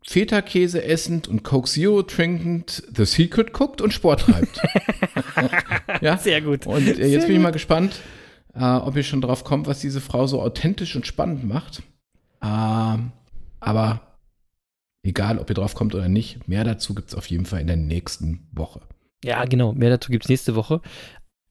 Feta-Käse 0.05 0.83
essend 0.83 1.27
und 1.27 1.43
Coke 1.43 1.69
Zero 1.69 2.01
trinkend 2.03 2.83
The 2.95 3.05
Secret 3.05 3.53
guckt 3.53 3.81
und 3.81 3.93
Sport 3.93 4.21
treibt. 4.21 4.59
ja, 6.01 6.17
Sehr 6.17 6.41
gut. 6.41 6.65
und 6.65 6.87
äh, 6.87 6.95
Sehr 6.95 7.09
jetzt 7.09 7.27
bin 7.27 7.35
ich 7.35 7.41
mal 7.41 7.51
gespannt, 7.51 7.99
äh, 8.55 8.63
ob 8.63 8.95
ihr 8.95 9.03
schon 9.03 9.21
drauf 9.21 9.43
kommt, 9.43 9.67
was 9.67 9.79
diese 9.79 10.01
Frau 10.01 10.25
so 10.25 10.41
authentisch 10.41 10.95
und 10.95 11.05
spannend 11.05 11.43
macht. 11.43 11.83
Ähm, 12.41 13.11
aber 13.59 14.01
egal, 15.03 15.37
ob 15.39 15.49
ihr 15.49 15.55
drauf 15.55 15.75
kommt 15.75 15.93
oder 15.93 16.09
nicht, 16.09 16.47
mehr 16.47 16.63
dazu 16.63 16.95
gibt 16.95 17.09
es 17.09 17.15
auf 17.15 17.27
jeden 17.27 17.45
Fall 17.45 17.61
in 17.61 17.67
der 17.67 17.77
nächsten 17.77 18.47
Woche. 18.51 18.81
Ja, 19.23 19.43
genau. 19.45 19.73
Mehr 19.73 19.89
dazu 19.89 20.11
gibt 20.11 20.25
es 20.25 20.29
nächste 20.29 20.55
Woche. 20.55 20.81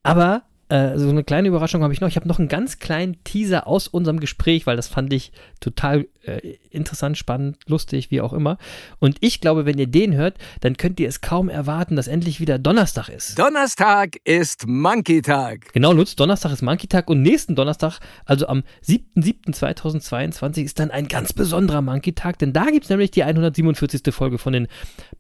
Aber 0.08 0.40
äh, 0.68 0.98
so 0.98 1.08
eine 1.08 1.24
kleine 1.24 1.48
Überraschung 1.48 1.82
habe 1.82 1.92
ich 1.92 2.00
noch. 2.00 2.08
Ich 2.08 2.16
habe 2.16 2.28
noch 2.28 2.38
einen 2.38 2.48
ganz 2.48 2.78
kleinen 2.78 3.22
Teaser 3.24 3.66
aus 3.66 3.88
unserem 3.88 4.20
Gespräch, 4.20 4.66
weil 4.66 4.76
das 4.76 4.88
fand 4.88 5.12
ich 5.12 5.32
total 5.60 6.06
äh, 6.28 6.58
interessant, 6.70 7.16
spannend, 7.16 7.56
lustig, 7.66 8.10
wie 8.10 8.20
auch 8.20 8.32
immer. 8.32 8.58
Und 8.98 9.16
ich 9.20 9.40
glaube, 9.40 9.64
wenn 9.64 9.78
ihr 9.78 9.86
den 9.86 10.14
hört, 10.14 10.36
dann 10.60 10.76
könnt 10.76 11.00
ihr 11.00 11.08
es 11.08 11.22
kaum 11.22 11.48
erwarten, 11.48 11.96
dass 11.96 12.06
endlich 12.06 12.40
wieder 12.40 12.58
Donnerstag 12.58 13.08
ist. 13.08 13.38
Donnerstag 13.38 14.16
ist 14.24 14.66
Monkey-Tag. 14.66 15.72
Genau, 15.72 15.92
Lutz, 15.92 16.16
Donnerstag 16.16 16.52
ist 16.52 16.62
Monkey 16.62 16.86
Tag 16.86 17.08
und 17.08 17.22
nächsten 17.22 17.54
Donnerstag, 17.54 18.00
also 18.26 18.46
am 18.46 18.62
7.7.2022, 18.86 20.64
ist 20.64 20.78
dann 20.78 20.90
ein 20.90 21.08
ganz 21.08 21.32
besonderer 21.32 21.80
Monkey 21.80 22.12
Tag, 22.12 22.38
denn 22.38 22.52
da 22.52 22.66
gibt 22.66 22.84
es 22.84 22.90
nämlich 22.90 23.10
die 23.10 23.24
147. 23.24 24.02
Folge 24.14 24.36
von 24.36 24.52
den 24.52 24.68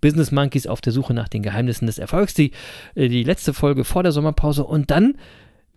Business 0.00 0.30
Monkeys 0.30 0.66
auf 0.66 0.82
der 0.82 0.92
Suche 0.92 1.14
nach 1.14 1.28
den 1.28 1.42
Geheimnissen 1.42 1.86
des 1.86 1.98
Erfolgs, 1.98 2.34
die, 2.34 2.52
äh, 2.94 3.08
die 3.08 3.24
letzte 3.24 3.54
Folge 3.54 3.84
vor 3.84 4.02
der 4.02 4.12
Sommerpause 4.12 4.64
und 4.64 4.90
dann 4.90 5.14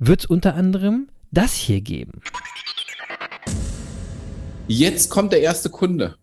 wird 0.04 0.22
es 0.22 0.26
unter 0.26 0.56
anderem 0.56 1.10
das 1.32 1.54
hier 1.54 1.80
geben. 1.80 2.22
Jetzt 4.68 5.10
kommt 5.10 5.32
der 5.32 5.42
erste 5.42 5.70
Kunde. 5.70 6.16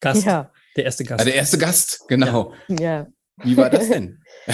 Gast, 0.00 0.26
Ja, 0.26 0.50
der 0.76 0.84
erste 0.84 1.04
Ah, 1.04 1.06
Gast. 1.08 1.26
der 1.26 1.34
erste 1.34 1.58
Gast, 1.58 2.04
genau. 2.08 2.52
ja. 2.68 3.06
Wie 3.42 3.56
war 3.56 3.70
das 3.70 3.88
denn? 3.88 4.22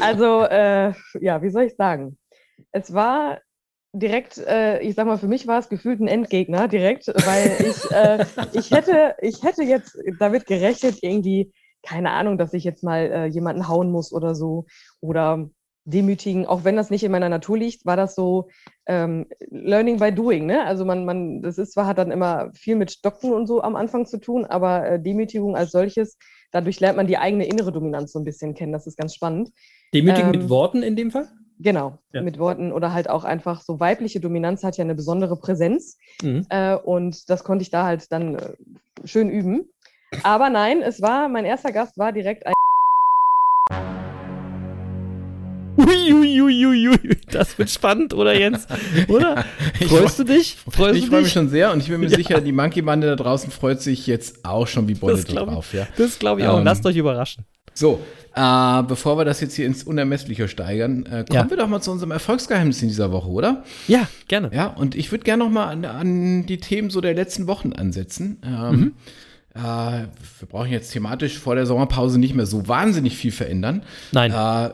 Also, 0.00 0.44
äh, 0.44 0.92
ja, 1.20 1.42
wie 1.42 1.50
soll 1.50 1.64
ich 1.64 1.74
sagen? 1.74 2.16
Es 2.70 2.94
war 2.94 3.40
direkt, 3.92 4.38
äh, 4.38 4.78
ich 4.82 4.94
sag 4.94 5.04
mal, 5.04 5.18
für 5.18 5.26
mich 5.26 5.48
war 5.48 5.58
es 5.58 5.68
gefühlt 5.68 5.98
ein 5.98 6.06
Endgegner 6.06 6.68
direkt, 6.68 7.08
weil 7.08 7.56
ich, 7.58 7.90
äh, 7.90 8.24
ich 8.52 8.70
hätte, 8.70 9.16
ich 9.20 9.42
hätte 9.42 9.64
jetzt 9.64 9.98
damit 10.20 10.46
gerechnet, 10.46 10.98
irgendwie, 11.02 11.52
keine 11.82 12.12
Ahnung, 12.12 12.38
dass 12.38 12.52
ich 12.52 12.62
jetzt 12.62 12.84
mal 12.84 13.00
äh, 13.10 13.24
jemanden 13.26 13.66
hauen 13.66 13.90
muss 13.90 14.12
oder 14.12 14.36
so 14.36 14.66
oder 15.00 15.50
demütigen, 15.84 16.46
auch 16.46 16.64
wenn 16.64 16.76
das 16.76 16.90
nicht 16.90 17.02
in 17.04 17.12
meiner 17.12 17.28
Natur 17.28 17.58
liegt, 17.58 17.86
war 17.86 17.96
das 17.96 18.14
so 18.14 18.48
ähm, 18.86 19.26
Learning 19.50 19.98
by 19.98 20.12
Doing, 20.12 20.46
ne? 20.46 20.64
Also 20.64 20.84
man, 20.84 21.04
man, 21.04 21.42
das 21.42 21.58
ist 21.58 21.72
zwar 21.72 21.86
hat 21.86 21.98
dann 21.98 22.10
immer 22.10 22.50
viel 22.54 22.76
mit 22.76 22.90
Stocken 22.92 23.32
und 23.32 23.46
so 23.46 23.62
am 23.62 23.76
Anfang 23.76 24.06
zu 24.06 24.18
tun, 24.18 24.44
aber 24.44 24.86
äh, 24.86 25.02
Demütigung 25.02 25.56
als 25.56 25.70
solches, 25.72 26.16
dadurch 26.52 26.80
lernt 26.80 26.96
man 26.96 27.06
die 27.06 27.18
eigene 27.18 27.46
innere 27.46 27.72
Dominanz 27.72 28.12
so 28.12 28.18
ein 28.18 28.24
bisschen 28.24 28.54
kennen. 28.54 28.72
Das 28.72 28.86
ist 28.86 28.96
ganz 28.98 29.14
spannend. 29.14 29.50
Demütigen 29.94 30.32
Ähm, 30.34 30.40
mit 30.40 30.48
Worten 30.50 30.82
in 30.82 30.96
dem 30.96 31.10
Fall? 31.10 31.28
Genau, 31.58 31.98
Ja. 32.12 32.22
mit 32.22 32.38
Worten 32.38 32.72
oder 32.72 32.92
halt 32.94 33.10
auch 33.10 33.24
einfach 33.24 33.60
so 33.60 33.80
weibliche 33.80 34.18
Dominanz 34.20 34.64
hat 34.64 34.76
ja 34.78 34.84
eine 34.84 34.94
besondere 34.94 35.36
Präsenz 35.38 35.98
Mhm. 36.22 36.46
äh, 36.48 36.74
und 36.74 37.28
das 37.28 37.44
konnte 37.44 37.62
ich 37.62 37.70
da 37.70 37.84
halt 37.84 38.10
dann 38.12 38.34
äh, 38.36 38.52
schön 39.04 39.28
üben. 39.28 39.68
Aber 40.22 40.50
nein, 40.50 40.82
es 40.82 41.00
war, 41.02 41.28
mein 41.28 41.44
erster 41.44 41.70
Gast 41.72 41.98
war 41.98 42.12
direkt 42.12 42.46
ein 42.46 42.52
Uiuiuiui, 46.12 47.16
das 47.30 47.58
wird 47.58 47.70
spannend, 47.70 48.14
oder 48.14 48.38
Jens? 48.38 48.66
Oder? 49.08 49.44
Freust 49.88 50.18
du 50.18 50.24
dich? 50.24 50.56
Freust 50.70 50.96
ich 50.98 51.06
freue 51.08 51.22
mich 51.22 51.32
schon 51.32 51.48
sehr 51.48 51.72
und 51.72 51.80
ich 51.82 51.88
bin 51.88 52.00
mir 52.00 52.08
Ja. 52.08 52.16
sicher, 52.16 52.40
die 52.40 52.52
Monkey-Bande 52.52 53.06
da 53.08 53.16
draußen 53.16 53.50
freut 53.50 53.80
sich 53.82 54.06
jetzt 54.06 54.44
auch 54.44 54.66
schon 54.66 54.88
wie 54.88 54.94
Bolle 54.94 55.22
drauf. 55.22 55.72
Ja. 55.72 55.86
Das 55.96 56.18
glaube 56.18 56.40
ich 56.42 56.46
auch. 56.46 56.58
Ähm, 56.58 56.64
Lasst 56.64 56.84
euch 56.86 56.96
überraschen. 56.96 57.44
So, 57.72 58.00
äh, 58.34 58.82
bevor 58.82 59.16
wir 59.16 59.24
das 59.24 59.40
jetzt 59.40 59.54
hier 59.54 59.64
ins 59.66 59.84
Unermessliche 59.84 60.48
steigern, 60.48 61.04
äh, 61.06 61.08
kommen 61.08 61.26
Ja. 61.32 61.48
wir 61.50 61.56
doch 61.56 61.68
mal 61.68 61.80
zu 61.80 61.92
unserem 61.92 62.10
Erfolgsgeheimnis 62.10 62.82
in 62.82 62.88
dieser 62.88 63.12
Woche, 63.12 63.28
oder? 63.28 63.64
Ja, 63.88 64.08
gerne. 64.28 64.50
Ja, 64.52 64.66
und 64.66 64.94
ich 64.96 65.10
würde 65.12 65.24
gerne 65.24 65.44
noch 65.44 65.50
mal 65.50 65.66
an, 65.66 65.84
an 65.84 66.46
die 66.46 66.58
Themen 66.58 66.90
so 66.90 67.00
der 67.00 67.14
letzten 67.14 67.46
Wochen 67.46 67.72
ansetzen. 67.72 68.40
Ähm, 68.44 68.70
Mhm. 68.76 68.92
Äh, 69.54 69.60
wir 69.60 70.48
brauchen 70.48 70.70
jetzt 70.70 70.92
thematisch 70.92 71.38
vor 71.38 71.56
der 71.56 71.66
Sommerpause 71.66 72.20
nicht 72.20 72.34
mehr 72.36 72.46
so 72.46 72.68
wahnsinnig 72.68 73.16
viel 73.16 73.32
verändern. 73.32 73.82
Nein. 74.12 74.30
Äh, 74.30 74.66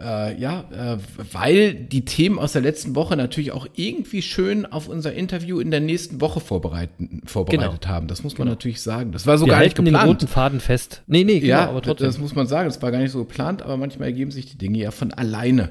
äh, 0.00 0.40
ja, 0.40 0.64
äh, 0.72 0.98
weil 1.32 1.74
die 1.74 2.06
Themen 2.06 2.38
aus 2.38 2.52
der 2.52 2.62
letzten 2.62 2.94
Woche 2.94 3.14
natürlich 3.16 3.52
auch 3.52 3.66
irgendwie 3.74 4.22
schön 4.22 4.64
auf 4.64 4.88
unser 4.88 5.12
Interview 5.12 5.60
in 5.60 5.70
der 5.70 5.80
nächsten 5.80 6.22
Woche 6.22 6.40
vorbereiten, 6.40 7.20
vorbereitet 7.26 7.86
haben. 7.88 8.06
Das 8.06 8.22
muss 8.22 8.38
man 8.38 8.48
natürlich 8.48 8.80
sagen. 8.80 9.12
Das 9.12 9.26
war 9.26 9.36
so 9.36 9.44
Wir 9.44 9.50
gar 9.52 9.58
nicht 9.58 9.76
halten 9.76 9.84
den 9.84 9.92
geplant. 9.94 10.08
roten 10.10 10.28
Faden 10.28 10.60
fest. 10.60 11.02
Nee, 11.06 11.24
nee, 11.24 11.40
genau, 11.40 11.50
Ja, 11.50 11.68
aber 11.68 11.82
trotzdem. 11.82 12.06
das 12.06 12.18
muss 12.18 12.34
man 12.34 12.46
sagen. 12.46 12.68
Das 12.68 12.80
war 12.80 12.90
gar 12.90 13.00
nicht 13.00 13.12
so 13.12 13.18
geplant, 13.18 13.60
aber 13.60 13.76
manchmal 13.76 14.08
ergeben 14.08 14.30
sich 14.30 14.46
die 14.46 14.56
Dinge 14.56 14.78
ja 14.78 14.92
von 14.92 15.12
alleine. 15.12 15.70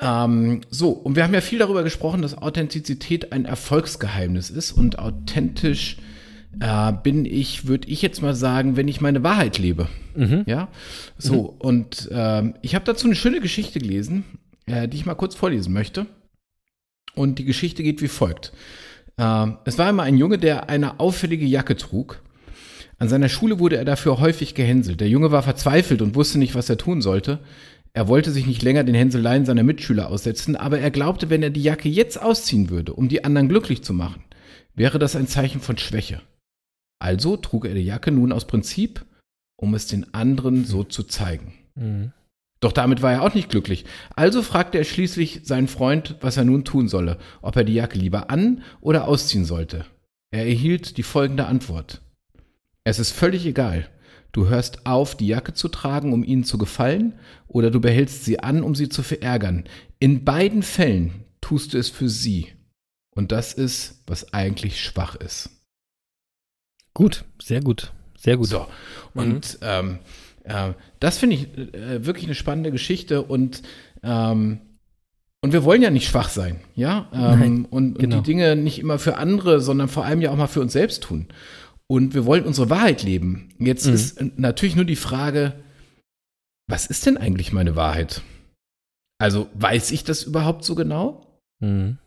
Ähm, 0.00 0.62
so, 0.70 0.90
und 0.90 1.14
wir 1.14 1.24
haben 1.24 1.34
ja 1.34 1.42
viel 1.42 1.58
darüber 1.58 1.82
gesprochen, 1.82 2.22
dass 2.22 2.38
Authentizität 2.38 3.32
ein 3.32 3.44
Erfolgsgeheimnis 3.44 4.48
ist 4.48 4.72
und 4.72 4.98
authentisch 4.98 5.98
äh, 6.60 6.92
bin 7.02 7.24
ich, 7.24 7.66
würde 7.66 7.88
ich 7.88 8.02
jetzt 8.02 8.22
mal 8.22 8.34
sagen, 8.34 8.76
wenn 8.76 8.88
ich 8.88 9.00
meine 9.00 9.22
Wahrheit 9.22 9.58
lebe. 9.58 9.88
Mhm. 10.14 10.44
Ja, 10.46 10.68
so, 11.16 11.54
und 11.58 12.08
ähm, 12.12 12.54
ich 12.62 12.74
habe 12.74 12.84
dazu 12.84 13.06
eine 13.06 13.16
schöne 13.16 13.40
Geschichte 13.40 13.78
gelesen, 13.78 14.24
äh, 14.66 14.88
die 14.88 14.96
ich 14.96 15.06
mal 15.06 15.14
kurz 15.14 15.34
vorlesen 15.34 15.72
möchte. 15.72 16.06
Und 17.14 17.38
die 17.38 17.44
Geschichte 17.44 17.82
geht 17.82 18.00
wie 18.00 18.08
folgt. 18.08 18.52
Ähm, 19.18 19.58
es 19.64 19.78
war 19.78 19.86
einmal 19.86 20.06
ein 20.06 20.18
Junge, 20.18 20.38
der 20.38 20.68
eine 20.68 21.00
auffällige 21.00 21.46
Jacke 21.46 21.76
trug. 21.76 22.22
An 22.98 23.08
seiner 23.08 23.28
Schule 23.28 23.58
wurde 23.58 23.76
er 23.76 23.84
dafür 23.84 24.20
häufig 24.20 24.54
gehänselt. 24.54 25.00
Der 25.00 25.08
Junge 25.08 25.30
war 25.30 25.42
verzweifelt 25.42 26.02
und 26.02 26.14
wusste 26.14 26.38
nicht, 26.38 26.54
was 26.54 26.68
er 26.68 26.78
tun 26.78 27.00
sollte. 27.00 27.40
Er 27.92 28.08
wollte 28.08 28.30
sich 28.30 28.46
nicht 28.46 28.62
länger 28.62 28.84
den 28.84 28.94
Hänseleien 28.94 29.44
seiner 29.44 29.62
Mitschüler 29.62 30.08
aussetzen, 30.08 30.56
aber 30.56 30.78
er 30.78 30.90
glaubte, 30.90 31.30
wenn 31.30 31.42
er 31.42 31.50
die 31.50 31.62
Jacke 31.62 31.88
jetzt 31.88 32.20
ausziehen 32.20 32.70
würde, 32.70 32.94
um 32.94 33.08
die 33.08 33.24
anderen 33.24 33.48
glücklich 33.48 33.82
zu 33.82 33.92
machen, 33.92 34.22
wäre 34.74 34.98
das 34.98 35.16
ein 35.16 35.26
Zeichen 35.26 35.60
von 35.60 35.78
Schwäche. 35.78 36.20
Also 36.98 37.36
trug 37.36 37.66
er 37.66 37.74
die 37.74 37.82
Jacke 37.82 38.10
nun 38.10 38.32
aus 38.32 38.46
Prinzip, 38.46 39.04
um 39.56 39.74
es 39.74 39.86
den 39.86 40.12
anderen 40.14 40.64
so 40.64 40.84
zu 40.84 41.04
zeigen. 41.04 41.54
Mhm. 41.74 42.12
Doch 42.60 42.72
damit 42.72 43.02
war 43.02 43.12
er 43.12 43.22
auch 43.22 43.34
nicht 43.34 43.50
glücklich. 43.50 43.84
Also 44.16 44.42
fragte 44.42 44.78
er 44.78 44.84
schließlich 44.84 45.42
seinen 45.44 45.68
Freund, 45.68 46.16
was 46.20 46.36
er 46.36 46.44
nun 46.44 46.64
tun 46.64 46.88
solle, 46.88 47.18
ob 47.40 47.56
er 47.56 47.64
die 47.64 47.74
Jacke 47.74 47.98
lieber 47.98 48.30
an 48.30 48.62
oder 48.80 49.06
ausziehen 49.06 49.44
sollte. 49.44 49.84
Er 50.30 50.44
erhielt 50.46 50.96
die 50.96 51.04
folgende 51.04 51.46
Antwort. 51.46 52.02
Es 52.84 52.98
ist 52.98 53.12
völlig 53.12 53.46
egal. 53.46 53.88
Du 54.32 54.48
hörst 54.48 54.86
auf, 54.86 55.16
die 55.16 55.28
Jacke 55.28 55.54
zu 55.54 55.68
tragen, 55.68 56.12
um 56.12 56.24
ihnen 56.24 56.44
zu 56.44 56.58
gefallen, 56.58 57.14
oder 57.46 57.70
du 57.70 57.80
behältst 57.80 58.24
sie 58.24 58.40
an, 58.40 58.62
um 58.62 58.74
sie 58.74 58.88
zu 58.88 59.02
verärgern. 59.02 59.64
In 60.00 60.24
beiden 60.24 60.62
Fällen 60.62 61.24
tust 61.40 61.74
du 61.74 61.78
es 61.78 61.88
für 61.88 62.08
sie. 62.08 62.48
Und 63.10 63.32
das 63.32 63.52
ist, 63.52 64.02
was 64.06 64.34
eigentlich 64.34 64.80
schwach 64.80 65.14
ist. 65.16 65.57
Gut, 66.98 67.24
sehr 67.40 67.60
gut. 67.60 67.92
Sehr 68.16 68.36
gut. 68.36 68.48
So, 68.48 68.66
und 69.14 69.58
ähm, 69.62 70.00
äh, 70.42 70.72
das 70.98 71.18
finde 71.18 71.36
ich 71.36 71.56
äh, 71.56 72.04
wirklich 72.04 72.24
eine 72.24 72.34
spannende 72.34 72.72
Geschichte 72.72 73.22
und 73.22 73.62
ähm, 74.02 74.58
und 75.40 75.52
wir 75.52 75.62
wollen 75.62 75.80
ja 75.82 75.90
nicht 75.90 76.08
schwach 76.08 76.28
sein, 76.28 76.58
ja, 76.74 77.08
ähm, 77.12 77.20
Nein, 77.20 77.64
und, 77.66 77.92
und 77.92 77.98
genau. 77.98 78.16
die 78.16 78.22
Dinge 78.24 78.56
nicht 78.56 78.80
immer 78.80 78.98
für 78.98 79.16
andere, 79.16 79.60
sondern 79.60 79.86
vor 79.86 80.04
allem 80.04 80.20
ja 80.20 80.32
auch 80.32 80.36
mal 80.36 80.48
für 80.48 80.60
uns 80.60 80.72
selbst 80.72 81.04
tun. 81.04 81.28
Und 81.86 82.12
wir 82.14 82.24
wollen 82.26 82.44
unsere 82.44 82.68
Wahrheit 82.70 83.04
leben. 83.04 83.50
Jetzt 83.60 83.86
Mhm. 83.86 83.94
ist 83.94 84.20
natürlich 84.36 84.74
nur 84.74 84.84
die 84.84 84.96
Frage, 84.96 85.52
was 86.68 86.86
ist 86.86 87.06
denn 87.06 87.16
eigentlich 87.16 87.52
meine 87.52 87.76
Wahrheit? 87.76 88.22
Also 89.18 89.48
weiß 89.54 89.92
ich 89.92 90.02
das 90.02 90.24
überhaupt 90.24 90.64
so 90.64 90.74
genau? 90.74 91.38
Mhm. 91.60 91.98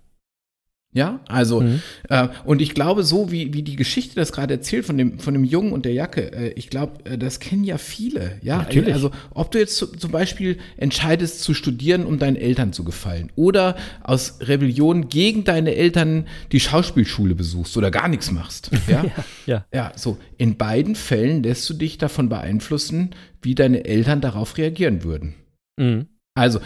Ja, 0.93 1.21
also, 1.30 1.63
äh, 2.10 2.28
und 2.43 2.61
ich 2.61 2.74
glaube, 2.74 3.03
so 3.03 3.32
wie, 3.32 3.53
wie 3.53 3.63
die 3.63 3.78
Geschichte 3.78 4.16
das 4.16 4.34
gerade 4.34 4.55
erzählt 4.55 4.86
von 4.86 4.97
dem, 4.97 5.20
von 5.20 5.34
dem 5.34 5.45
Jungen 5.45 5.72
und 5.72 5.86
der 5.86 5.93
Jacke, 5.93 6.34
äh, 6.34 6.49
ich 6.57 6.70
glaube, 6.70 7.05
äh, 7.05 7.18
das 7.18 7.39
kennen 7.39 7.63
ja 7.63 7.78
viele. 7.78 8.38
Ja, 8.41 8.57
Natürlich. 8.57 8.93
Also, 8.93 9.11
ob 9.34 9.51
du 9.51 9.59
jetzt 9.59 9.78
zu, 9.78 9.88
zum 9.88 10.11
Beispiel 10.11 10.57
entscheidest 10.76 11.43
zu 11.43 11.53
studieren, 11.53 12.05
um 12.05 12.20
deinen 12.20 12.36
Eltern 12.36 12.74
zu 12.74 12.84
gefallen, 12.84 13.32
oder 13.36 13.78
aus 14.03 14.39
Rebellion 14.41 15.07
gegen 15.07 15.45
deine 15.45 15.76
Eltern 15.76 16.28
die 16.51 16.59
Schauspielschule 16.59 17.36
besuchst 17.36 17.78
oder 17.78 17.89
gar 17.89 18.07
nichts 18.07 18.32
machst. 18.32 18.70
Ja, 18.88 19.05
ja. 19.45 19.66
ja, 19.74 19.91
so. 19.95 20.18
In 20.38 20.57
beiden 20.57 20.95
Fällen 20.95 21.43
lässt 21.43 21.70
du 21.70 21.74
dich 21.76 21.97
davon 21.97 22.28
beeinflussen, 22.28 23.11
wie 23.41 23.55
deine 23.55 23.86
Eltern 23.86 24.20
darauf 24.20 24.57
reagieren 24.57 25.03
würden. 25.03 25.36
Mhm. 25.78 26.07
Also 26.34 26.59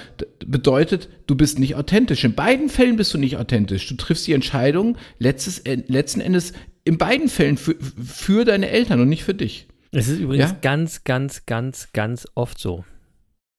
bedeutet, 0.46 1.10
du 1.28 1.36
bist 1.36 1.58
nicht 1.60 1.76
authentisch. 1.76 2.24
In 2.24 2.36
beiden 2.36 2.70
Fällen 2.70 2.98
bist 2.98 3.14
du 3.14 3.18
nicht 3.18 3.38
authentisch. 3.38 3.88
Du 3.88 3.96
triffst 3.96 4.28
die 4.28 4.34
Entscheidung 4.34 4.98
letztes, 5.18 5.60
äh, 5.60 5.82
letzten 5.88 6.22
Endes 6.22 6.54
in 6.84 6.98
beiden 7.00 7.30
Fällen 7.30 7.58
für, 7.58 7.76
für 8.04 8.46
deine 8.46 8.70
Eltern 8.70 9.02
und 9.02 9.10
nicht 9.10 9.24
für 9.24 9.34
dich. 9.34 9.68
Es 9.92 10.08
ist 10.08 10.20
übrigens 10.20 10.52
Ja? 10.52 10.58
ganz, 10.62 11.04
ganz, 11.04 11.46
ganz, 11.48 11.88
ganz 11.94 12.28
oft 12.36 12.60
so. 12.60 12.86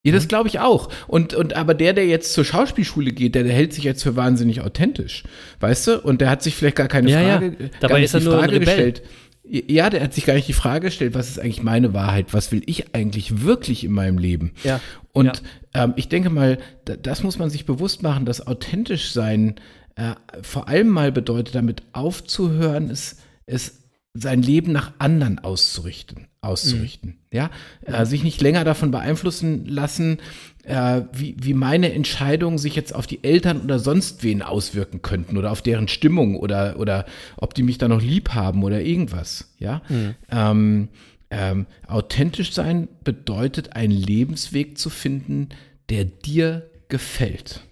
Ja, 0.04 0.12
das 0.12 0.28
glaube 0.28 0.48
ich 0.48 0.60
auch. 0.60 0.88
Und, 1.08 1.34
und 1.34 1.54
aber 1.54 1.74
der, 1.74 1.92
der 1.92 2.06
jetzt 2.06 2.32
zur 2.32 2.44
Schauspielschule 2.44 3.10
geht, 3.10 3.34
der, 3.34 3.42
der 3.42 3.52
hält 3.52 3.72
sich 3.72 3.82
jetzt 3.82 4.04
für 4.04 4.14
wahnsinnig 4.14 4.60
authentisch. 4.60 5.24
Weißt 5.58 5.88
du? 5.88 6.00
Und 6.00 6.20
der 6.20 6.30
hat 6.30 6.44
sich 6.44 6.54
vielleicht 6.54 6.76
gar 6.76 6.86
keine 6.86 7.10
Ja, 7.10 7.20
ja. 7.20 7.38
Frage, 7.38 7.46
äh, 7.46 7.70
Dabei 7.80 7.94
gar 7.94 7.98
ist 8.04 8.14
er 8.14 8.20
nur 8.20 8.40
ein 8.40 8.50
Rebell. 8.50 8.60
gestellt. 8.66 9.02
Ja, 9.48 9.90
der 9.90 10.02
hat 10.02 10.14
sich 10.14 10.26
gar 10.26 10.34
nicht 10.34 10.48
die 10.48 10.52
Frage 10.52 10.86
gestellt, 10.86 11.14
was 11.14 11.28
ist 11.28 11.38
eigentlich 11.38 11.62
meine 11.62 11.94
Wahrheit? 11.94 12.32
Was 12.32 12.50
will 12.50 12.62
ich 12.66 12.94
eigentlich 12.94 13.42
wirklich 13.42 13.84
in 13.84 13.92
meinem 13.92 14.18
Leben? 14.18 14.52
Ja. 14.64 14.80
Und 15.12 15.42
ähm, 15.72 15.92
ich 15.96 16.08
denke 16.08 16.30
mal, 16.30 16.58
da, 16.84 16.96
das 16.96 17.22
muss 17.22 17.38
man 17.38 17.48
sich 17.48 17.64
bewusst 17.64 18.02
machen, 18.02 18.24
dass 18.24 18.46
authentisch 18.46 19.12
sein 19.12 19.54
äh, 19.94 20.14
vor 20.42 20.68
allem 20.68 20.88
mal 20.88 21.12
bedeutet, 21.12 21.54
damit 21.54 21.82
aufzuhören, 21.92 22.90
es, 22.90 23.16
es 23.46 23.85
sein 24.18 24.42
Leben 24.42 24.72
nach 24.72 24.92
anderen 24.98 25.38
auszurichten, 25.38 26.26
auszurichten. 26.40 27.18
Ja, 27.32 27.50
äh, 27.82 28.06
sich 28.06 28.24
nicht 28.24 28.40
länger 28.40 28.64
davon 28.64 28.90
beeinflussen 28.90 29.66
lassen, 29.66 30.18
äh, 30.64 31.02
wie, 31.12 31.36
wie 31.38 31.54
meine 31.54 31.92
Entscheidungen 31.92 32.58
sich 32.58 32.74
jetzt 32.74 32.94
auf 32.94 33.06
die 33.06 33.22
Eltern 33.22 33.60
oder 33.60 33.78
sonst 33.78 34.22
wen 34.22 34.42
auswirken 34.42 35.02
könnten 35.02 35.36
oder 35.36 35.52
auf 35.52 35.62
deren 35.62 35.88
Stimmung 35.88 36.36
oder, 36.36 36.78
oder 36.78 37.06
ob 37.36 37.54
die 37.54 37.62
mich 37.62 37.78
da 37.78 37.88
noch 37.88 38.02
lieb 38.02 38.30
haben 38.30 38.64
oder 38.64 38.80
irgendwas. 38.80 39.52
Ja, 39.58 39.82
ähm, 40.30 40.88
ähm, 41.30 41.66
authentisch 41.88 42.52
sein 42.52 42.88
bedeutet, 43.02 43.74
einen 43.74 43.92
Lebensweg 43.92 44.78
zu 44.78 44.90
finden, 44.90 45.48
der 45.88 46.04
dir 46.04 46.70
gefällt. 46.88 47.62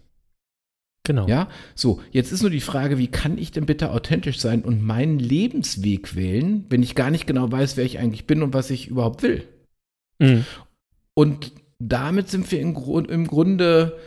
Genau. 1.07 1.29
Ja, 1.29 1.49
so, 1.75 2.01
jetzt 2.13 2.33
ist 2.33 2.41
nur 2.41 2.51
die 2.51 2.61
Frage, 2.61 2.97
wie 2.97 3.09
kann 3.09 3.37
ich 3.37 3.53
denn 3.53 3.67
bitte 3.67 3.91
authentisch 3.91 4.39
sein 4.39 4.63
und 4.63 4.83
meinen 4.83 5.19
Lebensweg 5.19 6.17
wählen, 6.17 6.65
wenn 6.71 6.83
ich 6.83 6.95
gar 6.95 7.11
nicht 7.11 7.27
genau 7.27 7.53
weiß, 7.53 7.77
wer 7.77 7.85
ich 7.85 7.99
eigentlich 7.99 8.27
bin 8.27 8.43
und 8.43 8.55
was 8.55 8.71
ich 8.71 8.89
überhaupt 8.89 9.23
will? 9.23 9.47
Mhm. 10.19 10.47
Und 11.13 11.53
damit 11.79 12.31
sind 12.31 12.51
wir 12.51 12.61
im, 12.61 12.73
Grund, 12.73 13.11
im 13.11 13.27
Grunde 13.27 13.99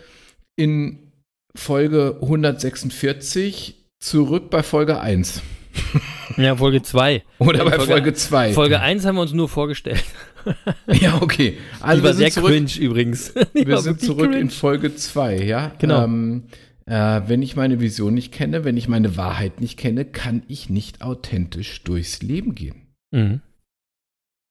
in 0.55 1.11
Folge 1.55 2.17
146 2.21 3.75
zurück 3.99 4.49
bei 4.49 4.63
Folge 4.63 4.99
1. 4.99 5.41
Ja, 6.35 6.55
Folge 6.55 6.83
2. 6.83 7.23
Oder 7.39 7.65
bei 7.65 7.79
Folge 7.79 8.13
2. 8.13 8.53
Folge 8.53 8.79
1 8.79 9.05
haben 9.05 9.15
wir 9.15 9.21
uns 9.21 9.33
nur 9.33 9.49
vorgestellt. 9.49 10.03
Ja, 10.87 11.21
okay. 11.21 11.57
Die 11.57 11.83
Also 11.83 12.03
war 12.03 12.09
wir 12.09 12.13
sehr 12.13 12.31
sind 12.31 12.41
zurück, 12.41 12.51
cringe 12.51 12.71
übrigens. 12.79 13.33
Die 13.53 13.67
wir 13.67 13.77
sind 13.81 13.99
zurück 13.99 14.27
in 14.27 14.31
cringe. 14.31 14.49
Folge 14.51 14.95
2, 14.95 15.39
ja? 15.43 15.73
Genau. 15.77 16.05
Ähm, 16.05 16.43
äh, 16.87 17.21
wenn 17.27 17.41
ich 17.41 17.55
meine 17.55 17.79
Vision 17.79 18.13
nicht 18.15 18.31
kenne, 18.31 18.63
wenn 18.63 18.77
ich 18.77 18.87
meine 18.87 19.15
Wahrheit 19.17 19.61
nicht 19.61 19.77
kenne, 19.77 20.05
kann 20.05 20.43
ich 20.47 20.69
nicht 20.69 21.01
authentisch 21.01 21.83
durchs 21.83 22.21
Leben 22.23 22.55
gehen. 22.55 22.87
Mhm. 23.11 23.41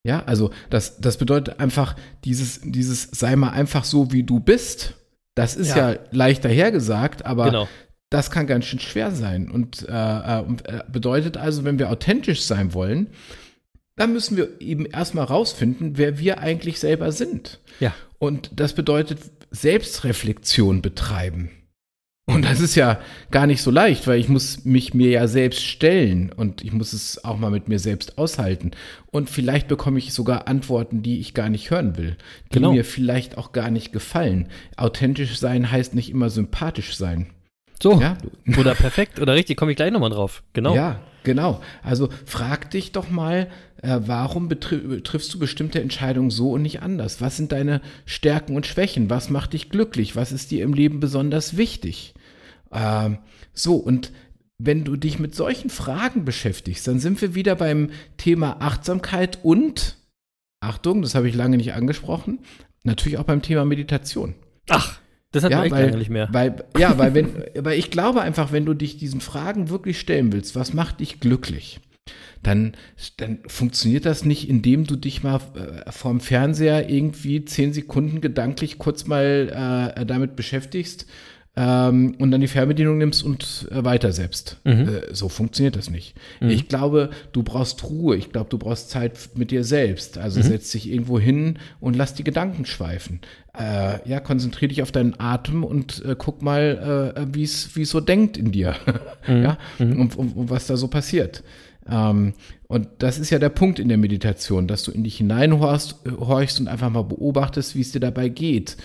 Ja, 0.05 0.23
also 0.25 0.51
das, 0.69 1.01
das 1.01 1.17
bedeutet 1.17 1.59
einfach, 1.59 1.95
dieses, 2.23 2.61
dieses 2.63 3.03
sei 3.11 3.35
mal 3.35 3.49
einfach 3.49 3.83
so, 3.83 4.11
wie 4.13 4.23
du 4.23 4.39
bist. 4.39 4.93
Das 5.35 5.55
ist 5.55 5.75
ja, 5.75 5.93
Ja. 5.93 5.99
leicht 6.11 6.45
dahergesagt, 6.45 7.25
aber 7.25 7.45
Genau. 7.45 7.67
das 8.09 8.31
kann 8.31 8.47
ganz 8.47 8.65
schön 8.65 8.79
schwer 8.79 9.11
sein. 9.11 9.51
Und, 9.51 9.87
äh, 9.89 9.91
äh, 9.91 10.41
und, 10.41 10.67
äh, 10.69 10.83
bedeutet 10.91 11.35
also, 11.37 11.65
wenn 11.65 11.77
wir 11.77 11.89
authentisch 11.91 12.41
sein 12.43 12.73
wollen, 12.73 13.07
dann 13.97 14.13
müssen 14.13 14.37
wir 14.37 14.61
eben 14.61 14.85
erstmal 14.85 15.25
rausfinden, 15.25 15.97
wer 15.97 16.19
wir 16.19 16.39
eigentlich 16.39 16.79
selber 16.79 17.11
sind. 17.11 17.59
Ja. 17.79 17.93
Und 18.19 18.51
das 18.55 18.73
bedeutet 18.73 19.19
Selbstreflexion 19.51 20.81
betreiben. 20.81 21.49
Und 22.29 22.43
das 22.43 22.59
ist 22.59 22.75
ja 22.75 22.99
gar 23.31 23.47
nicht 23.47 23.61
so 23.61 23.71
leicht, 23.71 24.05
weil 24.05 24.19
ich 24.19 24.27
muss 24.27 24.65
mich 24.65 24.93
mir 24.93 25.09
ja 25.09 25.27
selbst 25.27 25.63
stellen 25.63 26.29
und 26.35 26.61
ich 26.61 26.73
muss 26.73 26.91
es 26.91 27.23
auch 27.23 27.37
mal 27.37 27.49
mit 27.51 27.69
mir 27.69 27.79
selbst 27.79 28.17
aushalten. 28.17 28.71
Und 29.11 29.29
vielleicht 29.29 29.69
bekomme 29.69 29.97
ich 29.97 30.13
sogar 30.13 30.47
Antworten, 30.47 31.01
die 31.01 31.19
ich 31.19 31.33
gar 31.33 31.47
nicht 31.49 31.71
hören 31.71 31.95
will, 31.97 32.17
die 32.51 32.55
Genau. 32.55 32.73
mir 32.73 32.83
vielleicht 32.83 33.37
auch 33.37 33.53
gar 33.53 33.71
nicht 33.71 33.93
gefallen. 33.93 34.49
Authentisch 34.75 35.39
sein 35.39 35.71
heißt 35.71 35.95
nicht 35.95 36.09
immer 36.09 36.29
sympathisch 36.29 36.97
sein. 36.97 37.27
So. 37.81 38.01
Ja, 38.01 38.17
Oder 38.59 38.75
perfekt 38.75 39.19
oder 39.21 39.33
richtig, 39.35 39.55
komme 39.55 39.71
ich 39.71 39.77
gleich 39.77 39.91
nochmal 39.91 40.09
drauf. 40.09 40.43
Genau. 40.53 40.75
ja, 40.75 40.99
genau. 41.23 41.61
Also 41.83 42.09
frag 42.25 42.71
dich 42.71 42.91
doch 42.91 43.09
mal, 43.09 43.47
äh, 43.83 43.99
warum 44.01 44.49
triffst 44.49 45.33
du 45.33 45.39
bestimmte 45.39 45.79
Entscheidungen 45.79 46.31
so 46.31 46.51
und 46.51 46.63
nicht 46.63 46.81
anders? 46.81 47.21
Was 47.21 47.37
sind 47.37 47.51
deine 47.51 47.81
Stärken 48.05 48.55
und 48.55 48.65
Schwächen? 48.65 49.09
Was 49.11 49.29
macht 49.29 49.53
dich 49.53 49.69
glücklich? 49.69 50.15
Was 50.15 50.31
ist 50.31 50.51
dir 50.51 50.63
im 50.63 50.73
Leben 50.73 50.99
besonders 50.99 51.55
wichtig? 51.55 52.15
Ähm, 52.77 53.17
so, 53.53 53.75
und 53.75 54.11
wenn 54.59 54.83
du 54.83 54.95
dich 54.95 55.19
mit 55.19 55.35
solchen 55.35 55.69
Fragen 55.69 56.25
beschäftigst, 56.25 56.87
dann 56.87 56.99
sind 56.99 57.21
wir 57.21 57.35
wieder 57.35 57.55
beim 57.55 57.89
Thema 58.17 58.57
Achtsamkeit 58.59 59.39
und, 59.43 59.97
Achtung, 60.59 61.01
das 61.01 61.15
habe 61.15 61.27
ich 61.27 61.35
lange 61.35 61.57
nicht 61.57 61.73
angesprochen, 61.73 62.39
natürlich 62.83 63.17
auch 63.17 63.23
beim 63.23 63.41
Thema 63.41 63.65
Meditation. 63.65 64.35
Ach, 64.69 64.99
das 65.31 65.43
hat 65.43 65.51
man 65.51 65.63
echt 65.63 65.71
lange 65.71 65.97
nicht 65.97 66.09
mehr. 66.09 66.29
Weil, 66.31 66.63
ja, 66.77 66.97
weil, 66.97 67.13
wenn, 67.13 67.43
weil 67.59 67.77
ich 67.77 67.91
glaube 67.91 68.21
einfach, 68.21 68.51
wenn 68.51 68.65
du 68.65 68.73
dich 68.73 68.97
diesen 68.97 69.21
Fragen 69.21 69.69
wirklich 69.69 69.99
stellen 69.99 70.31
willst, 70.31 70.55
was 70.55 70.73
macht 70.73 70.99
dich 70.99 71.19
glücklich? 71.19 71.79
Dann, 72.43 72.73
dann 73.17 73.39
funktioniert 73.47 74.05
das 74.05 74.23
nicht, 74.23 74.47
indem 74.47 74.85
du 74.85 74.95
dich 74.95 75.23
mal 75.23 75.41
äh, 75.55 75.91
vorm 75.91 76.19
Fernseher 76.19 76.89
irgendwie 76.89 77.43
zehn 77.43 77.73
Sekunden 77.73 78.21
gedanklich 78.21 78.77
kurz 78.77 79.05
mal 79.07 79.93
äh, 79.95 80.05
damit 80.05 80.35
beschäftigst 80.35 81.07
ähm, 81.59 82.13
und 82.19 82.29
dann 82.29 82.39
die 82.39 82.47
Fernbedienung 82.47 82.99
nimmst 82.99 83.23
und 83.23 83.67
äh, 83.71 83.83
weiter 83.83 84.11
selbst. 84.11 84.57
Äh, 84.87 85.13
so 85.13 85.27
funktioniert 85.27 85.75
das 85.75 85.89
nicht. 85.89 86.13
Ich 86.39 86.67
glaube, 86.67 87.09
du 87.31 87.41
brauchst 87.41 87.83
Ruhe. 87.83 88.15
Ich 88.15 88.31
glaube, 88.31 88.51
du 88.51 88.59
brauchst 88.59 88.91
Zeit 88.91 89.17
mit 89.33 89.49
dir 89.49 89.63
selbst. 89.63 90.19
Also 90.19 90.39
setz 90.43 90.71
dich 90.71 90.87
irgendwo 90.87 91.19
hin 91.19 91.57
und 91.79 91.95
lass 91.95 92.13
die 92.13 92.23
Gedanken 92.23 92.65
schweifen. 92.65 93.21
Äh, 93.57 94.07
ja, 94.07 94.19
konzentrier 94.19 94.67
dich 94.67 94.83
auf 94.83 94.91
deinen 94.91 95.19
Atem 95.19 95.63
und 95.63 96.05
äh, 96.05 96.15
guck 96.15 96.43
mal, 96.43 97.15
äh, 97.15 97.25
wie 97.33 97.43
es 97.43 97.75
wie 97.75 97.81
es 97.81 97.89
so 97.89 98.01
denkt 98.01 98.37
in 98.37 98.51
dir. 98.51 98.75
ja, 99.27 99.57
und, 99.79 100.15
und, 100.15 100.37
und 100.37 100.49
was 100.51 100.67
da 100.67 100.77
so 100.77 100.87
passiert. 100.87 101.43
Ähm, 101.89 102.33
und 102.67 102.87
das 102.99 103.17
ist 103.17 103.29
ja 103.29 103.39
der 103.39 103.49
Punkt 103.49 103.79
in 103.79 103.87
der 103.87 103.97
Meditation, 103.97 104.67
dass 104.67 104.83
du 104.83 104.91
in 104.91 105.03
dich 105.03 105.17
hineinhorchst 105.17 106.05
äh, 106.05 106.11
horchst 106.11 106.59
und 106.59 106.67
einfach 106.67 106.89
mal 106.89 107.03
beobachtest, 107.03 107.75
wie 107.75 107.81
es 107.81 107.91
dir 107.91 108.01
dabei 108.01 108.29
geht. 108.29 108.77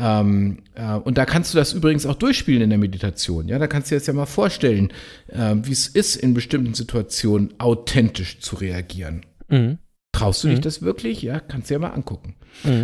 Ähm, 0.00 0.58
äh, 0.74 0.94
und 0.94 1.18
da 1.18 1.26
kannst 1.26 1.52
du 1.52 1.58
das 1.58 1.74
übrigens 1.74 2.06
auch 2.06 2.14
durchspielen 2.14 2.62
in 2.62 2.70
der 2.70 2.78
Meditation. 2.78 3.48
Ja, 3.48 3.58
da 3.58 3.66
kannst 3.66 3.90
du 3.90 3.94
dir 3.94 3.98
das 3.98 4.06
ja 4.06 4.14
mal 4.14 4.26
vorstellen, 4.26 4.92
äh, 5.28 5.56
wie 5.62 5.72
es 5.72 5.88
ist, 5.88 6.16
in 6.16 6.32
bestimmten 6.32 6.74
Situationen 6.74 7.52
authentisch 7.58 8.40
zu 8.40 8.56
reagieren. 8.56 9.26
Mhm. 9.48 9.78
Traust 10.12 10.42
du 10.42 10.48
dich 10.48 10.60
das 10.60 10.82
wirklich? 10.82 11.22
Ja, 11.22 11.38
kannst 11.38 11.70
du 11.70 11.74
ja 11.74 11.80
mal 11.80 11.90
angucken. 11.90 12.34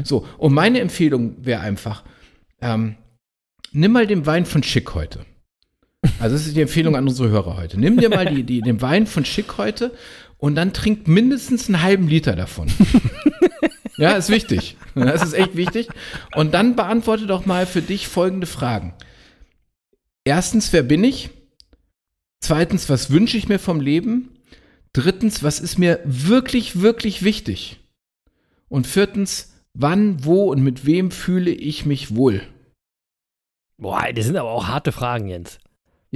So, 0.05 0.25
und 0.39 0.55
meine 0.55 0.79
Empfehlung 0.79 1.45
wäre 1.45 1.61
einfach, 1.61 2.05
ähm, 2.61 2.95
nimm 3.73 3.91
mal 3.91 4.07
den 4.07 4.27
Wein 4.27 4.47
von 4.47 4.63
Schick 4.63 4.95
heute. 4.95 5.27
Also 6.21 6.37
das 6.37 6.47
ist 6.47 6.57
die 6.57 6.63
Empfehlung 6.63 6.95
an 6.95 7.07
unsere 7.07 7.29
Hörer 7.29 7.57
heute. 7.57 7.81
Nimm 7.81 7.99
dir 7.99 8.09
mal 8.09 8.27
die, 8.27 8.45
die, 8.45 8.61
den 8.61 8.81
Wein 8.81 9.07
von 9.07 9.25
Schick 9.25 9.59
heute 9.59 9.93
und 10.39 10.55
dann 10.55 10.73
trink 10.73 11.09
mindestens 11.09 11.67
einen 11.67 11.83
halben 11.83 12.09
Liter 12.09 12.37
davon. 12.37 12.69
ja, 13.97 14.13
ist 14.13 14.29
wichtig. 14.29 14.77
Das 14.95 15.23
ist 15.23 15.35
echt 15.35 15.57
wichtig. 15.57 15.89
Und 16.35 16.55
dann 16.55 16.77
beantworte 16.77 17.27
doch 17.27 17.47
mal 17.47 17.67
für 17.67 17.83
dich 17.83 18.09
folgende 18.09 18.47
Fragen. 18.47 18.95
Erstens, 20.25 20.73
wer 20.73 20.83
bin 20.83 21.05
ich? 21.05 21.31
Zweitens, 22.41 22.89
was 22.89 23.11
wünsche 23.11 23.37
ich 23.37 23.49
mir 23.49 23.59
vom 23.59 23.81
Leben? 23.81 24.41
Drittens, 24.93 25.43
was 25.43 25.61
ist 25.61 25.79
mir 25.79 26.01
wirklich, 26.05 26.81
wirklich 26.81 27.23
wichtig? 27.23 27.81
Und 28.69 28.87
viertens, 28.87 29.55
wann, 29.75 30.25
wo 30.25 30.51
und 30.51 30.63
mit 30.63 30.87
wem 30.87 31.11
fühle 31.11 31.51
ich 31.51 31.87
mich 31.87 32.15
wohl? 32.15 32.43
Boah, 33.79 34.11
das 34.15 34.25
sind 34.25 34.37
aber 34.37 34.51
auch 34.51 34.69
harte 34.69 34.93
Fragen, 34.93 35.29
Jens. 35.29 35.59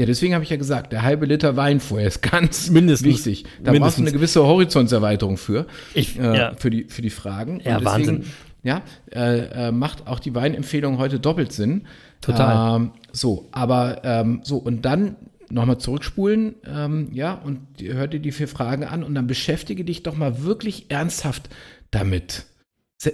Ja, 0.01 0.07
deswegen 0.07 0.33
habe 0.33 0.43
ich 0.43 0.49
ja 0.49 0.57
gesagt, 0.57 0.93
der 0.95 1.03
halbe 1.03 1.27
Liter 1.27 1.57
Wein 1.57 1.79
vorher 1.79 2.09
ist 2.09 2.23
ganz 2.23 2.71
Mindestens. 2.71 3.07
wichtig. 3.27 3.43
Da 3.45 3.49
brauchst 3.49 3.67
du 3.67 3.73
Mindestens. 3.73 4.01
eine 4.07 4.13
gewisse 4.13 4.43
Horizontserweiterung 4.45 5.37
für, 5.37 5.67
Ich, 5.93 6.19
äh, 6.19 6.23
ja. 6.39 6.55
für, 6.57 6.71
die, 6.71 6.85
für 6.85 7.03
die 7.03 7.11
Fragen. 7.11 7.61
Ja, 7.63 7.77
Und 7.77 7.85
Wahnsinn. 7.85 8.25
Ja, 8.63 8.81
äh, 9.13 9.69
äh, 9.69 9.73
macht 9.73 10.07
auch 10.07 10.19
die 10.19 10.35
Weinempfehlung 10.35 10.97
heute 10.97 11.21
doppelt 11.21 11.53
Sinn. 11.53 11.87
Total. 12.23 12.77
Ähm, 12.81 12.93
so, 13.13 13.49
aber 13.53 14.01
ähm, 14.05 14.41
so, 14.43 14.57
und 14.57 14.87
dann 14.87 15.17
nochmal 15.51 15.77
zurückspulen, 15.77 16.55
ähm, 16.67 17.09
ja, 17.13 17.35
und 17.35 17.61
hör 17.83 18.07
dir 18.07 18.21
die 18.21 18.33
vier 18.33 18.49
Fragen 18.49 18.85
an 18.85 19.05
und 19.05 19.15
dann 19.15 19.27
beschäftige 19.27 19.85
dich 19.85 20.03
doch 20.03 20.17
mal 20.17 20.43
wirklich 20.45 20.87
ernsthaft 20.91 21.51
damit. 21.91 22.47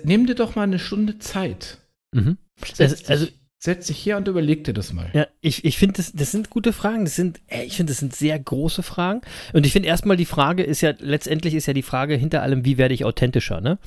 Nimm 0.04 0.26
dir 0.26 0.36
doch 0.36 0.54
mal 0.54 0.62
eine 0.62 0.78
Stunde 0.78 1.18
Zeit. 1.18 1.78
Mhm. 2.12 2.36
Also- 2.78 2.96
also- 3.08 3.26
setz 3.58 3.86
dich 3.86 4.04
her 4.04 4.16
und 4.16 4.28
überleg 4.28 4.64
dir 4.64 4.74
das 4.74 4.92
mal. 4.92 5.10
Ja, 5.12 5.26
ich, 5.40 5.64
ich 5.64 5.78
finde, 5.78 5.94
das, 5.94 6.12
das 6.12 6.30
sind 6.30 6.50
gute 6.50 6.72
Fragen. 6.72 7.04
Das 7.04 7.16
sind, 7.16 7.40
ey, 7.46 7.64
ich 7.64 7.76
finde, 7.76 7.92
das 7.92 7.98
sind 7.98 8.14
sehr 8.14 8.38
große 8.38 8.82
Fragen. 8.82 9.22
Und 9.52 9.66
ich 9.66 9.72
finde 9.72 9.88
erstmal 9.88 10.16
die 10.16 10.26
Frage 10.26 10.62
ist 10.62 10.82
ja, 10.82 10.92
letztendlich 10.98 11.54
ist 11.54 11.66
ja 11.66 11.72
die 11.72 11.82
Frage 11.82 12.14
hinter 12.14 12.42
allem, 12.42 12.64
wie 12.64 12.78
werde 12.78 12.94
ich 12.94 13.04
authentischer, 13.04 13.60
ne? 13.60 13.78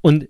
Und 0.00 0.28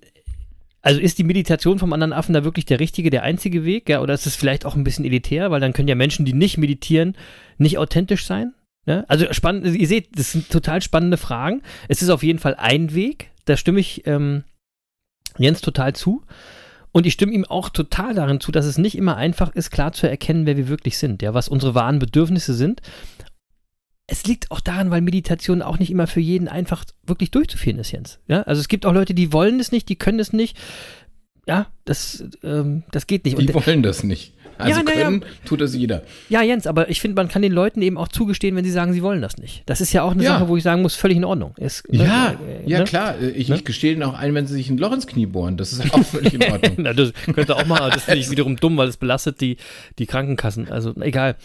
also 0.80 1.00
ist 1.00 1.18
die 1.18 1.24
Meditation 1.24 1.78
vom 1.78 1.92
anderen 1.92 2.12
Affen 2.12 2.32
da 2.32 2.44
wirklich 2.44 2.64
der 2.64 2.80
richtige, 2.80 3.10
der 3.10 3.24
einzige 3.24 3.64
Weg, 3.64 3.88
ja? 3.88 4.00
Oder 4.00 4.14
ist 4.14 4.26
es 4.26 4.36
vielleicht 4.36 4.64
auch 4.64 4.76
ein 4.76 4.84
bisschen 4.84 5.04
elitär, 5.04 5.50
weil 5.50 5.60
dann 5.60 5.72
können 5.72 5.88
ja 5.88 5.94
Menschen, 5.94 6.24
die 6.24 6.32
nicht 6.32 6.56
meditieren, 6.56 7.16
nicht 7.58 7.78
authentisch 7.78 8.24
sein? 8.26 8.54
Ne? 8.86 9.04
Also 9.08 9.30
spannend, 9.32 9.66
ihr 9.66 9.86
seht, 9.86 10.18
das 10.18 10.32
sind 10.32 10.48
total 10.50 10.80
spannende 10.80 11.18
Fragen. 11.18 11.62
Es 11.88 12.00
ist 12.00 12.08
auf 12.08 12.22
jeden 12.22 12.38
Fall 12.38 12.54
ein 12.54 12.94
Weg, 12.94 13.32
da 13.44 13.56
stimme 13.56 13.80
ich 13.80 14.06
ähm, 14.06 14.44
Jens 15.36 15.60
total 15.60 15.94
zu. 15.94 16.22
Und 16.92 17.06
ich 17.06 17.12
stimme 17.12 17.32
ihm 17.32 17.44
auch 17.44 17.68
total 17.68 18.14
darin 18.14 18.40
zu, 18.40 18.50
dass 18.52 18.66
es 18.66 18.78
nicht 18.78 18.96
immer 18.96 19.16
einfach 19.16 19.54
ist, 19.54 19.70
klar 19.70 19.92
zu 19.92 20.08
erkennen, 20.08 20.46
wer 20.46 20.56
wir 20.56 20.68
wirklich 20.68 20.98
sind, 20.98 21.22
ja, 21.22 21.34
was 21.34 21.48
unsere 21.48 21.74
wahren 21.74 21.98
Bedürfnisse 21.98 22.54
sind. 22.54 22.80
Es 24.06 24.24
liegt 24.24 24.50
auch 24.50 24.60
daran, 24.60 24.90
weil 24.90 25.02
Meditation 25.02 25.60
auch 25.60 25.78
nicht 25.78 25.90
immer 25.90 26.06
für 26.06 26.20
jeden 26.20 26.48
einfach 26.48 26.84
wirklich 27.04 27.30
durchzuführen 27.30 27.78
ist, 27.78 27.92
Jens. 27.92 28.20
Ja, 28.26 28.42
also 28.42 28.58
es 28.60 28.68
gibt 28.68 28.86
auch 28.86 28.94
Leute, 28.94 29.12
die 29.12 29.34
wollen 29.34 29.60
es 29.60 29.70
nicht, 29.70 29.88
die 29.88 29.96
können 29.96 30.18
es 30.18 30.32
nicht. 30.32 30.56
Ja, 31.46 31.66
das, 31.84 32.24
ähm, 32.42 32.84
das 32.90 33.06
geht 33.06 33.24
nicht. 33.24 33.38
Die 33.38 33.46
Und, 33.52 33.66
wollen 33.66 33.82
das 33.82 34.04
nicht. 34.04 34.34
Also 34.58 34.80
Ja, 34.80 34.82
na 34.84 34.92
ja. 34.94 35.02
können, 35.04 35.24
tut 35.44 35.60
das 35.60 35.74
jeder. 35.74 36.02
ja, 36.28 36.42
Jens, 36.42 36.66
aber 36.66 36.90
ich 36.90 37.00
finde, 37.00 37.14
man 37.14 37.28
kann 37.28 37.42
den 37.42 37.52
Leuten 37.52 37.80
eben 37.80 37.96
auch 37.96 38.08
zugestehen, 38.08 38.56
wenn 38.56 38.64
sie 38.64 38.70
sagen, 38.70 38.92
sie 38.92 39.02
wollen 39.02 39.22
das 39.22 39.36
nicht. 39.38 39.62
Das 39.66 39.80
ist 39.80 39.92
ja 39.92 40.02
auch 40.02 40.12
eine 40.12 40.22
Ja. 40.24 40.30
Sache, 40.38 40.48
wo 40.48 40.56
ich 40.56 40.62
sagen 40.62 40.82
muss, 40.82 40.94
völlig 40.94 41.16
in 41.16 41.24
Ordnung. 41.24 41.54
Ist, 41.56 41.84
Ja, 41.90 42.32
äh, 42.32 42.68
ja 42.68 42.78
ne? 42.80 42.84
klar. 42.84 43.14
Ich, 43.20 43.48
Ne? 43.48 43.56
ich 43.56 43.64
gestehe 43.64 43.92
Ihnen 43.92 44.02
auch 44.02 44.14
ein, 44.18 44.34
wenn 44.34 44.46
Sie 44.46 44.54
sich 44.54 44.68
ein 44.68 44.76
Loch 44.78 44.92
ins 44.92 45.06
Knie 45.06 45.26
bohren. 45.26 45.56
Das 45.56 45.72
ist 45.72 45.94
auch 45.94 46.02
völlig 46.04 46.34
in 46.34 46.42
Ordnung. 46.52 46.74
Na, 46.78 46.92
das 46.92 47.12
könnte 47.34 47.56
auch 47.56 47.66
mal, 47.66 47.90
das 47.90 48.04
finde 48.04 48.18
ich 48.20 48.30
wiederum 48.30 48.56
dumm, 48.56 48.76
weil 48.76 48.88
es 48.88 48.96
belastet 48.96 49.40
die, 49.40 49.56
die 49.98 50.06
Krankenkassen. 50.06 50.68
Also 50.70 50.94
egal, 51.00 51.36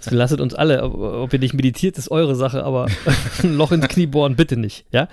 es 0.00 0.06
belastet 0.08 0.40
uns 0.40 0.54
alle. 0.54 0.82
Ob, 0.82 0.94
ob 0.94 1.32
ihr 1.32 1.38
nicht 1.38 1.54
meditiert, 1.54 1.98
ist 1.98 2.10
eure 2.10 2.34
Sache, 2.36 2.64
aber 2.64 2.86
ein 3.42 3.54
Loch 3.56 3.72
ins 3.72 3.86
Knie 3.88 4.06
bohren, 4.06 4.34
bitte 4.36 4.56
nicht. 4.56 4.86
Ja? 4.90 5.08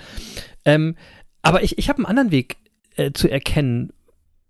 Ähm, 0.66 0.96
aber 1.42 1.62
ich, 1.64 1.78
ich 1.78 1.90
habe 1.90 1.98
einen 2.00 2.06
anderen 2.06 2.32
Weg 2.32 2.56
äh, 2.96 3.12
zu 3.12 3.28
erkennen. 3.30 3.92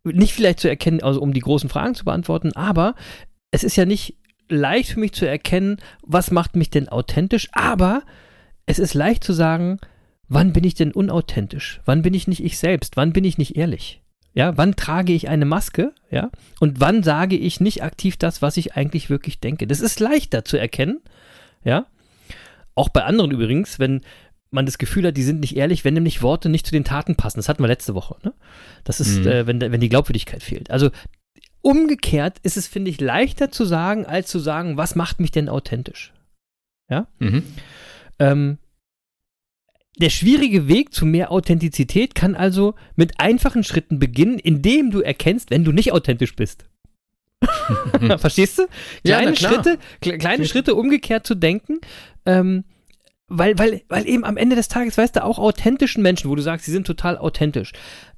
Nicht 0.04 0.34
vielleicht 0.34 0.60
zu 0.60 0.68
erkennen, 0.68 1.02
also 1.02 1.22
um 1.22 1.34
die 1.34 1.40
großen 1.40 1.70
Fragen 1.70 1.96
zu 1.96 2.06
beantworten, 2.06 2.52
aber 2.54 2.96
es 3.52 3.64
ist 3.64 3.76
ja 3.76 3.86
nicht 3.86 4.18
leicht 4.50 4.92
für 4.92 5.00
mich 5.00 5.14
zu 5.14 5.26
erkennen, 5.26 5.78
was 6.02 6.32
macht 6.32 6.56
mich 6.56 6.70
denn 6.70 6.90
authentisch, 6.90 7.50
aber 7.54 8.04
es 8.66 8.80
ist 8.80 8.94
leicht 8.94 9.24
zu 9.24 9.34
sagen, 9.34 9.80
wann 10.28 10.54
bin 10.54 10.64
ich 10.64 10.76
denn 10.76 10.92
unauthentisch? 10.92 11.82
Wann 11.86 12.02
bin 12.02 12.14
ich 12.14 12.28
nicht 12.28 12.44
ich 12.44 12.58
selbst? 12.58 12.98
Wann 12.98 13.14
bin 13.14 13.24
ich 13.24 13.38
nicht 13.38 13.56
ehrlich? 13.56 14.02
Ja, 14.34 14.58
wann 14.58 14.76
trage 14.76 15.14
ich 15.14 15.30
eine 15.30 15.46
Maske? 15.46 15.94
Ja, 16.10 16.32
und 16.60 16.80
wann 16.80 17.04
sage 17.04 17.38
ich 17.38 17.60
nicht 17.60 17.84
aktiv 17.84 18.18
das, 18.18 18.42
was 18.42 18.58
ich 18.58 18.76
eigentlich 18.76 19.10
wirklich 19.10 19.40
denke? 19.40 19.68
Das 19.68 19.80
ist 19.80 20.00
leichter 20.00 20.44
zu 20.44 20.58
erkennen. 20.58 21.02
Ja, 21.64 21.86
auch 22.76 22.90
bei 22.90 23.04
anderen 23.04 23.32
übrigens, 23.32 23.78
wenn 23.80 24.02
man 24.54 24.66
das 24.66 24.78
Gefühl 24.78 25.08
hat, 25.08 25.18
die 25.18 25.24
sind 25.24 25.40
nicht 25.40 25.56
ehrlich, 25.56 25.84
wenn 25.84 25.94
nämlich 25.94 26.22
Worte 26.22 26.50
nicht 26.50 26.66
zu 26.66 26.72
den 26.72 26.84
Taten 26.84 27.16
passen. 27.16 27.38
Das 27.40 27.50
hatten 27.50 27.64
wir 27.64 27.68
letzte 27.68 27.96
Woche. 27.96 28.18
Ne? 28.24 28.34
Das 28.84 29.00
ist, 29.00 29.20
Mhm. 29.22 29.28
äh, 29.28 29.48
wenn, 29.48 29.60
wenn 29.62 29.82
die 29.82 29.90
Glaubwürdigkeit 29.90 30.44
fehlt. 30.44 30.70
Also 30.72 30.90
umgekehrt 31.62 32.40
ist 32.44 32.58
es, 32.58 32.68
finde 32.68 32.92
ich, 32.92 33.00
leichter 33.00 33.52
zu 33.52 33.66
sagen, 33.66 34.06
als 34.06 34.30
zu 34.30 34.40
sagen, 34.40 34.78
was 34.78 34.96
macht 34.96 35.20
mich 35.20 35.32
denn 35.32 35.50
authentisch? 35.50 36.14
Mhm. 37.20 37.44
Ähm, 38.20 38.58
der 39.98 40.10
schwierige 40.12 40.68
Weg 40.68 40.94
zu 40.94 41.06
mehr 41.08 41.32
Authentizität 41.32 42.14
kann 42.14 42.36
also 42.36 42.76
mit 42.96 43.20
einfachen 43.20 43.64
Schritten 43.64 43.98
beginnen, 43.98 44.38
indem 44.38 44.92
du 44.92 45.02
erkennst, 45.02 45.50
wenn 45.50 45.64
du 45.64 45.72
nicht 45.72 45.92
authentisch 45.92 46.36
bist. 46.36 46.66
Verstehst 48.18 48.60
du? 48.60 48.64
Ja, 49.04 49.20
Kleine 49.20 49.34
klar. 49.34 49.54
Schritte, 49.54 49.80
kle 50.02 50.18
kleine 50.18 50.46
Schritte 50.46 50.76
umgekehrt 50.76 51.26
zu 51.26 51.36
denken, 51.36 51.80
ähm, 52.26 52.64
weil, 53.38 53.58
weil, 53.58 53.82
weil 53.90 54.08
eben 54.08 54.24
am 54.24 54.38
Ende 54.38 54.56
des 54.56 54.68
Tages, 54.68 54.98
weißt 54.98 55.16
du, 55.16 55.24
auch 55.24 55.40
authentischen 55.40 56.04
Menschen, 56.04 56.30
wo 56.30 56.36
du 56.36 56.42
sagst, 56.42 56.66
sie 56.66 56.72
sind 56.72 56.88
total 56.88 57.18
authentisch, 57.18 57.72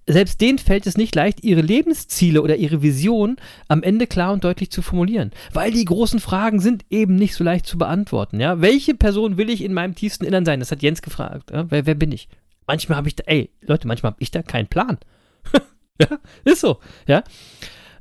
selbst 0.07 0.39
denen 0.41 0.59
fällt 0.59 0.85
es 0.85 0.97
nicht 0.97 1.15
leicht, 1.15 1.43
ihre 1.43 1.61
Lebensziele 1.61 2.41
oder 2.41 2.57
ihre 2.57 2.81
Vision 2.81 3.37
am 3.67 3.81
Ende 3.81 4.05
klar 4.05 4.33
und 4.33 4.43
deutlich 4.43 4.69
zu 4.69 4.81
formulieren. 4.81 5.31
Weil 5.51 5.71
die 5.71 5.85
großen 5.85 6.19
Fragen 6.19 6.59
sind 6.59 6.85
eben 6.89 7.15
nicht 7.15 7.33
so 7.33 7.43
leicht 7.43 7.65
zu 7.65 7.77
beantworten. 7.77 8.39
Ja? 8.39 8.61
Welche 8.61 8.93
Person 8.93 9.37
will 9.37 9.49
ich 9.49 9.63
in 9.63 9.73
meinem 9.73 9.95
tiefsten 9.95 10.25
Innern 10.25 10.45
sein? 10.45 10.59
Das 10.59 10.71
hat 10.71 10.83
Jens 10.83 11.01
gefragt. 11.01 11.49
Ja? 11.51 11.65
Wer, 11.69 11.87
wer 11.87 11.95
bin 11.95 12.11
ich? 12.11 12.29
Manchmal 12.67 12.97
habe 12.97 13.07
ich 13.07 13.15
da, 13.15 13.23
ey, 13.25 13.49
Leute, 13.61 13.87
manchmal 13.87 14.11
habe 14.11 14.21
ich 14.21 14.31
da 14.31 14.43
keinen 14.43 14.67
Plan. 14.67 14.97
ja, 16.01 16.07
ist 16.43 16.61
so. 16.61 16.79
Ja. 17.07 17.23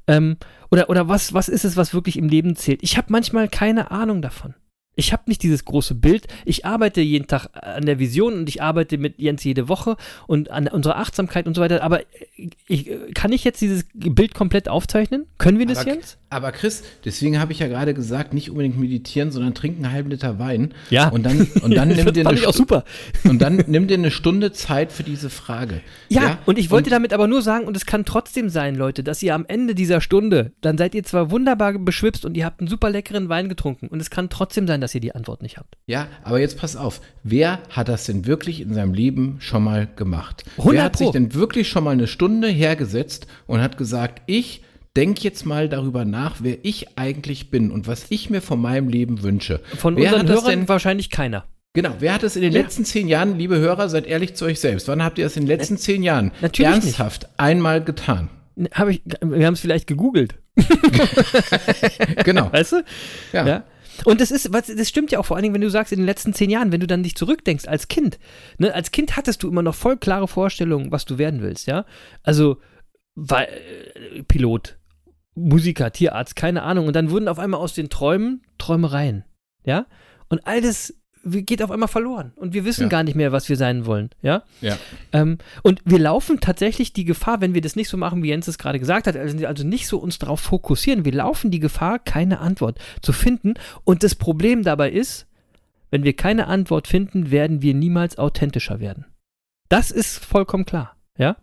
Ähm, 0.07 0.37
oder 0.71 0.91
oder 0.91 1.09
was, 1.09 1.33
was 1.33 1.49
ist 1.49 1.65
es, 1.65 1.77
was 1.77 1.95
wirklich 1.95 2.19
im 2.19 2.29
Leben 2.29 2.57
zählt? 2.57 2.83
Ich 2.83 2.97
habe 2.99 3.07
manchmal 3.11 3.49
keine 3.49 3.91
Ahnung 3.91 4.21
davon. 4.21 4.55
Ich 4.97 5.13
habe 5.13 5.25
nicht 5.27 5.43
dieses 5.43 5.65
große 5.65 5.95
Bild. 5.95 6.29
Ich 6.45 6.65
arbeite 6.65 7.01
jeden 7.01 7.27
Tag 7.27 7.49
an 7.53 7.85
der 7.85 7.99
Vision 7.99 8.35
und 8.35 8.49
ich 8.49 8.63
arbeite 8.63 8.97
mit 8.99 9.19
Jens 9.19 9.43
jede 9.43 9.69
Woche 9.69 9.97
und 10.27 10.51
an 10.51 10.69
unserer 10.69 10.97
Achtsamkeit 10.97 11.47
und 11.47 11.55
so 11.55 11.61
weiter. 11.61 11.83
Aber 11.83 12.01
ich, 12.69 12.91
kann 13.15 13.33
ich 13.33 13.45
jetzt 13.45 13.61
dieses 13.61 13.85
Bild 13.93 14.35
komplett 14.35 14.69
aufzeichnen? 14.69 15.27
Können 15.39 15.59
wir 15.59 15.67
das, 15.67 15.79
Aber, 15.79 15.91
Jens? 15.91 16.17
aber 16.31 16.53
Chris, 16.53 16.85
deswegen 17.05 17.41
habe 17.41 17.53
ich 17.53 17.59
ja 17.59 17.67
gerade 17.67 17.93
gesagt, 17.93 18.35
nicht 18.35 18.51
unbedingt 18.51 18.79
meditieren, 18.79 19.33
sondern 19.33 19.55
trinken 19.55 19.85
einen 19.85 19.95
halben 19.95 20.11
Liter 20.11 20.39
Wein. 20.39 20.75
Ja. 20.91 21.09
Und 21.09 21.25
dann, 21.25 21.49
und 21.63 21.75
dann 21.75 21.89
nimm 21.95 22.05
das 22.05 22.13
dir 22.13 22.25
fand 22.25 22.29
eine 22.29 22.39
ich 22.39 22.47
auch 22.47 22.55
super. 22.55 22.85
Und 23.25 23.43
dann 23.43 23.65
nimm 23.67 23.89
dir 23.89 23.95
eine 23.95 24.11
Stunde 24.13 24.53
Zeit 24.53 24.93
für 24.93 25.03
diese 25.03 25.29
Frage. 25.31 25.81
Ja, 26.09 26.39
und 26.47 26.59
ich 26.59 26.71
wollte 26.71 26.91
damit 26.91 27.13
aber 27.13 27.27
nur 27.27 27.43
sagen, 27.43 27.67
und 27.67 27.77
es 27.77 27.87
kann 27.87 28.05
trotzdem 28.05 28.49
sein, 28.49 28.77
Leute, 28.77 29.03
dass 29.03 29.23
ihr 29.23 29.35
am 29.35 29.45
Ende 29.47 29.75
dieser 29.75 30.01
Stunde, 30.01 30.53
dann 30.61 30.79
seid 30.79 30.95
ihr 30.95 31.03
zwar 31.03 31.31
wunderbar 31.31 31.73
beschwipst 31.79 32.25
und 32.25 32.37
ihr 32.37 32.45
habt 32.45 32.61
einen 32.61 32.69
super 32.69 32.91
leckeren 32.91 33.29
Wein 33.29 33.49
getrunken 33.49 33.89
und 33.89 34.01
es 34.01 34.11
kann 34.11 34.29
trotzdem 34.29 34.67
sein, 34.67 34.81
dass 34.85 34.95
ihr 34.95 35.01
die 35.01 35.15
Antwort 35.15 35.43
nicht 35.43 35.57
habt. 35.57 35.77
Ja, 35.87 36.07
aber 36.23 36.39
jetzt 36.39 36.59
pass 36.59 36.77
auf. 36.77 37.01
Wer 37.23 37.59
hat 37.71 37.89
das 37.89 38.05
denn 38.05 38.27
wirklich 38.27 38.61
in 38.61 38.73
seinem 38.75 38.95
Leben 38.95 39.37
schon 39.41 39.65
mal 39.65 39.89
gemacht? 39.97 40.45
100 40.59 40.75
Wer 40.77 40.85
hat 40.85 40.97
sich 40.97 41.07
Pro. 41.07 41.13
denn 41.13 41.35
wirklich 41.35 41.69
schon 41.69 41.85
mal 41.85 41.91
eine 41.91 42.07
Stunde 42.07 42.49
hergesetzt 42.49 43.27
und 43.47 43.61
hat 43.61 43.77
gesagt, 43.79 44.23
ich 44.27 44.63
denke 44.97 45.23
jetzt 45.23 45.45
mal 45.45 45.69
darüber 45.69 46.05
nach, 46.05 46.37
wer 46.41 46.59
ich 46.65 46.97
eigentlich 46.99 47.51
bin 47.51 47.73
und 47.73 47.89
was 47.89 48.07
ich 48.11 48.31
mir 48.31 48.41
von 48.41 48.61
meinem 48.61 48.89
Leben 48.89 49.23
wünsche. 49.25 49.61
Von 49.77 49.97
wer 49.97 50.13
unseren 50.15 50.29
Hörern 50.29 50.51
denn 50.51 50.69
wahrscheinlich 50.69 51.11
keiner. 51.11 51.45
Genau, 51.73 51.91
wer 51.99 52.15
hat 52.15 52.23
das 52.23 52.37
in 52.37 52.43
den 52.43 52.53
Ja. 52.53 52.61
letzten 52.61 52.85
zehn 52.85 53.09
Jahren, 53.09 53.37
liebe 53.37 53.59
Hörer, 53.59 53.89
seid 53.89 54.07
ehrlich 54.07 54.35
zu 54.35 54.45
euch 54.45 54.61
selbst, 54.61 54.87
wann 54.87 55.03
habt 55.03 55.19
ihr 55.19 55.25
das 55.25 55.37
in 55.37 55.43
den 55.43 55.49
letzten 55.49 55.77
zehn 55.79 56.05
Jahren 56.05 56.31
natürlich 56.41 56.71
nicht. 56.77 56.85
ernsthaft 56.85 57.29
einmal 57.37 57.83
getan? 57.83 58.29
Hab 58.73 58.89
ich, 58.89 59.03
wir 59.21 59.45
haben 59.47 59.55
es 59.55 59.61
vielleicht 59.61 59.89
gegoogelt. 59.89 60.35
Genau. 62.25 62.49
Weißt 62.53 62.73
du? 62.73 62.85
Ja. 63.33 63.47
Ja. 63.47 63.65
Und 64.05 64.21
das 64.21 64.31
ist, 64.31 64.53
was, 64.53 64.67
das 64.67 64.89
stimmt 64.89 65.13
ja 65.13 65.19
auch 65.19 65.27
vor 65.27 65.37
allen 65.37 65.43
Dingen, 65.43 65.55
wenn 65.55 65.61
du 65.61 65.71
sagst, 65.71 65.93
in 65.93 65.99
den 65.99 66.07
letzten 66.07 66.35
zehn 66.35 66.51
Jahren, 66.51 66.73
wenn 66.73 66.81
du 66.81 66.87
dann 66.87 67.03
dich 67.03 67.17
zurückdenkst 67.17 67.67
als 67.67 67.89
Kind. 67.89 68.19
Ne, 68.59 68.75
als 68.75 68.91
Kind 68.91 69.17
hattest 69.17 69.43
du 69.43 69.49
immer 69.49 69.63
noch 69.63 69.75
voll 69.75 69.97
klare 69.97 70.29
Vorstellungen, 70.29 70.93
was 70.93 71.05
du 71.05 71.19
werden 71.19 71.43
willst, 71.43 71.67
ja. 71.67 71.85
Also, 72.23 72.59
weil, 73.15 73.47
äh, 73.47 74.23
Pilot, 74.25 74.79
Musiker, 75.35 75.93
Tierarzt, 75.93 76.37
keine 76.37 76.63
Ahnung. 76.63 76.87
Und 76.87 76.97
dann 76.97 77.11
wurden 77.11 77.29
auf 77.29 77.39
einmal 77.39 77.61
aus 77.61 77.75
den 77.75 77.89
Träumen 77.89 78.43
Träumereien, 78.59 79.25
ja. 79.65 79.87
Und 80.29 80.47
all 80.47 80.61
das 80.61 80.95
geht 81.25 81.63
auf 81.63 81.71
einmal 81.71 81.89
verloren. 81.89 82.33
Und 82.37 82.55
wir 82.55 82.65
wissen 82.65 82.83
Ja. 82.83 82.89
gar 82.89 83.03
nicht 83.03 83.15
mehr, 83.15 83.33
was 83.33 83.49
wir 83.49 83.57
sein 83.57 83.87
wollen, 83.87 84.11
ja. 84.23 84.43
Ja. 84.61 84.77
Ähm, 85.13 85.39
und 85.63 85.81
wir 85.85 85.99
laufen 85.99 86.41
tatsächlich 86.41 86.93
die 86.93 87.05
Gefahr, 87.05 87.41
wenn 87.41 87.55
wir 87.55 87.61
das 87.61 87.77
nicht 87.77 87.89
so 87.89 87.97
machen, 87.97 88.23
wie 88.23 88.29
Jens 88.29 88.49
es 88.49 88.59
gerade 88.59 88.79
gesagt 88.79 89.07
hat, 89.07 89.17
also, 89.17 89.47
also 89.47 89.67
nicht 89.67 89.87
so 89.87 89.99
uns 89.99 90.19
darauf 90.19 90.41
fokussieren, 90.41 91.05
wir 91.05 91.13
laufen 91.13 91.51
die 91.51 91.61
Gefahr, 91.61 91.99
keine 91.99 92.41
Antwort 92.41 92.79
zu 93.03 93.13
finden. 93.13 93.55
Und 93.85 94.03
das 94.03 94.15
Problem 94.15 94.63
dabei 94.63 94.91
ist, 94.91 95.27
wenn 95.91 96.05
wir 96.05 96.15
keine 96.15 96.47
Antwort 96.49 96.89
finden, 96.89 97.31
werden 97.31 97.63
wir 97.63 97.75
niemals 97.75 98.19
authentischer 98.19 98.81
werden. 98.81 99.07
Das 99.69 99.91
ist 99.91 100.25
vollkommen 100.25 100.65
klar, 100.65 100.97
ja. 101.19 101.37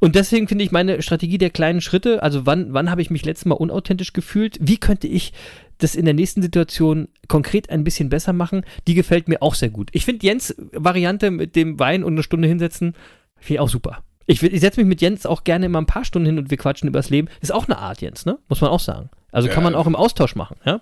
Und 0.00 0.14
deswegen 0.14 0.48
finde 0.48 0.64
ich 0.64 0.72
meine 0.72 1.02
Strategie 1.02 1.38
der 1.38 1.50
kleinen 1.50 1.80
Schritte, 1.80 2.22
also 2.22 2.46
wann, 2.46 2.72
wann 2.72 2.90
habe 2.90 3.02
ich 3.02 3.10
mich 3.10 3.24
letztes 3.24 3.46
Mal 3.46 3.54
unauthentisch 3.54 4.12
gefühlt, 4.12 4.58
wie 4.60 4.78
könnte 4.78 5.06
ich 5.06 5.32
das 5.78 5.94
in 5.94 6.04
der 6.04 6.14
nächsten 6.14 6.42
Situation 6.42 7.08
konkret 7.28 7.70
ein 7.70 7.82
bisschen 7.84 8.08
besser 8.08 8.32
machen, 8.32 8.64
die 8.86 8.94
gefällt 8.94 9.28
mir 9.28 9.42
auch 9.42 9.54
sehr 9.54 9.70
gut. 9.70 9.90
Ich 9.92 10.04
finde 10.04 10.24
Jens 10.24 10.54
Variante 10.72 11.30
mit 11.30 11.56
dem 11.56 11.78
Wein 11.78 12.04
und 12.04 12.12
eine 12.14 12.22
Stunde 12.22 12.46
hinsetzen, 12.48 12.94
finde 13.38 13.54
ich 13.54 13.60
auch 13.60 13.68
super. 13.68 14.02
Ich, 14.26 14.40
ich 14.42 14.60
setze 14.60 14.78
mich 14.78 14.86
mit 14.88 15.00
Jens 15.00 15.26
auch 15.26 15.42
gerne 15.42 15.66
immer 15.66 15.80
ein 15.80 15.86
paar 15.86 16.04
Stunden 16.04 16.26
hin 16.26 16.38
und 16.38 16.50
wir 16.50 16.56
quatschen 16.56 16.88
übers 16.88 17.10
Leben. 17.10 17.28
Ist 17.40 17.52
auch 17.52 17.66
eine 17.66 17.78
Art, 17.78 18.00
Jens, 18.00 18.24
ne? 18.24 18.38
Muss 18.48 18.60
man 18.60 18.70
auch 18.70 18.78
sagen. 18.80 19.10
Also 19.32 19.48
kann 19.48 19.58
Ja. 19.58 19.70
man 19.70 19.74
auch 19.74 19.86
im 19.88 19.96
Austausch 19.96 20.36
machen, 20.36 20.56
ja? 20.64 20.80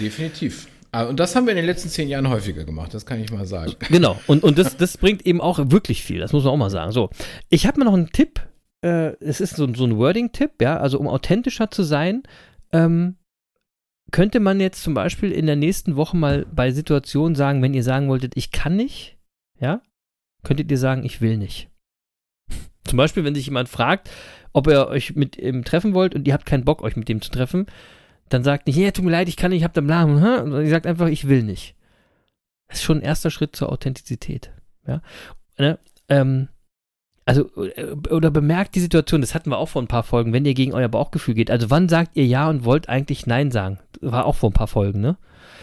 Definitiv. 0.00 0.66
Ah, 0.94 1.06
Und 1.06 1.18
das 1.18 1.34
haben 1.34 1.46
wir 1.46 1.50
in 1.50 1.56
den 1.56 1.66
letzten 1.66 1.88
zehn 1.88 2.08
Jahren 2.08 2.28
häufiger 2.28 2.62
gemacht, 2.62 2.94
das 2.94 3.04
kann 3.04 3.20
ich 3.20 3.32
mal 3.32 3.46
sagen. 3.46 3.74
Genau. 3.88 4.16
Und, 4.28 4.44
und 4.44 4.58
das, 4.58 4.76
das 4.76 4.96
bringt 4.96 5.26
eben 5.26 5.40
auch 5.40 5.58
wirklich 5.72 6.04
viel. 6.04 6.20
Das 6.20 6.32
muss 6.32 6.44
man 6.44 6.52
auch 6.52 6.56
mal 6.56 6.70
sagen. 6.70 6.92
So, 6.92 7.10
ich 7.48 7.66
habe 7.66 7.80
mir 7.80 7.84
noch 7.84 7.94
einen 7.94 8.12
Tipp. 8.12 8.40
Äh, 8.80 9.16
es 9.18 9.40
ist 9.40 9.56
so, 9.56 9.72
so 9.74 9.84
ein 9.86 9.96
Wording-Tipp, 9.96 10.52
ja. 10.62 10.76
Also, 10.76 11.00
um 11.00 11.08
authentischer 11.08 11.68
zu 11.68 11.82
sein, 11.82 12.22
ähm, 12.72 13.16
könnte 14.12 14.38
man 14.38 14.60
jetzt 14.60 14.84
zum 14.84 14.94
Beispiel 14.94 15.32
in 15.32 15.46
der 15.46 15.56
nächsten 15.56 15.96
Woche 15.96 16.16
mal 16.16 16.46
bei 16.52 16.70
Situationen 16.70 17.34
sagen, 17.34 17.60
wenn 17.60 17.74
ihr 17.74 17.82
sagen 17.82 18.08
wolltet, 18.08 18.36
ich 18.36 18.52
kann 18.52 18.76
nicht, 18.76 19.18
ja, 19.58 19.82
könntet 20.44 20.70
ihr 20.70 20.78
sagen, 20.78 21.02
ich 21.04 21.20
will 21.20 21.38
nicht. 21.38 21.70
Zum 22.84 22.98
Beispiel, 22.98 23.24
wenn 23.24 23.34
sich 23.34 23.46
jemand 23.46 23.68
fragt, 23.68 24.10
ob 24.52 24.68
ihr 24.68 24.86
euch 24.86 25.16
mit 25.16 25.38
ihm 25.38 25.64
treffen 25.64 25.92
wollt 25.92 26.14
und 26.14 26.28
ihr 26.28 26.34
habt 26.34 26.46
keinen 26.46 26.64
Bock, 26.64 26.82
euch 26.82 26.94
mit 26.94 27.08
dem 27.08 27.20
zu 27.20 27.32
treffen, 27.32 27.66
dann 28.28 28.44
sagt 28.44 28.66
nicht, 28.66 28.76
ja, 28.76 28.90
tut 28.90 29.04
mir 29.04 29.10
leid, 29.10 29.28
ich 29.28 29.36
kann 29.36 29.50
nicht, 29.50 29.60
ich 29.60 29.64
hab 29.64 29.74
da 29.74 29.80
bla, 29.80 30.02
sondern 30.02 30.64
ihr 30.64 30.70
sagt 30.70 30.86
einfach, 30.86 31.08
ich 31.08 31.28
will 31.28 31.42
nicht. 31.42 31.74
Das 32.68 32.78
ist 32.78 32.84
schon 32.84 32.98
ein 32.98 33.04
erster 33.04 33.30
Schritt 33.30 33.54
zur 33.54 33.70
Authentizität. 33.70 34.50
Ja. 34.86 35.02
Ne? 35.58 35.78
Ähm, 36.08 36.48
also, 37.26 37.50
äh, 37.62 37.92
oder 38.10 38.30
bemerkt 38.30 38.74
die 38.74 38.80
Situation, 38.80 39.20
das 39.20 39.34
hatten 39.34 39.50
wir 39.50 39.58
auch 39.58 39.68
vor 39.68 39.82
ein 39.82 39.88
paar 39.88 40.02
Folgen, 40.02 40.32
wenn 40.32 40.44
ihr 40.44 40.54
gegen 40.54 40.74
euer 40.74 40.88
Bauchgefühl 40.88 41.34
geht. 41.34 41.50
Also, 41.50 41.70
wann 41.70 41.88
sagt 41.88 42.16
ihr 42.16 42.26
Ja 42.26 42.48
und 42.48 42.64
wollt 42.64 42.88
eigentlich 42.88 43.26
Nein 43.26 43.50
sagen? 43.50 43.78
War 44.00 44.26
auch 44.26 44.36
vor 44.36 44.50
ein 44.50 44.54
paar 44.54 44.66
Folgen, 44.66 45.00
ne? 45.00 45.16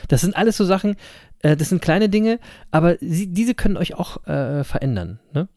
Das 0.07 0.21
sind 0.21 0.35
alles 0.35 0.57
so 0.57 0.65
Sachen, 0.65 0.95
äh, 1.39 1.55
das 1.55 1.69
sind 1.69 1.81
kleine 1.81 2.09
Dinge, 2.09 2.39
aber 2.71 2.97
sie, 2.99 3.31
diese 3.31 3.53
können 3.53 3.77
euch 3.77 3.93
auch 3.95 4.25
äh, 4.25 4.63
verändern, 4.63 5.19
ne? 5.33 5.47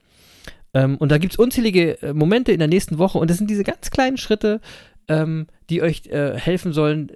Ähm, 0.74 0.96
und 0.98 1.12
da 1.12 1.18
gibt 1.18 1.34
es 1.34 1.38
unzählige 1.38 2.02
äh, 2.02 2.12
Momente 2.12 2.52
in 2.52 2.58
der 2.58 2.68
nächsten 2.68 2.98
Woche 2.98 3.18
und 3.18 3.30
das 3.30 3.38
sind 3.38 3.48
diese 3.48 3.62
ganz 3.62 3.90
kleinen 3.90 4.16
Schritte, 4.16 4.60
ähm, 5.08 5.46
die 5.70 5.82
euch 5.82 6.06
äh, 6.06 6.38
helfen 6.38 6.72
sollen. 6.72 7.12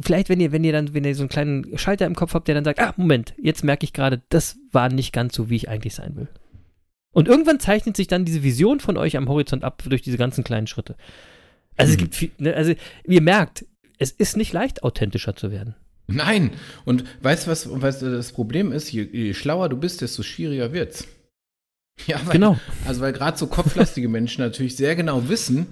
Vielleicht, 0.00 0.28
wenn 0.28 0.40
ihr, 0.40 0.52
wenn 0.52 0.64
ihr 0.64 0.72
dann, 0.72 0.94
wenn 0.94 1.04
ihr 1.04 1.14
so 1.14 1.22
einen 1.22 1.28
kleinen 1.28 1.78
Schalter 1.78 2.06
im 2.06 2.14
Kopf 2.14 2.34
habt, 2.34 2.48
der 2.48 2.54
dann 2.54 2.64
sagt, 2.64 2.80
ah, 2.80 2.94
Moment, 2.96 3.34
jetzt 3.40 3.64
merke 3.64 3.84
ich 3.84 3.92
gerade, 3.92 4.22
das 4.28 4.56
war 4.70 4.88
nicht 4.88 5.12
ganz 5.12 5.34
so, 5.34 5.50
wie 5.50 5.56
ich 5.56 5.68
eigentlich 5.68 5.94
sein 5.94 6.16
will. 6.16 6.28
Und 7.12 7.28
irgendwann 7.28 7.60
zeichnet 7.60 7.96
sich 7.96 8.08
dann 8.08 8.24
diese 8.24 8.42
Vision 8.42 8.78
von 8.78 8.96
euch 8.96 9.16
am 9.16 9.28
Horizont 9.28 9.64
ab 9.64 9.82
durch 9.88 10.02
diese 10.02 10.18
ganzen 10.18 10.44
kleinen 10.44 10.66
Schritte. 10.66 10.96
Also 11.76 11.90
mhm. 11.90 11.94
es 11.94 11.98
gibt 11.98 12.14
viel, 12.14 12.30
ne, 12.38 12.54
also 12.54 12.74
ihr 13.06 13.22
merkt, 13.22 13.64
es 13.98 14.10
ist 14.10 14.36
nicht 14.36 14.52
leicht, 14.52 14.82
authentischer 14.82 15.34
zu 15.34 15.50
werden. 15.50 15.74
Nein. 16.08 16.50
Und 16.84 17.04
weißt 17.22 17.46
du, 17.46 17.50
was, 17.50 17.68
was 17.70 18.00
das 18.00 18.32
Problem 18.32 18.70
ist? 18.70 18.92
Je, 18.92 19.08
je 19.10 19.34
schlauer 19.34 19.68
du 19.68 19.76
bist, 19.76 20.00
desto 20.02 20.22
schwieriger 20.22 20.72
wird's. 20.72 21.06
Ja, 22.06 22.20
weil, 22.26 22.34
genau. 22.34 22.60
Also 22.84 23.00
weil 23.00 23.14
gerade 23.14 23.38
so 23.38 23.46
kopflastige 23.46 24.10
Menschen 24.10 24.42
natürlich 24.42 24.76
sehr 24.76 24.94
genau 24.94 25.30
wissen, 25.30 25.66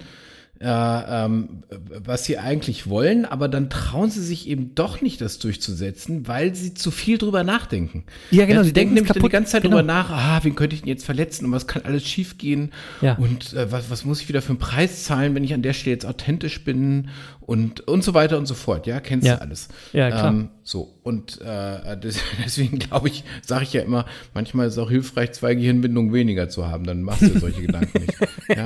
äh, 0.61 0.67
ähm, 0.67 1.65
was 2.05 2.25
sie 2.25 2.39
eigentlich 2.39 2.89
wollen, 2.89 3.25
aber 3.25 3.49
dann 3.49 3.71
trauen 3.71 4.11
sie 4.11 4.23
sich 4.23 4.49
eben 4.49 4.75
doch 4.75 5.01
nicht, 5.01 5.21
das 5.21 5.39
durchzusetzen, 5.39 6.29
weil 6.29 6.55
sie 6.55 6.75
zu 6.75 6.91
viel 6.91 7.19
drüber 7.19 7.43
nachdenken. 7.43 8.05
Ja, 8.31 8.47
genau. 8.47 8.61
Ja, 8.61 8.65
sie 8.65 8.73
denken 8.73 8.95
nämlich 8.95 9.13
die 9.13 9.29
ganze 9.29 9.53
Zeit 9.53 9.63
genau. 9.63 9.79
drüber 9.79 9.87
nach, 9.87 10.11
ah, 10.11 10.41
wen 10.43 10.55
könnte 10.55 10.75
ich 10.75 10.83
denn 10.83 10.89
jetzt 10.89 11.05
verletzen 11.05 11.47
und 11.47 11.53
was 11.53 11.67
kann 11.67 11.83
alles 11.83 12.07
schiefgehen 12.07 12.73
ja. 13.01 13.15
und 13.17 13.53
äh, 13.53 13.71
was, 13.73 13.91
was 13.91 14.05
muss 14.05 14.21
ich 14.21 14.29
wieder 14.29 14.43
für 14.43 14.51
einen 14.51 14.59
Preis 14.59 15.05
zahlen, 15.05 15.35
wenn 15.35 15.45
ich 15.45 15.55
an 15.55 15.63
der 15.63 15.73
Stelle 15.73 15.95
jetzt 15.95 16.07
authentisch 16.07 16.63
bin 16.63 17.09
und, 17.47 17.87
und 17.87 18.03
so 18.03 18.15
weiter 18.15 18.39
und 18.39 18.47
so 18.47 18.55
fort. 18.55 18.87
Ja, 18.87 19.01
kennst 19.01 19.27
ja. 19.27 19.37
du 19.37 19.43
alles. 19.43 19.69
Ja, 19.93 20.11
klar. 20.11 20.29
Ähm, 20.29 20.49
so, 20.63 20.95
und 21.03 21.41
äh, 21.41 21.97
deswegen 22.45 22.79
glaube 22.79 23.09
ich, 23.09 23.25
sage 23.43 23.65
ich 23.65 23.73
ja 23.73 23.83
immer, 23.83 24.07
manchmal 24.33 24.67
ist 24.67 24.75
es 24.75 24.79
auch 24.79 24.91
hilfreich, 24.91 25.33
zwei 25.33 25.55
Gehirnbindungen 25.55 26.13
weniger 26.13 26.49
zu 26.49 26.67
haben, 26.67 26.85
dann 26.85 27.03
machst 27.03 27.23
du 27.23 27.39
solche 27.39 27.63
Gedanken 27.63 28.01
nicht. 28.01 28.15
Ja. 28.49 28.65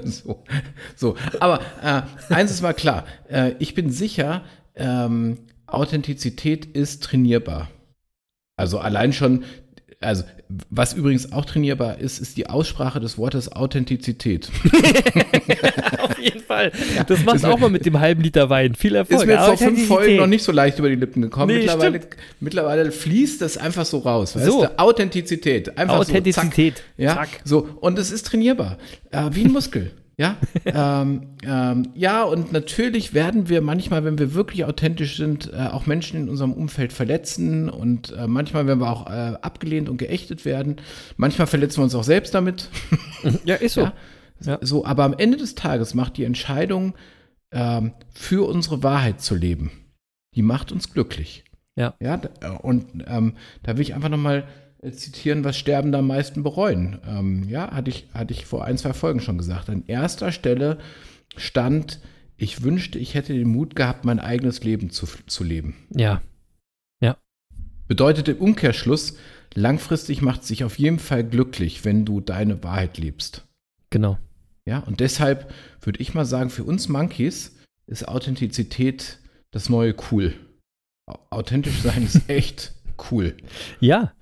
so, 0.04 0.44
so, 0.94 1.16
aber 1.40 1.60
äh, 1.82 2.02
eins 2.32 2.52
ist 2.52 2.62
mal 2.62 2.74
klar, 2.74 3.04
äh, 3.28 3.54
ich 3.58 3.74
bin 3.74 3.90
sicher, 3.90 4.44
ähm, 4.76 5.38
Authentizität 5.66 6.64
ist 6.64 7.02
trainierbar. 7.02 7.68
Also 8.56 8.78
allein 8.78 9.12
schon, 9.12 9.44
also 10.00 10.24
was 10.70 10.92
übrigens 10.92 11.32
auch 11.32 11.44
trainierbar 11.44 11.98
ist, 11.98 12.20
ist 12.20 12.36
die 12.36 12.48
Aussprache 12.48 13.00
des 13.00 13.18
Wortes 13.18 13.50
Authentizität. 13.50 14.48
Auf 15.98 16.18
jeden 16.18 16.40
Fall. 16.40 16.70
Das 17.08 17.24
machst 17.24 17.42
du 17.42 17.48
auch 17.48 17.58
mal 17.58 17.70
mit 17.70 17.84
dem 17.84 17.98
halben 17.98 18.22
Liter 18.22 18.48
Wein. 18.48 18.74
Viel 18.76 18.94
Erfolg. 18.94 19.20
Ist 19.20 19.26
mir 19.26 19.32
jetzt 19.32 19.44
vor 19.44 19.56
fünf 19.56 19.86
Folgen 19.88 20.16
noch 20.16 20.28
nicht 20.28 20.44
so 20.44 20.52
leicht 20.52 20.78
über 20.78 20.88
die 20.88 20.94
Lippen 20.94 21.22
gekommen. 21.22 21.48
Nee, 21.48 21.58
mittlerweile, 21.58 22.00
mittlerweile 22.38 22.92
fließt 22.92 23.42
das 23.42 23.58
einfach 23.58 23.84
so 23.84 23.98
raus. 23.98 24.36
Weißt 24.36 24.46
so. 24.46 24.64
du? 24.64 24.78
Authentizität. 24.78 25.76
Einfach 25.76 25.98
Authentizität. 25.98 26.76
So, 26.76 26.82
zack. 26.82 26.88
Ja? 26.96 27.14
Zack. 27.14 27.28
So. 27.44 27.68
Und 27.80 27.98
es 27.98 28.12
ist 28.12 28.26
trainierbar. 28.26 28.78
Äh, 29.10 29.30
wie 29.32 29.44
ein 29.44 29.52
Muskel. 29.52 29.90
Ja, 30.18 30.36
ähm, 30.64 31.36
ähm, 31.44 31.88
ja, 31.94 32.22
und 32.22 32.50
natürlich 32.50 33.12
werden 33.12 33.48
wir 33.48 33.60
manchmal, 33.60 34.04
wenn 34.04 34.18
wir 34.18 34.32
wirklich 34.32 34.64
authentisch 34.64 35.16
sind, 35.16 35.52
äh, 35.52 35.68
auch 35.70 35.86
Menschen 35.86 36.18
in 36.20 36.28
unserem 36.28 36.54
Umfeld 36.54 36.92
verletzen 36.92 37.68
und 37.68 38.12
äh, 38.12 38.26
manchmal 38.26 38.66
werden 38.66 38.80
wir 38.80 38.90
auch 38.90 39.06
äh, 39.06 39.34
abgelehnt 39.42 39.88
und 39.90 39.98
geächtet 39.98 40.44
werden. 40.46 40.76
Manchmal 41.16 41.46
verletzen 41.46 41.78
wir 41.78 41.84
uns 41.84 41.94
auch 41.94 42.04
selbst 42.04 42.34
damit. 42.34 42.70
Ja, 43.44 43.56
ist 43.56 43.74
so. 43.74 43.82
Ja, 43.82 43.92
ja. 44.44 44.58
So, 44.60 44.84
aber 44.84 45.04
am 45.04 45.14
Ende 45.14 45.36
des 45.36 45.54
Tages 45.56 45.94
macht 45.94 46.16
die 46.16 46.24
Entscheidung, 46.24 46.94
ähm, 47.50 47.92
für 48.12 48.48
unsere 48.48 48.82
Wahrheit 48.82 49.20
zu 49.20 49.34
leben, 49.34 49.70
die 50.34 50.42
macht 50.42 50.72
uns 50.72 50.92
glücklich. 50.92 51.44
Ja. 51.76 51.94
Ja, 52.00 52.20
und 52.62 53.04
ähm, 53.06 53.34
da 53.62 53.76
will 53.76 53.82
ich 53.82 53.94
einfach 53.94 54.08
nochmal 54.08 54.40
mal 54.40 54.48
äh, 54.48 54.65
zitieren, 54.92 55.44
was 55.44 55.56
Sterbende 55.56 55.98
am 55.98 56.06
meisten 56.06 56.42
bereuen. 56.42 56.98
Ähm, 57.06 57.48
ja, 57.48 57.70
hatte 57.72 57.90
ich, 57.90 58.08
hatte 58.12 58.32
ich 58.32 58.46
vor 58.46 58.64
ein, 58.64 58.78
zwei 58.78 58.92
Folgen 58.92 59.20
schon 59.20 59.38
gesagt. 59.38 59.68
An 59.68 59.84
erster 59.86 60.32
Stelle 60.32 60.78
stand, 61.36 62.00
ich 62.36 62.62
wünschte, 62.62 62.98
ich 62.98 63.14
hätte 63.14 63.32
den 63.32 63.48
Mut 63.48 63.76
gehabt, 63.76 64.04
mein 64.04 64.20
eigenes 64.20 64.62
Leben 64.62 64.90
zu, 64.90 65.06
zu 65.26 65.44
leben. 65.44 65.74
Ja. 65.94 66.22
Ja. 67.00 67.16
Bedeutet 67.88 68.28
im 68.28 68.38
Umkehrschluss, 68.38 69.16
langfristig 69.54 70.22
macht 70.22 70.42
es 70.42 70.48
sich 70.48 70.64
auf 70.64 70.78
jeden 70.78 70.98
Fall 70.98 71.24
glücklich, 71.24 71.84
wenn 71.84 72.04
du 72.04 72.20
deine 72.20 72.62
Wahrheit 72.62 72.98
lebst. 72.98 73.46
Genau. 73.90 74.18
Ja, 74.66 74.80
und 74.80 75.00
deshalb 75.00 75.52
würde 75.80 76.00
ich 76.00 76.12
mal 76.12 76.24
sagen, 76.24 76.50
für 76.50 76.64
uns 76.64 76.88
Monkeys 76.88 77.56
ist 77.86 78.08
Authentizität 78.08 79.20
das 79.52 79.68
neue 79.68 79.94
Cool. 80.10 80.34
Authentisch 81.30 81.80
sein 81.82 82.02
ist 82.02 82.22
echt 82.28 82.74
cool. 83.10 83.36
Ja, 83.80 84.12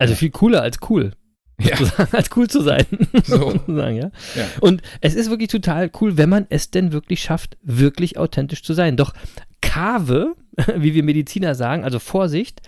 also 0.00 0.14
viel 0.14 0.30
cooler 0.30 0.62
als 0.62 0.78
cool. 0.88 1.12
Ja. 1.60 1.76
als 2.12 2.30
cool 2.36 2.48
zu 2.48 2.62
sein. 2.62 2.86
So. 3.24 3.52
sagen, 3.66 3.96
ja? 3.96 4.10
ja? 4.34 4.46
Und 4.60 4.82
es 5.00 5.14
ist 5.14 5.30
wirklich 5.30 5.50
total 5.50 5.90
cool, 6.00 6.16
wenn 6.16 6.28
man 6.28 6.46
es 6.48 6.70
denn 6.70 6.92
wirklich 6.92 7.20
schafft, 7.20 7.58
wirklich 7.62 8.16
authentisch 8.18 8.62
zu 8.62 8.72
sein. 8.72 8.96
Doch 8.96 9.12
Kave, 9.60 10.34
wie 10.76 10.94
wir 10.94 11.04
Mediziner 11.04 11.54
sagen, 11.54 11.84
also 11.84 11.98
Vorsicht, 11.98 12.62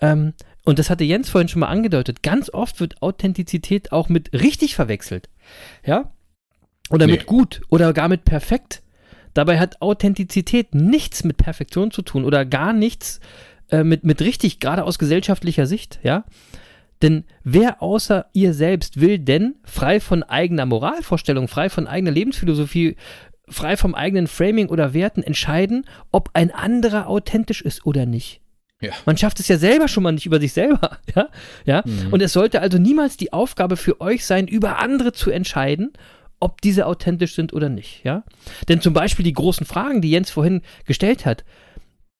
ähm, 0.00 0.34
und 0.64 0.78
das 0.78 0.90
hatte 0.90 1.02
Jens 1.02 1.30
vorhin 1.30 1.48
schon 1.48 1.60
mal 1.60 1.68
angedeutet, 1.68 2.22
ganz 2.22 2.52
oft 2.52 2.78
wird 2.78 3.02
Authentizität 3.02 3.90
auch 3.90 4.08
mit 4.08 4.32
richtig 4.32 4.76
verwechselt. 4.76 5.28
Ja? 5.84 6.12
Oder 6.90 7.06
nee. 7.06 7.12
mit 7.12 7.26
gut 7.26 7.62
oder 7.70 7.92
gar 7.92 8.08
mit 8.08 8.24
perfekt. 8.24 8.82
Dabei 9.34 9.58
hat 9.58 9.82
Authentizität 9.82 10.74
nichts 10.74 11.24
mit 11.24 11.38
Perfektion 11.38 11.90
zu 11.90 12.02
tun 12.02 12.24
oder 12.24 12.44
gar 12.44 12.72
nichts 12.72 13.20
äh, 13.70 13.82
mit, 13.82 14.04
mit 14.04 14.20
richtig, 14.20 14.60
gerade 14.60 14.84
aus 14.84 14.98
gesellschaftlicher 14.98 15.66
Sicht, 15.66 16.00
ja. 16.02 16.24
Denn 17.02 17.24
wer 17.44 17.82
außer 17.82 18.26
ihr 18.32 18.54
selbst 18.54 19.00
will 19.00 19.18
denn 19.18 19.56
frei 19.64 20.00
von 20.00 20.22
eigener 20.22 20.66
Moralvorstellung, 20.66 21.48
frei 21.48 21.70
von 21.70 21.86
eigener 21.86 22.10
Lebensphilosophie, 22.10 22.96
frei 23.48 23.76
vom 23.76 23.94
eigenen 23.94 24.26
Framing 24.26 24.68
oder 24.68 24.94
Werten 24.94 25.22
entscheiden, 25.22 25.84
ob 26.10 26.30
ein 26.34 26.50
anderer 26.50 27.08
authentisch 27.08 27.62
ist 27.62 27.86
oder 27.86 28.06
nicht? 28.06 28.40
Ja. 28.80 28.92
Man 29.06 29.16
schafft 29.16 29.40
es 29.40 29.48
ja 29.48 29.58
selber 29.58 29.88
schon 29.88 30.04
mal 30.04 30.12
nicht 30.12 30.26
über 30.26 30.38
sich 30.38 30.52
selber, 30.52 30.98
ja, 31.14 31.28
ja. 31.64 31.82
Mhm. 31.84 32.12
Und 32.12 32.22
es 32.22 32.32
sollte 32.32 32.60
also 32.60 32.78
niemals 32.78 33.16
die 33.16 33.32
Aufgabe 33.32 33.76
für 33.76 34.00
euch 34.00 34.24
sein, 34.24 34.46
über 34.46 34.78
andere 34.78 35.12
zu 35.12 35.30
entscheiden, 35.30 35.92
ob 36.40 36.60
diese 36.60 36.86
authentisch 36.86 37.34
sind 37.34 37.52
oder 37.52 37.68
nicht, 37.68 38.04
ja. 38.04 38.22
Denn 38.68 38.80
zum 38.80 38.94
Beispiel 38.94 39.24
die 39.24 39.32
großen 39.32 39.66
Fragen, 39.66 40.00
die 40.00 40.10
Jens 40.10 40.30
vorhin 40.30 40.62
gestellt 40.84 41.26
hat, 41.26 41.44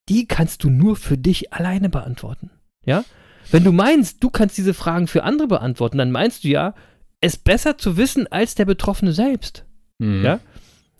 die 0.08 0.26
kannst 0.26 0.64
du 0.64 0.70
nur 0.70 0.96
für 0.96 1.16
dich 1.16 1.52
alleine 1.52 1.88
beantworten, 1.88 2.50
ja. 2.84 3.04
Wenn 3.50 3.64
du 3.64 3.72
meinst, 3.72 4.22
du 4.22 4.30
kannst 4.30 4.58
diese 4.58 4.74
Fragen 4.74 5.06
für 5.06 5.24
andere 5.24 5.48
beantworten, 5.48 5.98
dann 5.98 6.10
meinst 6.10 6.44
du 6.44 6.48
ja, 6.48 6.74
es 7.20 7.36
besser 7.36 7.78
zu 7.78 7.96
wissen 7.96 8.26
als 8.26 8.54
der 8.54 8.64
Betroffene 8.64 9.12
selbst. 9.12 9.64
Mhm. 9.98 10.24
Ja? 10.24 10.40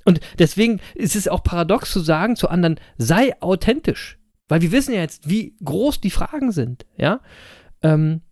Und 0.04 0.20
deswegen 0.38 0.80
ist 0.94 1.16
es 1.16 1.28
auch 1.28 1.42
paradox 1.42 1.92
zu 1.92 2.00
sagen 2.00 2.36
zu 2.36 2.48
anderen, 2.48 2.80
sei 2.96 3.40
authentisch. 3.42 4.18
Weil 4.48 4.62
wir 4.62 4.72
wissen 4.72 4.94
ja 4.94 5.00
jetzt, 5.00 5.28
wie 5.28 5.54
groß 5.62 6.00
die 6.00 6.10
Fragen 6.10 6.52
sind. 6.52 6.86
Ja. 6.96 7.20
Ähm, 7.82 8.22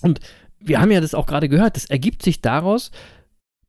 und 0.00 0.20
wir 0.58 0.80
haben 0.80 0.90
ja 0.90 1.00
das 1.00 1.14
auch 1.14 1.26
gerade 1.26 1.48
gehört, 1.48 1.76
das 1.76 1.84
ergibt 1.84 2.22
sich 2.22 2.40
daraus, 2.40 2.90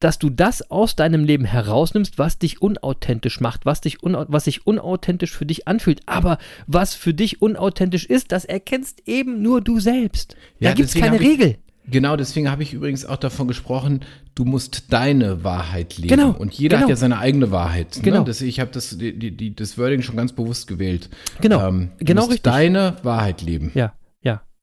dass 0.04 0.20
du 0.20 0.30
das 0.30 0.70
aus 0.70 0.95
deinem 0.95 1.24
Leben 1.24 1.45
herausnimmst, 1.45 2.18
was 2.18 2.38
dich 2.38 2.62
unauthentisch 2.62 3.39
macht, 3.39 3.66
was, 3.66 3.80
dich 3.80 3.99
was 4.01 4.43
sich 4.43 4.68
unauthentisch 4.68 5.32
für 5.32 5.45
dich 5.45 5.68
anfühlt. 5.68 6.01
Aber 6.08 6.39
was 6.68 6.93
für 6.93 7.14
dich 7.14 7.41
unauthentisch 7.41 8.06
ist, 8.06 8.34
das 8.34 8.43
erkennst 8.43 9.08
eben 9.08 9.41
nur 9.41 9.62
du 9.62 9.80
selbst. 9.80 10.36
Ja, 10.60 10.70
da 10.72 10.76
gibt 10.76 10.89
es 10.89 10.95
keine 10.95 11.20
Regel. 11.20 11.58
Genau, 11.86 12.16
deswegen 12.16 12.49
habe 12.49 12.64
ich 12.64 12.74
übrigens 12.74 13.06
auch 13.06 13.18
davon 13.18 13.47
gesprochen, 13.47 14.01
du 14.36 14.45
musst 14.45 14.91
deine 14.91 15.43
Wahrheit 15.43 15.97
leben. 15.97 16.10
Genau. 16.10 16.32
Und 16.32 16.54
jeder 16.54 16.78
genau. 16.78 16.84
hat 16.84 16.89
ja 16.89 16.95
seine 16.95 17.20
eigene 17.20 17.51
Wahrheit. 17.51 17.97
Ne? 17.97 18.04
Genau. 18.04 18.24
Das, 18.24 18.41
ich 18.41 18.60
habe 18.60 18.72
das, 18.72 18.97
die, 18.97 19.32
die, 19.32 19.56
das 19.56 19.78
Wording 19.78 20.01
schon 20.01 20.16
ganz 20.16 20.34
bewusst 20.34 20.68
gewählt. 20.68 21.10
Genau. 21.41 21.68
Ähm, 21.68 21.89
du 21.99 22.06
genau 22.06 22.22
musst 22.22 22.32
richtig. 22.32 22.51
deine 22.51 22.95
Wahrheit 23.04 23.41
leben. 23.41 23.72
Ja. 23.74 23.93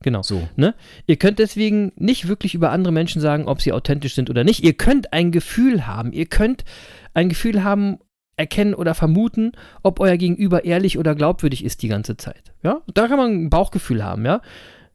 Genau. 0.03 0.23
So. 0.23 0.49
Ne? 0.57 0.75
Ihr 1.07 1.17
könnt 1.17 1.39
deswegen 1.39 1.93
nicht 1.97 2.27
wirklich 2.27 2.55
über 2.55 2.71
andere 2.71 2.93
Menschen 2.93 3.21
sagen, 3.21 3.47
ob 3.47 3.61
sie 3.61 3.73
authentisch 3.73 4.15
sind 4.15 4.31
oder 4.31 4.45
nicht. 4.45 4.65
Ihr 4.65 4.73
könnt 4.73 5.13
ein 5.13 5.31
Gefühl 5.31 5.87
haben. 5.87 6.13
Ihr 6.13 6.27
könnt 6.27 6.65
ein 7.13 7.29
Gefühl 7.29 7.65
haben, 7.65 7.99
erkennen 8.37 8.75
oder 8.75 8.95
vermuten, 8.95 9.53
ob 9.83 10.01
euer 10.01 10.17
Gegenüber 10.17 10.65
ehrlich 10.65 10.99
oder 10.99 11.15
glaubwürdig 11.15 11.63
ist 11.63 11.83
die 11.83 11.89
ganze 11.89 12.17
Zeit. 12.17 12.53
Ja, 12.63 12.81
da 12.95 13.07
kann 13.07 13.19
man 13.19 13.33
ein 13.33 13.51
Bauchgefühl 13.51 14.03
haben, 14.03 14.25
ja. 14.25 14.41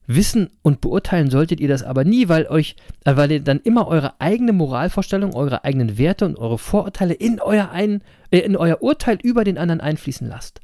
Wissen 0.07 0.51
und 0.61 0.81
beurteilen 0.81 1.31
solltet 1.31 1.59
ihr 1.59 1.67
das 1.67 1.81
aber 1.81 2.03
nie, 2.03 2.27
weil 2.29 2.45
euch, 2.47 2.75
äh, 3.05 3.15
weil 3.15 3.31
ihr 3.31 3.39
dann 3.39 3.59
immer 3.59 3.87
eure 3.87 4.19
eigene 4.19 4.53
Moralvorstellung, 4.53 5.33
eure 5.33 5.63
eigenen 5.63 5.97
Werte 5.97 6.25
und 6.25 6.37
eure 6.37 6.57
Vorurteile 6.59 7.13
in 7.13 7.39
euer, 7.39 7.71
ein, 7.71 8.03
äh, 8.29 8.39
in 8.39 8.55
euer 8.55 8.81
Urteil 8.81 9.17
über 9.23 9.43
den 9.43 9.57
anderen 9.57 9.81
einfließen 9.81 10.27
lasst. 10.27 10.61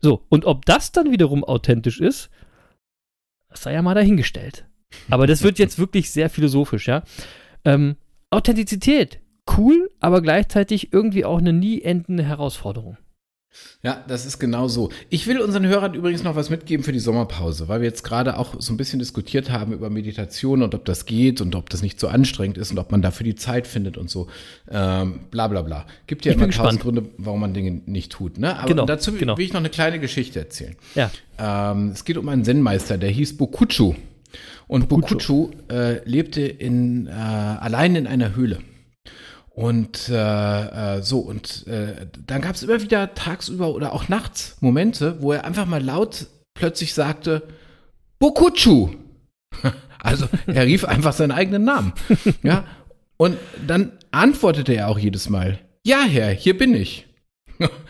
So, 0.00 0.22
und 0.28 0.44
ob 0.44 0.66
das 0.66 0.92
dann 0.92 1.10
wiederum 1.10 1.42
authentisch 1.42 2.00
ist, 2.00 2.30
das 3.56 3.62
sei 3.62 3.72
ja 3.72 3.80
mal 3.80 3.94
dahingestellt. 3.94 4.66
Aber 5.10 5.26
das 5.26 5.42
wird 5.42 5.58
jetzt 5.58 5.78
wirklich 5.78 6.10
sehr 6.10 6.28
philosophisch, 6.28 6.88
ja. 6.88 7.02
Ähm, 7.64 7.96
Authentizität, 8.30 9.20
cool, 9.56 9.90
aber 9.98 10.20
gleichzeitig 10.20 10.92
irgendwie 10.92 11.24
auch 11.24 11.38
eine 11.38 11.54
nie 11.54 11.80
endende 11.80 12.22
Herausforderung. 12.22 12.98
Ja, 13.82 14.04
das 14.08 14.26
ist 14.26 14.38
genau 14.38 14.68
so. 14.68 14.90
Ich 15.10 15.26
will 15.26 15.40
unseren 15.40 15.66
Hörern 15.66 15.94
übrigens 15.94 16.24
noch 16.24 16.34
was 16.34 16.50
mitgeben 16.50 16.84
für 16.84 16.92
die 16.92 16.98
Sommerpause, 16.98 17.68
weil 17.68 17.80
wir 17.80 17.86
jetzt 17.86 18.02
gerade 18.02 18.36
auch 18.36 18.54
so 18.58 18.72
ein 18.72 18.76
bisschen 18.76 18.98
diskutiert 18.98 19.50
haben 19.50 19.72
über 19.72 19.90
Meditation 19.90 20.62
und 20.62 20.74
ob 20.74 20.84
das 20.84 21.06
geht 21.06 21.40
und 21.40 21.54
ob 21.54 21.70
das 21.70 21.82
nicht 21.82 22.00
so 22.00 22.08
anstrengend 22.08 22.58
ist 22.58 22.70
und 22.72 22.78
ob 22.78 22.90
man 22.90 23.02
dafür 23.02 23.24
die 23.24 23.36
Zeit 23.36 23.66
findet 23.66 23.96
und 23.96 24.10
so. 24.10 24.26
Ähm, 24.70 25.20
bla 25.30 25.46
bla 25.48 25.62
bla. 25.62 25.86
Gibt 26.06 26.24
ja 26.24 26.32
immer 26.32 26.50
tausend. 26.50 26.82
Gründe, 26.82 27.04
warum 27.18 27.40
man 27.40 27.54
Dinge 27.54 27.82
nicht 27.86 28.12
tut. 28.12 28.38
Ne? 28.38 28.58
Aber 28.58 28.68
Genau, 28.68 28.86
dazu 28.86 29.12
genau. 29.12 29.36
will 29.38 29.44
ich 29.44 29.52
noch 29.52 29.60
eine 29.60 29.70
kleine 29.70 30.00
Geschichte 30.00 30.38
erzählen. 30.40 30.74
Ja. 30.94 31.10
Ähm, 31.38 31.90
es 31.90 32.04
geht 32.04 32.16
um 32.16 32.28
einen 32.28 32.44
Zen-Meister, 32.44 32.98
der 32.98 33.10
hieß 33.10 33.36
Bokuchu. 33.36 33.94
Und 34.68 34.88
Bokuchu 34.88 35.50
äh, 35.70 36.02
lebte 36.08 36.40
in, 36.42 37.06
äh, 37.06 37.10
allein 37.10 37.94
in 37.94 38.06
einer 38.06 38.34
Höhle. 38.34 38.58
Und 39.56 40.10
äh, 40.10 40.96
äh, 40.96 41.02
so, 41.02 41.20
und 41.20 41.66
äh, 41.66 42.06
dann 42.26 42.42
gab 42.42 42.56
es 42.56 42.62
immer 42.62 42.82
wieder 42.82 43.14
tagsüber 43.14 43.74
oder 43.74 43.94
auch 43.94 44.10
nachts 44.10 44.58
Momente, 44.60 45.22
wo 45.22 45.32
er 45.32 45.46
einfach 45.46 45.64
mal 45.64 45.82
laut 45.82 46.26
plötzlich 46.54 46.94
sagte, 46.94 47.42
Bokuchu. 48.18 48.90
Also 49.98 50.28
er 50.46 50.66
rief 50.66 50.84
einfach 50.84 51.12
seinen 51.12 51.32
eigenen 51.32 51.64
Namen. 51.64 51.92
Ja. 52.44 52.64
Und 53.16 53.38
dann 53.66 53.92
antwortete 54.12 54.74
er 54.74 54.88
auch 54.88 54.98
jedes 55.00 55.28
Mal, 55.28 55.58
ja, 55.84 56.02
Herr, 56.02 56.30
hier 56.30 56.56
bin 56.56 56.74
ich. 56.74 57.05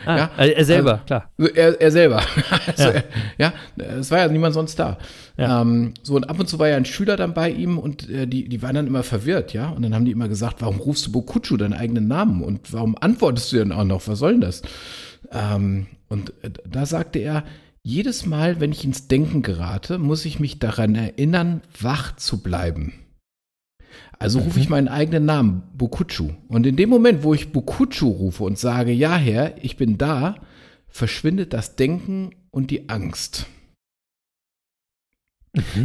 Ah, 0.05 0.17
Ja, 0.17 0.31
er 0.37 0.65
selber, 0.65 0.91
also- 0.93 1.05
klar. 1.05 1.31
Er, 1.55 1.81
er 1.81 1.91
selber. 1.91 2.21
Also 2.67 2.83
Ja. 2.83 2.89
Er, 2.91 3.03
ja, 3.37 3.53
es 3.99 4.09
war 4.11 4.19
ja 4.19 4.27
niemand 4.27 4.53
sonst 4.53 4.77
da. 4.79 4.97
Ja. 5.37 5.61
Ähm, 5.61 5.93
so, 6.03 6.15
und 6.15 6.29
ab 6.29 6.39
und 6.39 6.47
zu 6.47 6.59
war 6.59 6.67
ja 6.69 6.77
ein 6.77 6.85
Schüler 6.85 7.15
dann 7.17 7.33
bei 7.33 7.49
ihm 7.49 7.77
und 7.77 8.09
äh, 8.09 8.27
die, 8.27 8.47
die 8.49 8.61
waren 8.61 8.75
dann 8.75 8.87
immer 8.87 9.03
verwirrt, 9.03 9.53
ja. 9.53 9.69
Und 9.69 9.81
dann 9.83 9.93
haben 9.93 10.05
die 10.05 10.11
immer 10.11 10.27
gesagt, 10.29 10.61
warum 10.61 10.79
rufst 10.79 11.07
du 11.07 11.11
Bokuchu 11.11 11.57
deinen 11.57 11.73
eigenen 11.73 12.07
Namen 12.07 12.43
und 12.43 12.71
warum 12.73 12.95
antwortest 12.99 13.51
du 13.51 13.57
denn 13.57 13.71
auch 13.71 13.83
noch? 13.83 14.07
Was 14.07 14.19
soll 14.19 14.31
denn 14.33 14.41
das? 14.41 14.61
Ähm, 15.31 15.87
und 16.09 16.29
äh, 16.43 16.49
da 16.69 16.85
sagte 16.85 17.19
er, 17.19 17.43
jedes 17.83 18.25
Mal, 18.25 18.59
wenn 18.59 18.71
ich 18.71 18.83
ins 18.83 19.07
Denken 19.07 19.41
gerate, 19.43 19.97
muss 19.97 20.25
ich 20.25 20.39
mich 20.39 20.59
daran 20.59 20.95
erinnern, 20.95 21.61
wach 21.79 22.15
zu 22.17 22.41
bleiben. 22.43 22.93
Also 24.19 24.39
rufe 24.39 24.59
ich 24.59 24.69
meinen 24.69 24.87
eigenen 24.87 25.25
Namen, 25.25 25.63
Bokuchu. 25.77 26.29
Und 26.47 26.65
in 26.65 26.75
dem 26.75 26.89
Moment, 26.89 27.23
wo 27.23 27.33
ich 27.33 27.51
Bokuchu 27.51 28.09
rufe 28.09 28.43
und 28.43 28.57
sage, 28.57 28.91
ja 28.91 29.15
Herr, 29.15 29.63
ich 29.63 29.77
bin 29.77 29.97
da, 29.97 30.35
verschwindet 30.87 31.53
das 31.53 31.75
Denken 31.75 32.31
und 32.49 32.71
die 32.71 32.89
Angst. 32.89 33.45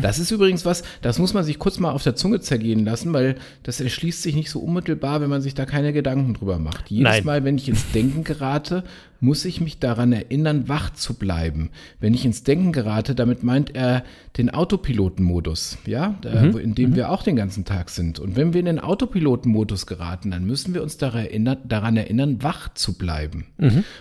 Das 0.03 0.19
ist 0.19 0.31
übrigens 0.31 0.65
was, 0.65 0.83
das 1.01 1.19
muss 1.19 1.35
man 1.35 1.45
sich 1.45 1.59
kurz 1.59 1.79
mal 1.79 1.93
auf 1.93 2.03
der 2.03 2.17
Zunge 2.17 2.41
zergehen 2.41 2.85
lassen, 2.85 3.13
weil 3.13 3.37
das 3.63 3.81
erschließt 3.81 4.23
sich 4.23 4.35
nicht 4.35 4.51
so 4.51 4.61
unmittelbar, 4.61 5.21
wenn 5.21 5.31
man 5.31 5.41
sich 5.43 5.55
da 5.55 5.65
keine 5.65 5.93
Gedanken 5.93 6.35
drüber 6.35 6.59
macht. 6.59 6.91
Jedes 6.91 7.11
Nein. 7.11 7.25
Mal, 7.25 7.45
wenn 7.45 7.57
ich 7.57 7.69
ins 7.69 7.91
Denken 7.93 8.25
gerate, 8.25 8.85
muss 9.23 9.45
ich 9.45 9.61
mich 9.61 9.79
daran 9.79 10.13
erinnern, 10.13 10.69
wach 10.69 10.91
zu 10.91 11.15
bleiben. 11.15 11.71
Wenn 12.01 12.13
ich 12.13 12.25
ins 12.25 12.43
Denken 12.43 12.73
gerate, 12.73 13.15
damit 13.15 13.45
meint 13.45 13.73
er 13.75 14.03
den 14.37 14.51
Autopilotenmodus, 14.51 15.79
ja, 15.87 16.19
wo- 16.53 16.59
in 16.59 16.75
dem 16.75 16.97
wir 16.97 17.09
auch 17.11 17.23
den 17.23 17.37
ganzen 17.37 17.65
Tag 17.65 17.91
sind. 17.91 18.19
Und 18.19 18.35
wenn 18.35 18.53
wir 18.53 18.59
in 18.59 18.67
den 18.67 18.81
Autopilotenmodus 18.81 19.87
geraten, 19.87 20.33
dann 20.33 20.45
müssen 20.45 20.75
wir 20.75 20.83
uns 20.83 20.97
daran 20.97 21.21
erinnern, 21.27 21.59
daran 21.65 21.97
erinnern 21.97 22.43
wach 22.43 22.75
zu 22.75 22.99
bleiben. 22.99 23.47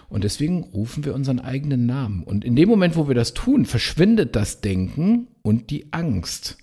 Und 0.10 0.24
deswegen 0.24 0.64
rufen 0.64 1.06
wir 1.06 1.14
unseren 1.14 1.40
eigenen 1.40 1.86
Namen. 1.86 2.24
Und 2.24 2.44
in 2.44 2.56
dem 2.56 2.68
Moment, 2.68 2.96
wo 2.96 3.08
wir 3.08 3.16
das 3.16 3.36
tun, 3.36 3.66
verschwindet 3.66 4.36
das 4.36 4.62
Denken 4.62 5.28
und 5.44 5.70
die 5.70 5.94
Angst. 5.94 6.58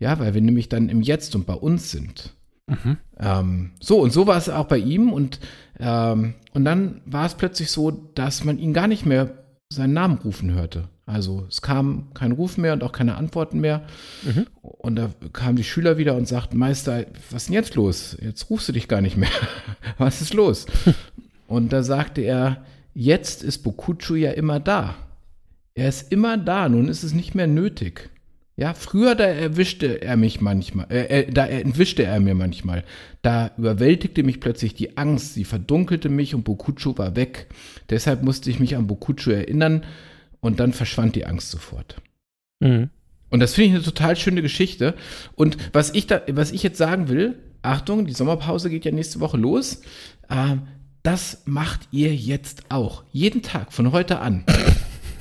Ja, 0.00 0.18
weil 0.18 0.34
wir 0.34 0.40
nämlich 0.40 0.68
dann 0.68 0.88
im 0.88 1.00
Jetzt 1.00 1.36
und 1.36 1.46
bei 1.46 1.54
uns 1.54 1.92
sind. 1.92 2.34
Ähm, 3.18 3.70
so, 3.80 4.00
und 4.00 4.12
so 4.12 4.26
war 4.26 4.36
es 4.36 4.48
auch 4.48 4.66
bei 4.66 4.78
ihm. 4.78 5.12
Und, 5.12 5.38
ähm, 5.80 6.34
und 6.52 6.64
dann 6.64 7.00
war 7.06 7.26
es 7.26 7.34
plötzlich 7.34 7.70
so, 7.70 7.90
dass 7.90 8.44
man 8.44 8.58
ihn 8.58 8.72
gar 8.72 8.86
nicht 8.86 9.06
mehr 9.06 9.30
seinen 9.72 9.94
Namen 9.94 10.18
rufen 10.18 10.52
hörte. 10.52 10.88
Also 11.06 11.46
es 11.48 11.60
kam 11.60 12.12
kein 12.14 12.32
Ruf 12.32 12.56
mehr 12.56 12.72
und 12.72 12.84
auch 12.84 12.92
keine 12.92 13.16
Antworten 13.16 13.60
mehr. 13.60 13.82
Und 14.60 14.96
da 14.96 15.10
kamen 15.32 15.56
die 15.56 15.64
Schüler 15.64 15.98
wieder 15.98 16.14
und 16.14 16.28
sagten, 16.28 16.56
Meister, 16.56 17.04
was 17.30 17.42
ist 17.42 17.48
denn 17.48 17.54
jetzt 17.54 17.74
los? 17.74 18.16
Jetzt 18.20 18.48
rufst 18.48 18.68
du 18.68 18.72
dich 18.72 18.86
gar 18.86 19.00
nicht 19.00 19.16
mehr. 19.16 19.30
was 19.98 20.22
ist 20.22 20.34
los? 20.34 20.66
und 21.48 21.72
da 21.72 21.82
sagte 21.82 22.20
er, 22.20 22.64
jetzt 22.94 23.42
ist 23.42 23.58
Bokuchu 23.58 24.14
ja 24.14 24.30
immer 24.32 24.60
da. 24.60 24.94
Er 25.74 25.88
ist 25.88 26.12
immer 26.12 26.36
da, 26.36 26.68
nun 26.68 26.88
ist 26.88 27.02
es 27.02 27.12
nicht 27.12 27.34
mehr 27.34 27.48
nötig. 27.48 28.10
Ja, 28.60 28.74
früher 28.74 29.14
da 29.14 29.24
erwischte 29.24 30.02
er 30.02 30.18
mich 30.18 30.42
manchmal, 30.42 30.86
äh, 30.90 31.22
äh, 31.22 31.32
da 31.32 31.46
entwischte 31.46 32.02
er 32.02 32.20
mir 32.20 32.34
manchmal. 32.34 32.84
Da 33.22 33.52
überwältigte 33.56 34.22
mich 34.22 34.38
plötzlich 34.38 34.74
die 34.74 34.98
Angst, 34.98 35.32
sie 35.32 35.44
verdunkelte 35.44 36.10
mich 36.10 36.34
und 36.34 36.44
Bokuchu 36.44 36.98
war 36.98 37.16
weg. 37.16 37.46
Deshalb 37.88 38.22
musste 38.22 38.50
ich 38.50 38.60
mich 38.60 38.76
an 38.76 38.86
Bokuchu 38.86 39.30
erinnern 39.30 39.86
und 40.40 40.60
dann 40.60 40.74
verschwand 40.74 41.16
die 41.16 41.24
Angst 41.24 41.50
sofort. 41.50 42.02
Mhm. 42.60 42.90
Und 43.30 43.40
das 43.40 43.54
finde 43.54 43.68
ich 43.68 43.74
eine 43.76 43.82
total 43.82 44.14
schöne 44.16 44.42
Geschichte. 44.42 44.94
Und 45.36 45.56
was 45.72 45.94
ich 45.94 46.06
da, 46.06 46.20
was 46.28 46.52
ich 46.52 46.62
jetzt 46.62 46.76
sagen 46.76 47.08
will, 47.08 47.38
Achtung, 47.62 48.04
die 48.04 48.12
Sommerpause 48.12 48.68
geht 48.68 48.84
ja 48.84 48.92
nächste 48.92 49.20
Woche 49.20 49.38
los. 49.38 49.80
Ähm, 50.28 50.68
das 51.02 51.44
macht 51.46 51.88
ihr 51.92 52.14
jetzt 52.14 52.64
auch. 52.68 53.04
Jeden 53.10 53.40
Tag, 53.40 53.72
von 53.72 53.90
heute 53.92 54.18
an. 54.18 54.44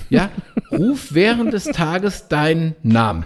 Ja, 0.10 0.32
ruf 0.72 1.14
während 1.14 1.54
des 1.54 1.66
Tages 1.66 2.28
deinen 2.28 2.76
Namen. 2.84 3.26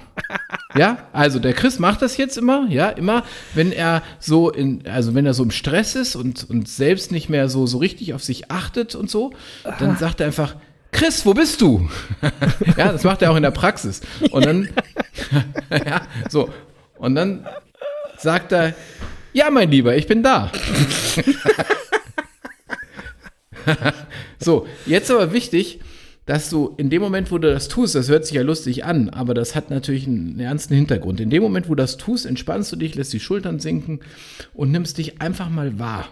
Ja, 0.75 1.07
also 1.13 1.39
der 1.39 1.53
Chris 1.53 1.79
macht 1.79 2.01
das 2.01 2.17
jetzt 2.17 2.37
immer, 2.37 2.67
ja, 2.69 2.89
immer, 2.89 3.23
wenn 3.53 3.71
er 3.71 4.01
so 4.19 4.49
in, 4.49 4.87
also 4.87 5.13
wenn 5.13 5.25
er 5.25 5.33
so 5.33 5.43
im 5.43 5.51
Stress 5.51 5.95
ist 5.95 6.15
und, 6.15 6.49
und 6.49 6.67
selbst 6.67 7.11
nicht 7.11 7.29
mehr 7.29 7.47
so, 7.47 7.65
so 7.67 7.77
richtig 7.77 8.13
auf 8.13 8.23
sich 8.23 8.51
achtet 8.51 8.95
und 8.95 9.09
so, 9.09 9.33
dann 9.79 9.97
sagt 9.97 10.19
er 10.19 10.27
einfach, 10.27 10.55
Chris, 10.91 11.25
wo 11.25 11.33
bist 11.33 11.61
du? 11.61 11.89
ja, 12.77 12.91
das 12.91 13.03
macht 13.03 13.21
er 13.21 13.31
auch 13.31 13.35
in 13.35 13.43
der 13.43 13.51
Praxis. 13.51 14.01
Und 14.31 14.45
dann, 14.45 14.69
ja, 15.69 16.01
so, 16.29 16.49
und 16.97 17.15
dann 17.15 17.45
sagt 18.17 18.51
er, 18.51 18.73
ja, 19.33 19.49
mein 19.49 19.71
Lieber, 19.71 19.95
ich 19.95 20.07
bin 20.07 20.21
da. 20.23 20.51
so, 24.39 24.67
jetzt 24.85 25.09
aber 25.09 25.33
wichtig, 25.33 25.79
dass 26.25 26.49
du 26.49 26.73
in 26.77 26.89
dem 26.89 27.01
Moment, 27.01 27.31
wo 27.31 27.37
du 27.37 27.51
das 27.51 27.67
tust, 27.67 27.95
das 27.95 28.09
hört 28.09 28.25
sich 28.25 28.35
ja 28.35 28.41
lustig 28.41 28.85
an, 28.85 29.09
aber 29.09 29.33
das 29.33 29.55
hat 29.55 29.69
natürlich 29.69 30.07
einen 30.07 30.39
ernsten 30.39 30.75
Hintergrund. 30.75 31.19
In 31.19 31.29
dem 31.29 31.43
Moment, 31.43 31.67
wo 31.67 31.75
du 31.75 31.81
das 31.81 31.97
tust, 31.97 32.25
entspannst 32.25 32.71
du 32.71 32.75
dich, 32.77 32.95
lässt 32.95 33.13
die 33.13 33.19
Schultern 33.19 33.59
sinken 33.59 33.99
und 34.53 34.71
nimmst 34.71 34.97
dich 34.97 35.21
einfach 35.21 35.49
mal 35.49 35.79
wahr. 35.79 36.07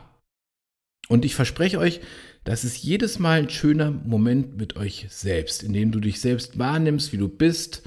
Und 1.08 1.26
ich 1.26 1.36
verspreche 1.36 1.80
euch, 1.80 2.02
das 2.44 2.64
ist 2.64 2.78
jedes 2.78 3.20
Mal 3.20 3.42
ein 3.42 3.50
schöner 3.50 3.92
Moment 3.92 4.58
mit 4.58 4.76
euch 4.76 5.08
selbst, 5.10 5.64
in 5.64 5.74
dem 5.74 5.92
du 5.92 6.00
dich 6.00 6.20
selbst 6.20 6.58
wahrnimmst, 6.58 7.14
wie 7.14 7.18
du 7.18 7.28
bist 7.28 7.84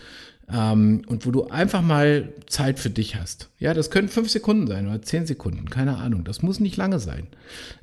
ähm, 0.49 1.03
und 1.07 1.27
wo 1.27 1.31
du 1.31 1.49
einfach 1.49 1.83
mal 1.83 2.33
Zeit 2.47 2.79
für 2.79 2.91
dich 2.91 3.17
hast. 3.17 3.51
Ja, 3.59 3.75
das 3.75 3.91
können 3.91 4.09
fünf 4.09 4.31
Sekunden 4.31 4.67
sein 4.67 4.87
oder 4.87 5.03
zehn 5.03 5.27
Sekunden, 5.27 5.69
keine 5.71 5.97
Ahnung. 5.97 6.25
Das 6.25 6.43
muss 6.43 6.61
nicht 6.61 6.77
lange 6.77 7.01
sein. 7.01 7.29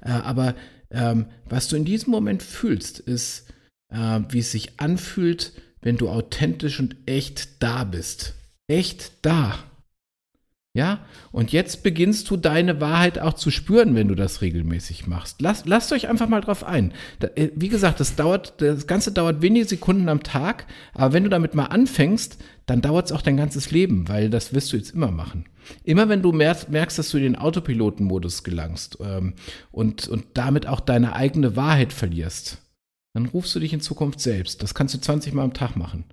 Äh, 0.02 0.12
aber 0.12 0.56
ähm, 0.90 1.26
was 1.50 1.68
du 1.68 1.76
in 1.76 1.86
diesem 1.86 2.12
Moment 2.12 2.44
fühlst, 2.44 3.00
ist, 3.00 3.48
äh, 3.92 4.22
wie 4.30 4.40
es 4.40 4.52
sich 4.52 4.80
anfühlt, 4.80 5.54
wenn 5.82 5.98
du 5.98 6.10
authentisch 6.10 6.80
und 6.80 6.96
echt 7.06 7.62
da 7.62 7.84
bist. 7.84 8.36
Echt 8.68 9.14
da. 9.24 9.60
Ja, 10.74 11.06
und 11.34 11.52
jetzt 11.52 11.84
beginnst 11.84 12.30
du 12.30 12.38
deine 12.38 12.80
Wahrheit 12.80 13.20
auch 13.20 13.34
zu 13.34 13.52
spüren, 13.52 13.94
wenn 13.94 14.08
du 14.08 14.16
das 14.16 14.42
regelmäßig 14.42 15.06
machst. 15.06 15.42
Lasst, 15.42 15.68
lasst 15.68 15.92
euch 15.92 16.08
einfach 16.08 16.30
mal 16.30 16.40
drauf 16.40 16.64
ein. 16.64 16.94
Da, 17.20 17.28
äh, 17.36 17.50
wie 17.56 17.68
gesagt, 17.68 18.00
das 18.00 18.16
dauert, 18.16 18.62
das 18.62 18.88
Ganze 18.88 19.12
dauert 19.12 19.42
wenige 19.42 19.66
Sekunden 19.66 20.08
am 20.08 20.24
Tag, 20.24 20.68
aber 20.94 21.12
wenn 21.12 21.26
du 21.26 21.30
damit 21.30 21.56
mal 21.56 21.66
anfängst, 21.66 22.38
dann 22.68 22.82
dauert 22.82 23.08
es 23.08 23.12
auch 23.12 23.22
dein 23.22 23.36
ganzes 23.36 23.72
Leben, 23.72 24.08
weil 24.08 24.30
das 24.30 24.54
wirst 24.54 24.72
du 24.72 24.78
jetzt 24.78 24.92
immer 24.92 25.12
machen. 25.12 25.44
Immer 25.84 26.08
wenn 26.08 26.22
du 26.22 26.32
merkst, 26.32 26.70
merkst 26.70 26.98
dass 26.98 27.10
du 27.10 27.18
in 27.18 27.24
den 27.24 27.36
Autopilotenmodus 27.36 28.46
gelangst 28.46 28.98
ähm, 29.04 29.34
und, 29.72 30.08
und 30.08 30.26
damit 30.36 30.68
auch 30.68 30.80
deine 30.80 31.18
eigene 31.18 31.58
Wahrheit 31.58 31.92
verlierst, 31.92 32.60
dann 33.14 33.26
rufst 33.26 33.54
du 33.56 33.60
dich 33.60 33.74
in 33.74 33.82
Zukunft 33.82 34.20
selbst. 34.20 34.64
Das 34.64 34.74
kannst 34.74 34.94
du 34.94 35.00
20 35.00 35.34
Mal 35.34 35.44
am 35.44 35.54
Tag 35.54 35.76
machen. 35.76 36.06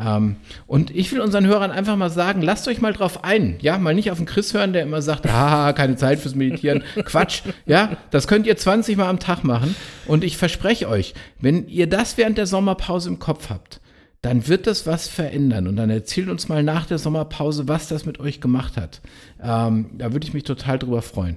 Ähm, 0.00 0.36
und 0.66 0.94
ich 0.94 1.10
will 1.12 1.20
unseren 1.20 1.46
Hörern 1.46 1.70
einfach 1.70 1.96
mal 1.96 2.10
sagen, 2.10 2.40
lasst 2.40 2.68
euch 2.68 2.80
mal 2.80 2.92
drauf 2.92 3.24
ein. 3.24 3.58
Ja, 3.60 3.78
mal 3.78 3.94
nicht 3.94 4.10
auf 4.10 4.18
den 4.18 4.26
Chris 4.26 4.54
hören, 4.54 4.72
der 4.72 4.82
immer 4.82 5.02
sagt, 5.02 5.26
ah, 5.30 5.72
keine 5.72 5.96
Zeit 5.96 6.20
fürs 6.20 6.34
Meditieren. 6.34 6.84
Quatsch. 7.04 7.42
Ja, 7.66 7.96
das 8.10 8.28
könnt 8.28 8.46
ihr 8.46 8.56
20 8.56 8.96
Mal 8.96 9.08
am 9.08 9.18
Tag 9.18 9.44
machen. 9.44 9.74
Und 10.06 10.24
ich 10.24 10.36
verspreche 10.36 10.88
euch, 10.88 11.14
wenn 11.40 11.66
ihr 11.68 11.88
das 11.88 12.16
während 12.16 12.38
der 12.38 12.46
Sommerpause 12.46 13.08
im 13.08 13.18
Kopf 13.18 13.50
habt, 13.50 13.80
dann 14.22 14.48
wird 14.48 14.66
das 14.66 14.86
was 14.86 15.08
verändern. 15.08 15.68
Und 15.68 15.76
dann 15.76 15.90
erzählt 15.90 16.28
uns 16.28 16.48
mal 16.48 16.62
nach 16.62 16.86
der 16.86 16.98
Sommerpause, 16.98 17.68
was 17.68 17.88
das 17.88 18.06
mit 18.06 18.20
euch 18.20 18.40
gemacht 18.40 18.76
hat. 18.76 19.00
Ähm, 19.42 19.90
da 19.98 20.12
würde 20.12 20.26
ich 20.26 20.34
mich 20.34 20.44
total 20.44 20.78
drüber 20.78 21.02
freuen. 21.02 21.36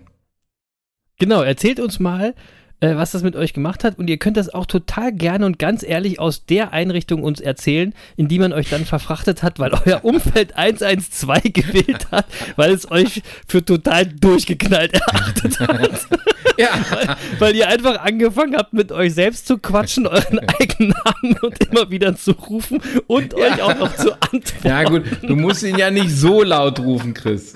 Genau, 1.20 1.44
erzählt 1.44 1.80
uns 1.80 2.00
mal, 2.00 2.34
äh, 2.82 2.96
was 2.96 3.12
das 3.12 3.24
mit 3.24 3.36
euch 3.36 3.54
gemacht 3.54 3.84
hat. 3.84 3.98
Und 3.98 4.10
ihr 4.10 4.18
könnt 4.18 4.38
das 4.38 4.54
auch 4.54 4.66
total 4.66 5.14
gerne 5.14 5.46
und 5.46 5.60
ganz 5.60 5.84
ehrlich 5.84 6.20
aus 6.20 6.46
der 6.46 6.74
Einrichtung 6.74 7.24
uns 7.24 7.40
erzählen, 7.40 7.94
in 8.18 8.28
die 8.28 8.40
man 8.40 8.52
euch 8.52 8.70
dann 8.70 8.86
verfrachtet 8.86 9.44
hat, 9.44 9.60
weil 9.60 9.72
euer 9.86 10.00
Umfeld 10.04 10.58
112 10.58 11.54
gewählt 11.54 12.12
hat, 12.12 12.26
weil 12.56 12.72
es 12.72 12.90
euch 12.92 13.22
für 13.48 13.64
total 13.64 14.06
durchgeknallt 14.06 14.94
erachtet 14.94 15.60
hat. 15.60 16.08
Ja. 16.58 16.70
weil, 16.90 17.16
weil 17.40 17.56
ihr 17.56 17.68
einfach 17.68 18.02
angefangen 18.02 18.56
habt, 18.56 18.74
mit 18.74 18.92
euch 18.92 19.14
selbst 19.14 19.48
zu 19.48 19.58
quatschen, 19.58 20.06
euren 20.06 20.40
eigenen 20.40 20.94
Namen 21.06 21.38
und 21.42 21.64
immer 21.64 21.90
wieder 21.90 22.16
zu 22.16 22.32
rufen 22.32 22.82
und 23.08 23.34
euch 23.34 23.62
auch 23.62 23.78
noch 23.78 23.96
zu 23.96 24.14
antworten. 24.14 24.68
Ja, 24.68 24.84
gut, 24.84 25.04
du 25.22 25.36
musst 25.36 25.64
ihn 25.64 25.78
ja 25.78 25.90
nicht 25.90 26.12
so 26.12 26.44
laut 26.44 26.80
rufen, 26.80 27.14
Chris. 27.14 27.56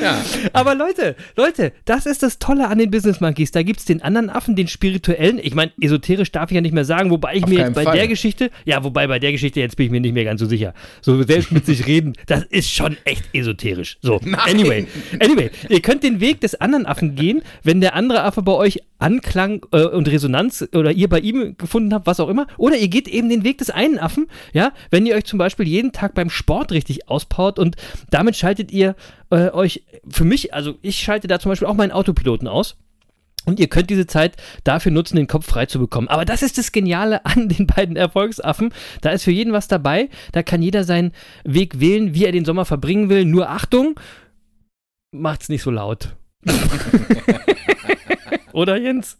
ja. 0.00 0.22
Aber 0.52 0.74
Leute, 0.74 1.16
Leute, 1.36 1.72
das 1.84 2.06
ist 2.06 2.22
das 2.22 2.38
Tolle 2.38 2.68
an 2.68 2.78
den 2.78 2.90
Business 2.90 3.20
Monkeys. 3.22 3.50
Da 3.50 3.62
gibt 3.62 3.80
es 3.80 3.86
den 3.86 4.02
anderen 4.02 4.28
Affen, 4.28 4.54
den 4.56 4.68
spirituellen. 4.68 5.40
Ich 5.42 5.54
meine, 5.54 5.72
esoterisch 5.80 6.30
darf 6.30 6.50
ich 6.50 6.56
ja 6.56 6.60
nicht 6.60 6.74
mehr 6.74 6.84
sagen, 6.84 7.10
wobei 7.10 7.36
ich 7.36 7.44
Auf 7.44 7.48
mir 7.48 7.60
jetzt 7.60 7.74
bei 7.74 7.84
Fall. 7.84 7.96
der 7.96 8.08
Geschichte, 8.08 8.50
ja, 8.66 8.84
wobei 8.84 9.06
bei 9.06 9.18
der 9.18 9.32
Geschichte 9.32 9.60
jetzt 9.60 9.76
bin 9.76 9.86
ich 9.86 9.92
mir 9.92 10.00
nicht 10.00 10.12
mehr 10.12 10.24
ganz 10.24 10.40
so 10.40 10.46
sicher. 10.46 10.74
So 11.00 11.22
selbst 11.22 11.52
mit 11.52 11.64
sich 11.64 11.86
reden, 11.86 12.12
das 12.26 12.44
ist 12.44 12.70
schon 12.70 12.96
echt 13.04 13.24
esoterisch. 13.32 13.96
So, 14.02 14.20
anyway, 14.46 14.86
anyway, 15.20 15.50
ihr 15.68 15.80
könnt 15.80 16.02
den 16.02 16.20
Weg 16.20 16.40
des 16.40 16.54
anderen 16.60 16.84
Affen 16.84 17.14
gehen, 17.14 17.42
wenn 17.62 17.80
der 17.80 17.94
andere 17.94 18.24
Affe 18.24 18.42
bei 18.42 18.52
euch 18.52 18.80
Anklang 18.98 19.64
äh, 19.72 19.84
und 19.84 20.08
Resonanz 20.08 20.68
oder 20.74 20.92
ihr 20.92 21.08
bei 21.08 21.18
ihm 21.18 21.56
gefunden 21.58 21.92
habt, 21.92 22.06
was 22.06 22.20
auch 22.20 22.28
immer. 22.28 22.46
Oder 22.56 22.76
ihr 22.76 22.88
geht 22.88 23.08
eben 23.08 23.28
den 23.28 23.44
Weg 23.44 23.58
des 23.58 23.70
einen 23.70 23.98
Affen, 23.98 24.28
ja, 24.52 24.72
wenn 24.90 25.06
ihr 25.06 25.14
euch 25.14 25.24
zum 25.24 25.38
Beispiel 25.38 25.66
jeden 25.66 25.92
Tag 25.92 26.14
beim 26.14 26.30
Sport 26.30 26.72
richtig 26.72 27.08
auspowert 27.08 27.58
und 27.58 27.76
damit 28.10 28.36
schaltet 28.36 28.70
ihr 28.70 28.94
äh, 29.30 29.50
euch, 29.50 29.82
für 30.08 30.24
mich, 30.24 30.54
also 30.54 30.74
ich 30.82 30.98
schalte 30.98 31.26
da 31.26 31.38
zum 31.38 31.50
Beispiel 31.50 31.68
auch 31.68 31.74
meinen 31.74 31.92
Autopiloten 31.92 32.48
aus. 32.48 32.76
Und 33.44 33.58
ihr 33.58 33.68
könnt 33.68 33.90
diese 33.90 34.06
Zeit 34.06 34.36
dafür 34.64 34.92
nutzen, 34.92 35.16
den 35.16 35.26
Kopf 35.26 35.46
frei 35.46 35.66
zu 35.66 35.78
bekommen. 35.80 36.06
Aber 36.08 36.24
das 36.24 36.42
ist 36.42 36.58
das 36.58 36.70
Geniale 36.72 37.24
an 37.26 37.48
den 37.48 37.66
beiden 37.66 37.96
Erfolgsaffen. 37.96 38.72
Da 39.00 39.10
ist 39.10 39.24
für 39.24 39.32
jeden 39.32 39.52
was 39.52 39.66
dabei. 39.68 40.08
Da 40.32 40.42
kann 40.42 40.62
jeder 40.62 40.84
seinen 40.84 41.12
Weg 41.44 41.80
wählen, 41.80 42.14
wie 42.14 42.24
er 42.24 42.32
den 42.32 42.44
Sommer 42.44 42.64
verbringen 42.64 43.08
will. 43.08 43.24
Nur 43.24 43.50
Achtung, 43.50 43.98
macht's 45.12 45.48
nicht 45.48 45.62
so 45.62 45.70
laut. 45.70 46.14
Oder 48.52 48.76
Jens? 48.76 49.18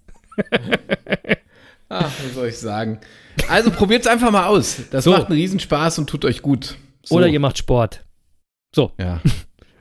Ach, 1.89 2.05
was 2.25 2.35
soll 2.35 2.49
ich 2.49 2.59
sagen? 2.59 3.01
Also 3.49 3.71
probiert 3.71 4.03
es 4.03 4.07
einfach 4.07 4.31
mal 4.31 4.47
aus. 4.47 4.83
Das 4.91 5.05
So. 5.05 5.13
macht 5.13 5.27
einen 5.27 5.39
Riesenspaß 5.39 5.99
und 5.99 6.09
tut 6.09 6.25
euch 6.25 6.43
gut. 6.43 6.77
So. 7.03 7.17
Oder 7.17 7.29
ihr 7.29 7.41
macht 7.41 7.59
Sport. 7.59 8.05
So. 8.75 8.93
Ja. 8.99 9.21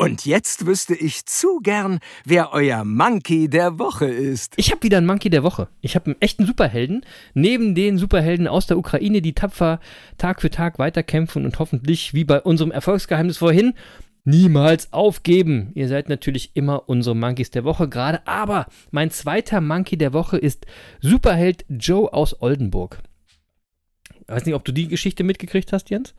Und 0.01 0.25
jetzt 0.25 0.65
wüsste 0.65 0.95
ich 0.95 1.27
zu 1.27 1.59
gern, 1.59 1.99
wer 2.25 2.53
euer 2.53 2.83
Monkey 2.83 3.47
der 3.47 3.77
Woche 3.77 4.07
ist. 4.07 4.55
Ich 4.57 4.71
habe 4.71 4.81
wieder 4.81 4.97
einen 4.97 5.05
Monkey 5.05 5.29
der 5.29 5.43
Woche. 5.43 5.67
Ich 5.79 5.93
habe 5.93 6.07
einen 6.07 6.19
echten 6.19 6.47
Superhelden. 6.47 7.05
Neben 7.35 7.75
den 7.75 7.99
Superhelden 7.99 8.47
aus 8.47 8.65
der 8.65 8.79
Ukraine, 8.79 9.21
die 9.21 9.33
tapfer 9.33 9.79
Tag 10.17 10.41
für 10.41 10.49
Tag 10.49 10.79
weiterkämpfen 10.79 11.45
und 11.45 11.59
hoffentlich, 11.59 12.15
wie 12.15 12.23
bei 12.23 12.41
unserem 12.41 12.71
Erfolgsgeheimnis 12.71 13.37
vorhin, 13.37 13.75
niemals 14.23 14.91
aufgeben. 14.91 15.69
Ihr 15.75 15.87
seid 15.87 16.09
natürlich 16.09 16.55
immer 16.55 16.89
unsere 16.89 17.15
Monkeys 17.15 17.51
der 17.51 17.63
Woche 17.63 17.87
gerade. 17.87 18.25
Aber 18.25 18.65
mein 18.89 19.11
zweiter 19.11 19.61
Monkey 19.61 19.97
der 19.97 20.13
Woche 20.13 20.39
ist 20.39 20.65
Superheld 21.01 21.63
Joe 21.69 22.11
aus 22.11 22.41
Oldenburg. 22.41 23.03
Ich 24.19 24.27
weiß 24.29 24.45
nicht, 24.47 24.55
ob 24.55 24.65
du 24.65 24.71
die 24.71 24.87
Geschichte 24.87 25.23
mitgekriegt 25.23 25.71
hast, 25.71 25.91
Jens? 25.91 26.15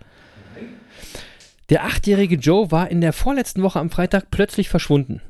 Der 1.73 1.85
achtjährige 1.85 2.37
Joe 2.37 2.71
war 2.71 2.91
in 2.91 3.01
der 3.01 3.13
vorletzten 3.13 3.63
Woche 3.63 3.81
am 3.81 3.89
Freitag 3.91 4.31
plötzlich 4.31 4.69
verschwunden. 4.69 5.23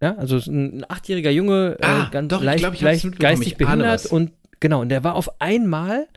Ja, 0.00 0.16
also 0.16 0.38
ein 0.50 0.84
achtjähriger 0.88 1.30
Junge, 1.30 1.76
Ah, 1.82 2.06
äh, 2.08 2.10
ganz 2.10 2.28
doch, 2.30 2.40
ich 2.40 2.44
leicht, 2.44 2.58
glaub, 2.60 2.80
leicht 2.80 3.18
geistig 3.20 3.56
behindert 3.56 4.06
und 4.06 4.32
genau, 4.60 4.80
und 4.80 4.88
der 4.88 5.04
war 5.04 5.14
auf 5.14 5.40
einmal 5.40 6.08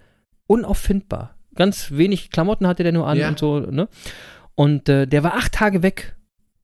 unauffindbar. 0.47 1.36
Ganz 1.55 1.91
wenig 1.91 2.32
Klamotten 2.32 2.65
hatte 2.65 2.84
der 2.84 2.91
nur 2.93 3.07
an 3.07 3.18
Ja. 3.18 3.28
und 3.30 3.39
so, 3.39 3.59
ne? 3.59 3.88
Und 4.55 4.89
äh, 4.89 5.05
der 5.05 5.24
war 5.24 5.36
acht 5.36 5.51
Tage 5.53 5.84
weg. 5.84 6.15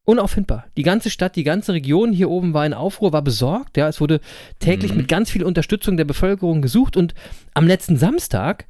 Unauffindbar. 0.05 0.65
Die 0.75 0.83
ganze 0.83 1.09
Stadt, 1.09 1.35
die 1.37 1.43
ganze 1.45 1.71
Region 1.73 2.11
hier 2.11 2.29
oben 2.29 2.53
war 2.53 2.65
in 2.65 2.73
Aufruhr, 2.73 3.13
war 3.13 3.21
besorgt. 3.21 3.77
Ja, 3.77 3.87
es 3.87 4.01
wurde 4.01 4.19
täglich 4.59 4.91
Mhm. 4.91 4.97
mit 4.97 5.07
ganz 5.07 5.29
viel 5.29 5.43
Unterstützung 5.43 5.95
der 5.95 6.03
Bevölkerung 6.05 6.61
gesucht 6.61 6.97
und 6.97 7.13
am 7.53 7.67
letzten 7.67 7.95
Samstag, 7.97 8.65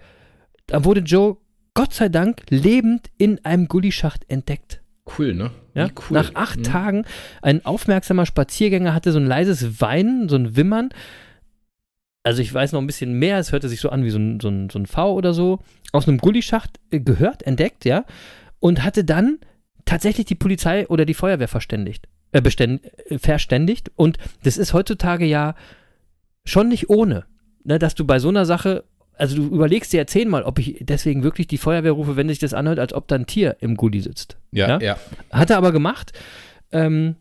da 0.67 0.86
wurde 0.86 0.99
Joe 1.01 1.38
Gott 1.74 1.93
sei 1.93 2.09
Dank 2.09 2.43
lebend 2.49 3.09
in 3.17 3.43
einem 3.45 3.67
Gullischacht 3.67 4.30
entdeckt. 4.30 4.82
Cool, 5.17 5.34
ne? 5.34 5.51
Ja? 5.74 5.86
Cool. 5.88 6.11
Nach 6.17 6.36
acht 6.36 6.59
Mhm. 6.59 6.63
Tagen, 6.63 7.05
ein 7.41 7.65
aufmerksamer 7.65 8.26
Spaziergänger 8.26 8.93
hatte 8.93 9.11
so 9.11 9.19
ein 9.19 9.26
leises 9.26 9.82
Weinen, 9.82 10.30
so 10.30 10.36
ein 10.36 10.55
Wimmern. 10.55 10.89
Also 12.24 12.41
ich 12.41 12.53
weiß 12.53 12.71
noch 12.71 12.80
ein 12.80 12.88
bisschen 12.88 13.13
mehr, 13.19 13.38
es 13.38 13.51
hörte 13.51 13.67
sich 13.67 13.82
so 13.82 13.89
an 13.89 14.03
wie 14.05 14.09
so 14.11 14.17
ein, 14.19 14.39
so 14.39 14.47
ein, 14.49 14.69
so 14.69 14.80
ein 14.80 14.86
V 14.86 15.13
oder 15.13 15.34
so, 15.34 15.59
aus 15.91 16.07
einem 16.07 16.19
Gullischacht 16.19 16.80
äh, 16.91 16.99
gehört, 16.99 17.43
entdeckt, 17.43 17.84
ja, 17.86 18.05
und 18.59 18.84
hatte 18.84 19.03
dann 19.03 19.39
tatsächlich 19.84 20.26
die 20.26 20.36
Polizei 20.36 20.88
oder 20.88 21.03
die 21.05 21.13
Feuerwehr 21.15 21.49
verständigt, 21.49 22.07
äh, 22.32 22.41
beständ, 22.41 22.82
äh, 23.09 23.17
verständigt. 23.19 23.91
Und 23.95 24.17
das 24.43 24.57
ist 24.57 24.74
heutzutage 24.74 25.26
ja 25.26 25.55
schon 26.45 26.69
nicht 26.69 26.89
ohne, 26.89 27.26
ne, 27.65 27.78
dass 27.78 27.93
du 27.93 28.05
bei 28.05 28.19
so 28.19 28.30
einer 28.30 28.45
Sache, 28.45 28.86
also 29.16 29.36
du 29.36 29.43
überlegst 29.43 29.93
dir 29.93 29.97
ja 29.97 30.07
zehnmal, 30.07 30.43
ob 30.43 30.59
ich 30.59 30.78
deswegen 30.82 31.24
wirklich 31.24 31.47
die 31.47 31.57
Feuerwehr 31.57 31.91
rufe, 31.91 32.16
wenn 32.16 32.28
sich 32.30 32.39
das 32.39 32.53
anhört, 32.53 32.80
als 32.80 32.93
ob 32.93 33.07
da 33.07 33.16
ein 33.16 33.26
Tier 33.28 33.57
im 33.59 33.76
Gulli 33.76 34.01
sitzt. 34.01 34.38
Ja, 34.51 34.68
Ja? 34.68 34.80
ja. 34.80 34.97
Hat 35.32 35.49
er 35.49 35.57
aber 35.57 35.72
gemacht. 35.72 36.11
Ähm, 36.72 37.16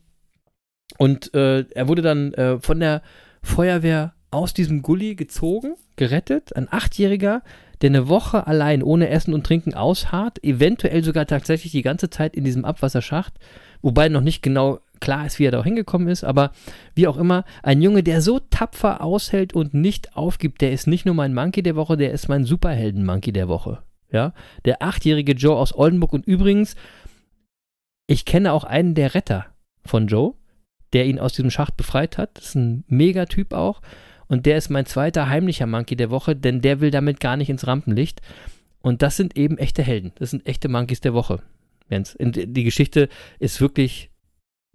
und 0.99 1.33
äh, 1.35 1.65
er 1.71 1.89
wurde 1.89 2.03
dann 2.03 2.33
äh, 2.35 2.59
von 2.61 2.81
der 2.81 3.03
Feuerwehr 3.43 4.15
aus 4.31 4.55
diesem 4.55 4.83
Gully 4.83 5.15
gezogen, 5.15 5.75
gerettet. 5.97 6.57
Ein 6.57 6.69
Achtjähriger, 6.71 7.43
der 7.83 7.91
eine 7.91 8.09
Woche 8.09 8.47
allein 8.47 8.83
ohne 8.83 9.09
Essen 9.09 9.35
und 9.35 9.45
Trinken 9.45 9.75
ausharrt, 9.75 10.43
eventuell 10.43 11.05
sogar 11.05 11.27
tatsächlich 11.27 11.73
die 11.73 11.83
ganze 11.83 12.09
Zeit 12.09 12.35
in 12.37 12.45
diesem 12.45 12.65
Abwasserschacht, 12.65 13.35
wobei 13.83 14.09
noch 14.09 14.21
nicht 14.21 14.43
genau 14.43 14.81
klar 15.03 15.27
ist, 15.27 15.39
wie 15.39 15.45
er 15.45 15.51
da 15.51 15.61
auch 15.61 15.65
hingekommen 15.65 16.09
ist, 16.09 16.25
aber 16.25 16.53
wie 16.95 17.09
auch 17.09 17.19
immer, 17.19 17.45
ein 17.63 17.83
Junge, 17.83 18.03
der 18.03 18.23
so 18.23 18.39
tapfer 18.39 19.03
aushält 19.03 19.53
und 19.53 19.75
nicht 19.75 20.17
aufgibt, 20.17 20.63
der 20.63 20.73
ist 20.73 20.87
nicht 20.87 21.05
nur 21.05 21.15
mein 21.15 21.35
Monkey 21.35 21.63
der 21.63 21.77
Woche, 21.77 21.99
der 21.99 22.13
ist 22.13 22.29
mein 22.29 22.45
Superhelden-Monkey 22.45 23.33
der 23.33 23.49
Woche. 23.49 23.83
Ja, 24.11 24.33
der 24.65 24.83
achtjährige 24.83 25.33
Joe 25.33 25.57
aus 25.57 25.75
Oldenburg 25.75 26.13
und 26.13 26.27
übrigens, 26.27 26.77
ich 28.07 28.25
kenne 28.25 28.53
auch 28.53 28.65
einen 28.65 28.95
der 28.95 29.15
Retter 29.15 29.47
von 29.85 30.07
Joe, 30.07 30.35
der 30.93 31.07
ihn 31.07 31.19
aus 31.19 31.33
diesem 31.33 31.51
Schacht 31.51 31.77
befreit 31.77 32.19
hat. 32.19 32.37
Das 32.37 32.49
ist 32.49 32.55
ein 32.55 32.85
Megatyp 32.89 33.53
auch. 33.55 33.81
Und 34.29 34.47
der 34.47 34.57
ist 34.57 34.71
mein 34.71 34.87
zweiter 34.87 35.29
heimlicher 35.29 35.67
Monkey 35.67 35.97
der 35.97 36.11
Woche, 36.11 36.37
denn 36.37 36.61
der 36.61 36.81
will 36.81 36.91
damit 36.91 37.21
gar 37.21 37.37
nicht 37.37 37.51
ins 37.51 37.67
Rampenlicht. 37.67 38.21
Und 38.83 39.03
das 39.03 39.17
sind 39.17 39.37
eben 39.37 39.59
echte 39.59 39.83
Helden. 39.83 40.13
Das 40.17 40.31
sind 40.31 40.47
echte 40.47 40.69
Monkeys 40.69 41.01
der 41.01 41.15
Woche. 41.15 41.43
Jens. 41.89 42.17
Die 42.19 42.65
Geschichte 42.65 43.09
ist 43.39 43.61
wirklich 43.61 44.12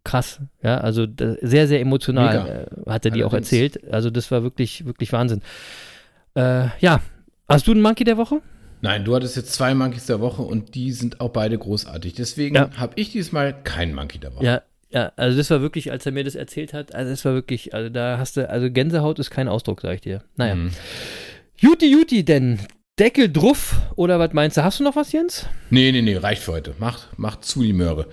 krass. 0.08 0.40
Ja, 0.64 0.78
also 0.78 1.06
sehr, 1.42 1.68
sehr 1.68 1.82
emotional 1.82 2.68
äh, 2.86 2.90
hat 2.90 3.06
er 3.06 3.12
die 3.12 3.24
auch 3.24 3.34
erzählt. 3.34 3.92
Also 3.92 4.10
das 4.10 4.32
war 4.32 4.44
wirklich, 4.44 4.86
wirklich 4.86 5.12
Wahnsinn. 5.14 5.42
Äh, 6.36 6.68
ja, 6.80 7.02
hast 7.50 7.68
du 7.68 7.72
einen 7.72 7.82
Monkey 7.82 8.04
der 8.04 8.18
Woche? 8.18 8.42
Nein, 8.82 9.06
du 9.06 9.16
hattest 9.16 9.36
jetzt 9.36 9.54
zwei 9.54 9.74
Monkeys 9.74 10.06
der 10.06 10.20
Woche 10.22 10.44
und 10.44 10.76
die 10.76 10.92
sind 10.92 11.20
auch 11.20 11.30
beide 11.30 11.58
großartig. 11.58 12.14
Deswegen 12.14 12.56
Ja. 12.56 12.70
habe 12.78 12.94
ich 12.96 13.12
diesmal 13.12 13.54
keinen 13.64 13.94
Monkey 13.96 14.20
der 14.20 14.36
Woche. 14.36 14.46
Ja, 14.46 14.62
ja, 14.90 15.12
also 15.16 15.38
das 15.38 15.50
war 15.50 15.62
wirklich, 15.62 15.92
als 15.92 16.06
er 16.06 16.12
mir 16.12 16.24
das 16.24 16.36
erzählt 16.36 16.74
hat, 16.74 16.96
also 16.96 17.10
das 17.12 17.26
war 17.26 17.34
wirklich, 17.34 17.74
also 17.74 17.90
da 17.90 18.18
hast 18.18 18.38
du, 18.38 18.50
also 18.50 18.70
Gänsehaut 18.72 19.20
ist 19.20 19.32
kein 19.32 19.48
Ausdruck, 19.48 19.82
sag 19.82 19.96
ich 19.96 20.02
dir. 20.02 20.24
Naja. 20.38 20.56
Mhm. 20.56 20.72
Juti, 21.58 21.92
Juti, 21.92 22.24
denn 22.24 22.60
Deckel 23.00 23.32
druff 23.32 23.76
oder 23.96 24.20
was 24.20 24.34
meinst 24.34 24.58
du? 24.58 24.64
Hast 24.64 24.80
du 24.80 24.84
noch 24.84 24.96
was, 24.96 25.12
Jens? 25.12 25.48
Nee, 25.70 25.92
nee, 25.92 26.02
nee, 26.02 26.16
reicht 26.16 26.44
für 26.44 26.54
heute. 26.54 26.74
Macht, 26.80 27.18
macht 27.18 27.44
zu 27.46 27.62
die 27.64 27.74
Möhre. 27.74 28.08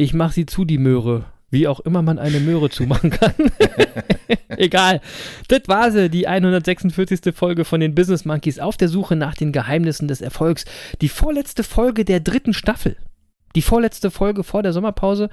Ich 0.00 0.14
mach 0.14 0.30
sie 0.30 0.46
zu, 0.46 0.64
die 0.64 0.78
Möhre. 0.78 1.24
Wie 1.50 1.66
auch 1.66 1.80
immer 1.80 2.02
man 2.02 2.20
eine 2.20 2.38
Möhre 2.38 2.70
zumachen 2.70 3.10
kann. 3.10 3.34
Egal. 4.48 5.00
Das 5.48 5.62
war 5.66 5.90
sie, 5.90 6.08
die 6.08 6.28
146. 6.28 7.34
Folge 7.34 7.64
von 7.64 7.80
den 7.80 7.96
Business 7.96 8.24
Monkeys 8.24 8.60
auf 8.60 8.76
der 8.76 8.88
Suche 8.88 9.16
nach 9.16 9.34
den 9.34 9.50
Geheimnissen 9.50 10.06
des 10.06 10.20
Erfolgs. 10.20 10.66
Die 11.00 11.08
vorletzte 11.08 11.64
Folge 11.64 12.04
der 12.04 12.20
dritten 12.20 12.54
Staffel. 12.54 12.96
Die 13.56 13.62
vorletzte 13.62 14.12
Folge 14.12 14.44
vor 14.44 14.62
der 14.62 14.72
Sommerpause. 14.72 15.30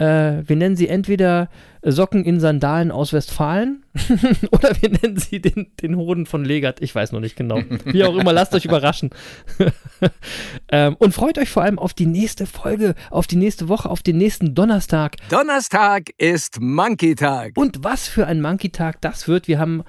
Äh, 0.00 0.48
wir 0.48 0.56
nennen 0.56 0.76
sie 0.76 0.88
entweder 0.88 1.50
Socken 1.82 2.24
in 2.24 2.40
Sandalen 2.40 2.90
aus 2.90 3.12
Westfalen 3.12 3.84
oder 4.50 4.72
wir 4.80 4.90
nennen 4.90 5.18
sie 5.18 5.40
den, 5.40 5.68
den 5.82 5.96
Hoden 5.96 6.24
von 6.24 6.42
Legat. 6.42 6.80
Ich 6.80 6.94
weiß 6.94 7.12
noch 7.12 7.20
nicht 7.20 7.36
genau. 7.36 7.60
Wie 7.84 8.04
auch 8.04 8.16
immer, 8.16 8.32
lasst 8.32 8.54
euch 8.54 8.64
überraschen. 8.64 9.10
ähm, 10.72 10.96
und 10.98 11.12
freut 11.12 11.36
euch 11.36 11.50
vor 11.50 11.62
allem 11.62 11.78
auf 11.78 11.92
die 11.92 12.06
nächste 12.06 12.46
Folge, 12.46 12.94
auf 13.10 13.26
die 13.26 13.36
nächste 13.36 13.68
Woche, 13.68 13.90
auf 13.90 14.02
den 14.02 14.16
nächsten 14.16 14.54
Donnerstag. 14.54 15.16
Donnerstag 15.28 16.10
ist 16.16 16.60
Monkey-Tag. 16.60 17.52
Und 17.56 17.84
was 17.84 18.08
für 18.08 18.26
ein 18.26 18.40
Monkey-Tag 18.40 19.02
das 19.02 19.28
wird. 19.28 19.48
Wir 19.48 19.58
haben 19.58 19.82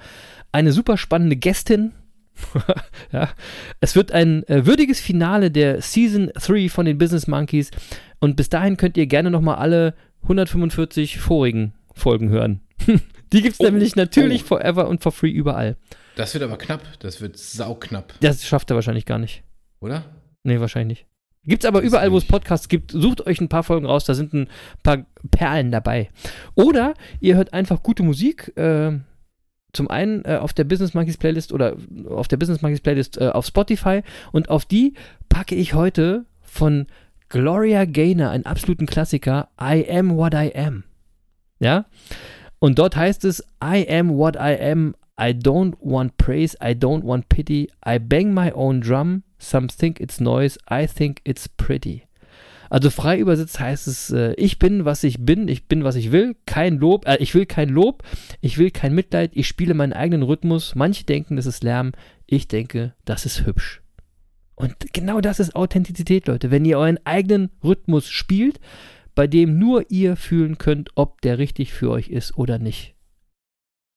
eine 0.52 0.72
super 0.72 0.98
spannende 0.98 1.36
Gästin. 1.36 1.92
ja. 3.12 3.30
Es 3.80 3.96
wird 3.96 4.12
ein 4.12 4.46
äh, 4.48 4.66
würdiges 4.66 5.00
Finale 5.00 5.50
der 5.50 5.80
Season 5.80 6.30
3 6.34 6.68
von 6.68 6.84
den 6.84 6.98
Business 6.98 7.26
Monkeys. 7.26 7.70
Und 8.22 8.36
bis 8.36 8.48
dahin 8.48 8.76
könnt 8.76 8.96
ihr 8.96 9.06
gerne 9.08 9.32
nochmal 9.32 9.56
alle 9.56 9.94
145 10.22 11.18
vorigen 11.18 11.74
Folgen 11.92 12.28
hören. 12.28 12.60
Die 13.32 13.42
gibt 13.42 13.54
es 13.54 13.60
Oh, 13.60 13.64
nämlich 13.64 13.96
natürlich 13.96 14.44
oh. 14.44 14.46
forever 14.46 14.86
und 14.86 15.02
for 15.02 15.10
free 15.10 15.30
überall. 15.30 15.76
Das 16.14 16.32
wird 16.32 16.44
aber 16.44 16.56
knapp. 16.56 16.82
Das 17.00 17.20
wird 17.20 17.36
sauknapp, 17.36 18.14
Das 18.20 18.46
schafft 18.46 18.70
er 18.70 18.76
wahrscheinlich 18.76 19.06
gar 19.06 19.18
nicht. 19.18 19.42
oder? 19.80 20.04
Nee, 20.44 20.60
wahrscheinlich 20.60 21.00
nicht. 21.00 21.08
Gibt's 21.44 21.64
aber 21.66 21.80
Weiß 21.80 21.88
überall, 21.88 22.12
wo 22.12 22.16
es. 22.18 22.24
Podcasts 22.24 22.68
gibt. 22.68 22.92
Sucht 22.92 23.26
euch 23.26 23.40
ein 23.40 23.48
paar 23.48 23.64
Folgen 23.64 23.86
raus, 23.86 24.04
da 24.04 24.14
sind 24.14 24.32
ein 24.32 24.48
paar 24.84 25.04
Perlen 25.32 25.72
dabei. 25.72 26.08
Oder 26.54 26.94
ihr 27.18 27.34
hört 27.34 27.52
einfach 27.52 27.82
gute 27.82 28.04
Musik. 28.04 28.56
Äh, 28.56 29.00
zum 29.72 29.90
einen 29.90 30.24
äh, 30.24 30.36
auf 30.36 30.52
der 30.52 30.62
Business 30.62 30.94
Monkeys 30.94 31.16
Playlist 31.16 31.52
oder 31.52 31.76
auf 32.08 32.28
der 32.28 32.36
Business 32.36 32.62
Monkeys 32.62 32.82
Playlist 32.82 33.18
äh, 33.20 33.30
auf 33.30 33.46
Spotify 33.46 34.02
und 34.30 34.48
auf 34.48 34.64
die 34.64 34.94
packe 35.28 35.56
ich 35.56 35.74
heute 35.74 36.26
von 36.42 36.86
Gloria 37.32 37.86
Gaynor, 37.86 38.28
einen 38.28 38.44
absoluten 38.44 38.84
Klassiker, 38.84 39.48
I 39.58 39.86
Am 39.88 40.18
What 40.18 40.34
I 40.34 40.52
Am. 40.54 40.84
Ja? 41.60 41.86
Und 42.58 42.78
dort 42.78 42.94
heißt 42.94 43.24
es, 43.24 43.42
I 43.64 43.86
am 43.88 44.10
what 44.10 44.36
I 44.36 44.54
am, 44.60 44.94
I 45.18 45.30
don't 45.30 45.74
want 45.80 46.18
praise, 46.18 46.54
I 46.62 46.72
don't 46.74 47.04
want 47.04 47.30
pity, 47.30 47.70
I 47.86 47.98
bang 47.98 48.34
my 48.34 48.52
own 48.52 48.82
drum, 48.82 49.22
some 49.38 49.68
think 49.68 49.98
it's 49.98 50.20
noise, 50.20 50.58
I 50.70 50.86
think 50.86 51.22
it's 51.24 51.48
pretty. 51.48 52.02
Also 52.68 52.90
frei 52.90 53.18
übersetzt 53.18 53.58
heißt 53.58 53.88
es, 53.88 54.10
äh, 54.10 54.34
ich 54.34 54.58
bin, 54.58 54.84
was 54.84 55.02
ich 55.02 55.24
bin, 55.24 55.48
ich 55.48 55.68
bin, 55.68 55.84
was 55.84 55.96
ich 55.96 56.12
will, 56.12 56.36
kein 56.44 56.76
Lob, 56.76 57.08
äh, 57.08 57.16
ich 57.16 57.34
will 57.34 57.46
kein 57.46 57.70
Lob, 57.70 58.02
ich 58.42 58.58
will 58.58 58.70
kein 58.70 58.94
Mitleid, 58.94 59.30
ich 59.32 59.48
spiele 59.48 59.72
meinen 59.72 59.94
eigenen 59.94 60.22
Rhythmus, 60.22 60.74
manche 60.74 61.04
denken, 61.04 61.36
das 61.36 61.46
ist 61.46 61.64
Lärm, 61.64 61.92
ich 62.26 62.46
denke, 62.46 62.92
das 63.06 63.24
ist 63.24 63.46
hübsch. 63.46 63.80
Und 64.62 64.76
genau 64.92 65.20
das 65.20 65.40
ist 65.40 65.56
Authentizität, 65.56 66.28
Leute. 66.28 66.52
Wenn 66.52 66.64
ihr 66.64 66.78
euren 66.78 66.98
eigenen 67.04 67.50
Rhythmus 67.64 68.08
spielt, 68.08 68.60
bei 69.16 69.26
dem 69.26 69.58
nur 69.58 69.90
ihr 69.90 70.14
fühlen 70.14 70.56
könnt, 70.56 70.90
ob 70.94 71.20
der 71.20 71.38
richtig 71.38 71.72
für 71.72 71.90
euch 71.90 72.08
ist 72.08 72.38
oder 72.38 72.60
nicht. 72.60 72.94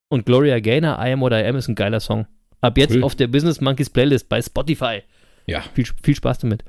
Und 0.10 0.26
Gloria 0.26 0.60
Gaynor, 0.60 0.98
I 1.00 1.12
Am 1.12 1.22
What 1.22 1.34
I 1.34 1.46
Am 1.46 1.56
ist 1.56 1.68
ein 1.68 1.76
geiler 1.76 2.00
Song. 2.00 2.26
Ab 2.62 2.80
jetzt 2.80 2.96
Cool. 2.96 3.04
auf 3.04 3.14
der 3.14 3.28
Business 3.28 3.62
Monkeys 3.62 3.92
Playlist 3.92 4.28
bei 4.28 4.42
Spotify. 4.42 5.04
Ja. 5.46 5.62
Viel, 5.76 5.86
viel 6.02 6.16
Spaß 6.16 6.40
damit. 6.40 6.64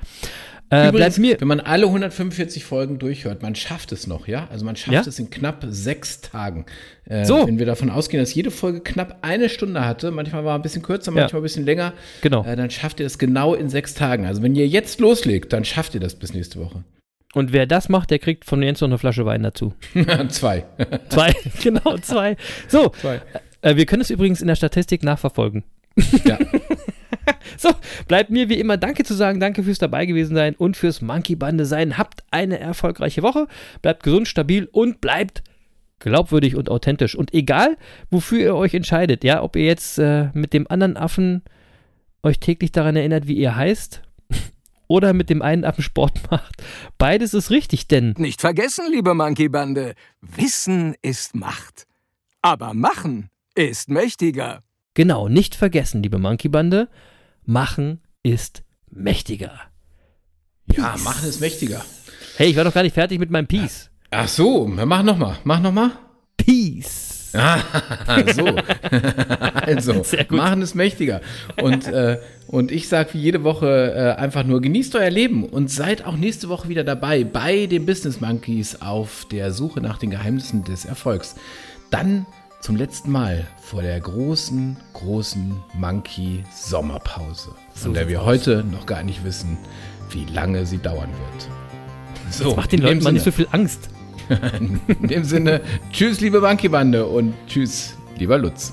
Äh, 0.68 0.88
Übrigens, 0.88 1.14
bleibt 1.16 1.18
mir. 1.18 1.40
wenn 1.40 1.48
man 1.48 1.60
alle 1.60 1.86
145 1.86 2.64
Folgen 2.64 2.98
durchhört, 2.98 3.40
man 3.42 3.54
schafft 3.54 3.92
es 3.92 4.06
noch, 4.08 4.26
ja? 4.26 4.48
Also 4.50 4.64
man 4.64 4.74
schafft 4.74 4.92
Ja? 4.92 5.00
es 5.06 5.18
in 5.18 5.30
knapp 5.30 5.64
sechs 5.68 6.20
Tagen. 6.20 6.66
Äh, 7.04 7.24
So. 7.24 7.46
Wenn 7.46 7.58
wir 7.60 7.66
davon 7.66 7.88
ausgehen, 7.88 8.20
dass 8.22 8.34
jede 8.34 8.50
Folge 8.50 8.80
knapp 8.80 9.18
eine 9.22 9.48
Stunde 9.48 9.84
hatte, 9.84 10.10
manchmal 10.10 10.44
war 10.44 10.56
ein 10.56 10.62
bisschen 10.62 10.82
kürzer, 10.82 11.12
Ja. 11.12 11.20
manchmal 11.22 11.40
ein 11.40 11.44
bisschen 11.44 11.64
länger, 11.64 11.92
Genau. 12.22 12.44
äh, 12.44 12.56
dann 12.56 12.70
schafft 12.70 12.98
ihr 12.98 13.06
es 13.06 13.18
genau 13.18 13.54
in 13.54 13.68
sechs 13.68 13.94
Tagen. 13.94 14.26
Also 14.26 14.42
wenn 14.42 14.56
ihr 14.56 14.66
jetzt 14.66 14.98
loslegt, 15.00 15.52
dann 15.52 15.64
schafft 15.64 15.94
ihr 15.94 16.00
das 16.00 16.16
bis 16.16 16.34
nächste 16.34 16.58
Woche. 16.60 16.82
Und 17.34 17.52
wer 17.52 17.66
das 17.66 17.88
macht, 17.88 18.10
der 18.10 18.18
kriegt 18.18 18.44
von 18.44 18.62
Jens 18.62 18.80
noch 18.80 18.88
eine 18.88 18.98
Flasche 18.98 19.24
Wein 19.26 19.42
dazu. 19.44 19.74
Zwei. 20.30 20.64
Zwei, 21.10 21.32
genau, 21.62 21.96
zwei. 21.98 22.36
So, 22.68 22.88
Zwei. 22.88 23.20
äh, 23.62 23.76
wir 23.76 23.86
können 23.86 24.02
es 24.02 24.10
übrigens 24.10 24.40
in 24.40 24.48
der 24.48 24.56
Statistik 24.56 25.02
nachverfolgen. 25.04 25.62
Ja. 26.24 26.38
So, 27.58 27.70
bleibt 28.06 28.30
mir 28.30 28.48
wie 28.48 28.58
immer 28.60 28.76
Danke 28.76 29.04
zu 29.04 29.14
sagen. 29.14 29.40
Danke 29.40 29.62
fürs 29.62 29.78
dabei 29.78 30.06
gewesen 30.06 30.34
sein 30.34 30.54
und 30.56 30.76
fürs 30.76 31.00
Monkey-Bande 31.00 31.64
sein. 31.64 31.96
Habt 31.96 32.24
eine 32.30 32.58
erfolgreiche 32.58 33.22
Woche. 33.22 33.46
Bleibt 33.82 34.02
gesund, 34.02 34.28
stabil 34.28 34.68
und 34.70 35.00
bleibt 35.00 35.42
glaubwürdig 35.98 36.56
und 36.56 36.70
authentisch. 36.70 37.14
Und 37.14 37.32
egal, 37.34 37.76
wofür 38.10 38.38
ihr 38.38 38.54
euch 38.54 38.74
entscheidet, 38.74 39.24
ja, 39.24 39.42
ob 39.42 39.56
ihr 39.56 39.64
jetzt 39.64 39.98
äh, 39.98 40.28
mit 40.34 40.52
dem 40.52 40.66
anderen 40.68 40.96
Affen 40.96 41.42
euch 42.22 42.40
täglich 42.40 42.72
daran 42.72 42.96
erinnert, 42.96 43.26
wie 43.26 43.36
ihr 43.36 43.56
heißt, 43.56 44.02
oder 44.88 45.12
mit 45.12 45.30
dem 45.30 45.42
einen 45.42 45.64
Affen 45.64 45.82
Sport 45.82 46.20
macht, 46.30 46.62
beides 46.98 47.34
ist 47.34 47.50
richtig, 47.50 47.88
denn 47.88 48.14
Nicht 48.18 48.40
vergessen, 48.40 48.86
liebe 48.90 49.14
Monkey-Bande, 49.14 49.94
Wissen 50.20 50.94
ist 51.02 51.34
Macht. 51.34 51.86
Aber 52.42 52.74
Machen 52.74 53.30
ist 53.54 53.88
mächtiger. 53.88 54.62
Genau, 54.94 55.28
nicht 55.28 55.54
vergessen, 55.54 56.02
liebe 56.02 56.18
Monkey-Bande, 56.18 56.88
machen 57.46 58.00
ist 58.22 58.62
mächtiger. 58.90 59.52
Ja, 60.72 60.96
machen 61.02 61.28
ist 61.28 61.40
mächtiger. 61.40 61.84
Hey, 62.36 62.50
ich 62.50 62.56
war 62.56 62.64
doch 62.64 62.74
gar 62.74 62.82
nicht 62.82 62.94
fertig 62.94 63.18
mit 63.18 63.30
meinem 63.30 63.46
Peace. 63.46 63.88
Ach 64.10 64.28
so, 64.28 64.66
mach 64.66 65.02
noch 65.02 65.16
mal, 65.16 65.38
mach 65.44 65.60
noch 65.60 65.72
mal. 65.72 65.92
Peace. 66.36 67.04
Ah, 67.38 67.58
so. 68.32 68.46
also, 69.66 70.02
machen 70.30 70.62
ist 70.62 70.74
mächtiger. 70.74 71.20
Und, 71.60 71.86
äh, 71.86 72.18
und 72.46 72.72
ich 72.72 72.88
sage 72.88 73.12
wie 73.12 73.18
jede 73.18 73.44
Woche 73.44 73.92
äh, 73.94 74.18
einfach 74.18 74.44
nur, 74.44 74.62
genießt 74.62 74.96
euer 74.96 75.10
Leben 75.10 75.44
und 75.44 75.70
seid 75.70 76.06
auch 76.06 76.16
nächste 76.16 76.48
Woche 76.48 76.70
wieder 76.70 76.82
dabei 76.82 77.24
bei 77.24 77.66
den 77.66 77.84
Business 77.84 78.22
Monkeys 78.22 78.80
auf 78.80 79.26
der 79.30 79.52
Suche 79.52 79.82
nach 79.82 79.98
den 79.98 80.10
Geheimnissen 80.10 80.64
des 80.64 80.86
Erfolgs. 80.86 81.34
Dann 81.90 82.24
zum 82.60 82.76
letzten 82.76 83.10
Mal 83.10 83.46
vor 83.62 83.82
der 83.82 83.98
großen, 84.00 84.76
großen 84.92 85.56
Monkey 85.74 86.44
Sommerpause, 86.52 87.50
von 87.74 87.94
der 87.94 88.08
wir 88.08 88.24
heute 88.24 88.64
noch 88.64 88.86
gar 88.86 89.02
nicht 89.02 89.24
wissen, 89.24 89.58
wie 90.10 90.24
lange 90.26 90.66
sie 90.66 90.78
dauern 90.78 91.10
wird. 91.10 91.48
So, 92.30 92.56
Macht 92.56 92.72
den 92.72 92.80
Leuten 92.80 93.02
mal 93.02 93.12
nicht 93.12 93.24
so 93.24 93.30
viel 93.30 93.46
Angst. 93.52 93.88
in 94.58 95.08
dem 95.08 95.22
Sinne, 95.22 95.60
tschüss, 95.92 96.20
liebe 96.20 96.40
Monkey-Bande 96.40 97.06
und 97.06 97.34
tschüss, 97.46 97.94
lieber 98.18 98.38
Lutz. 98.38 98.72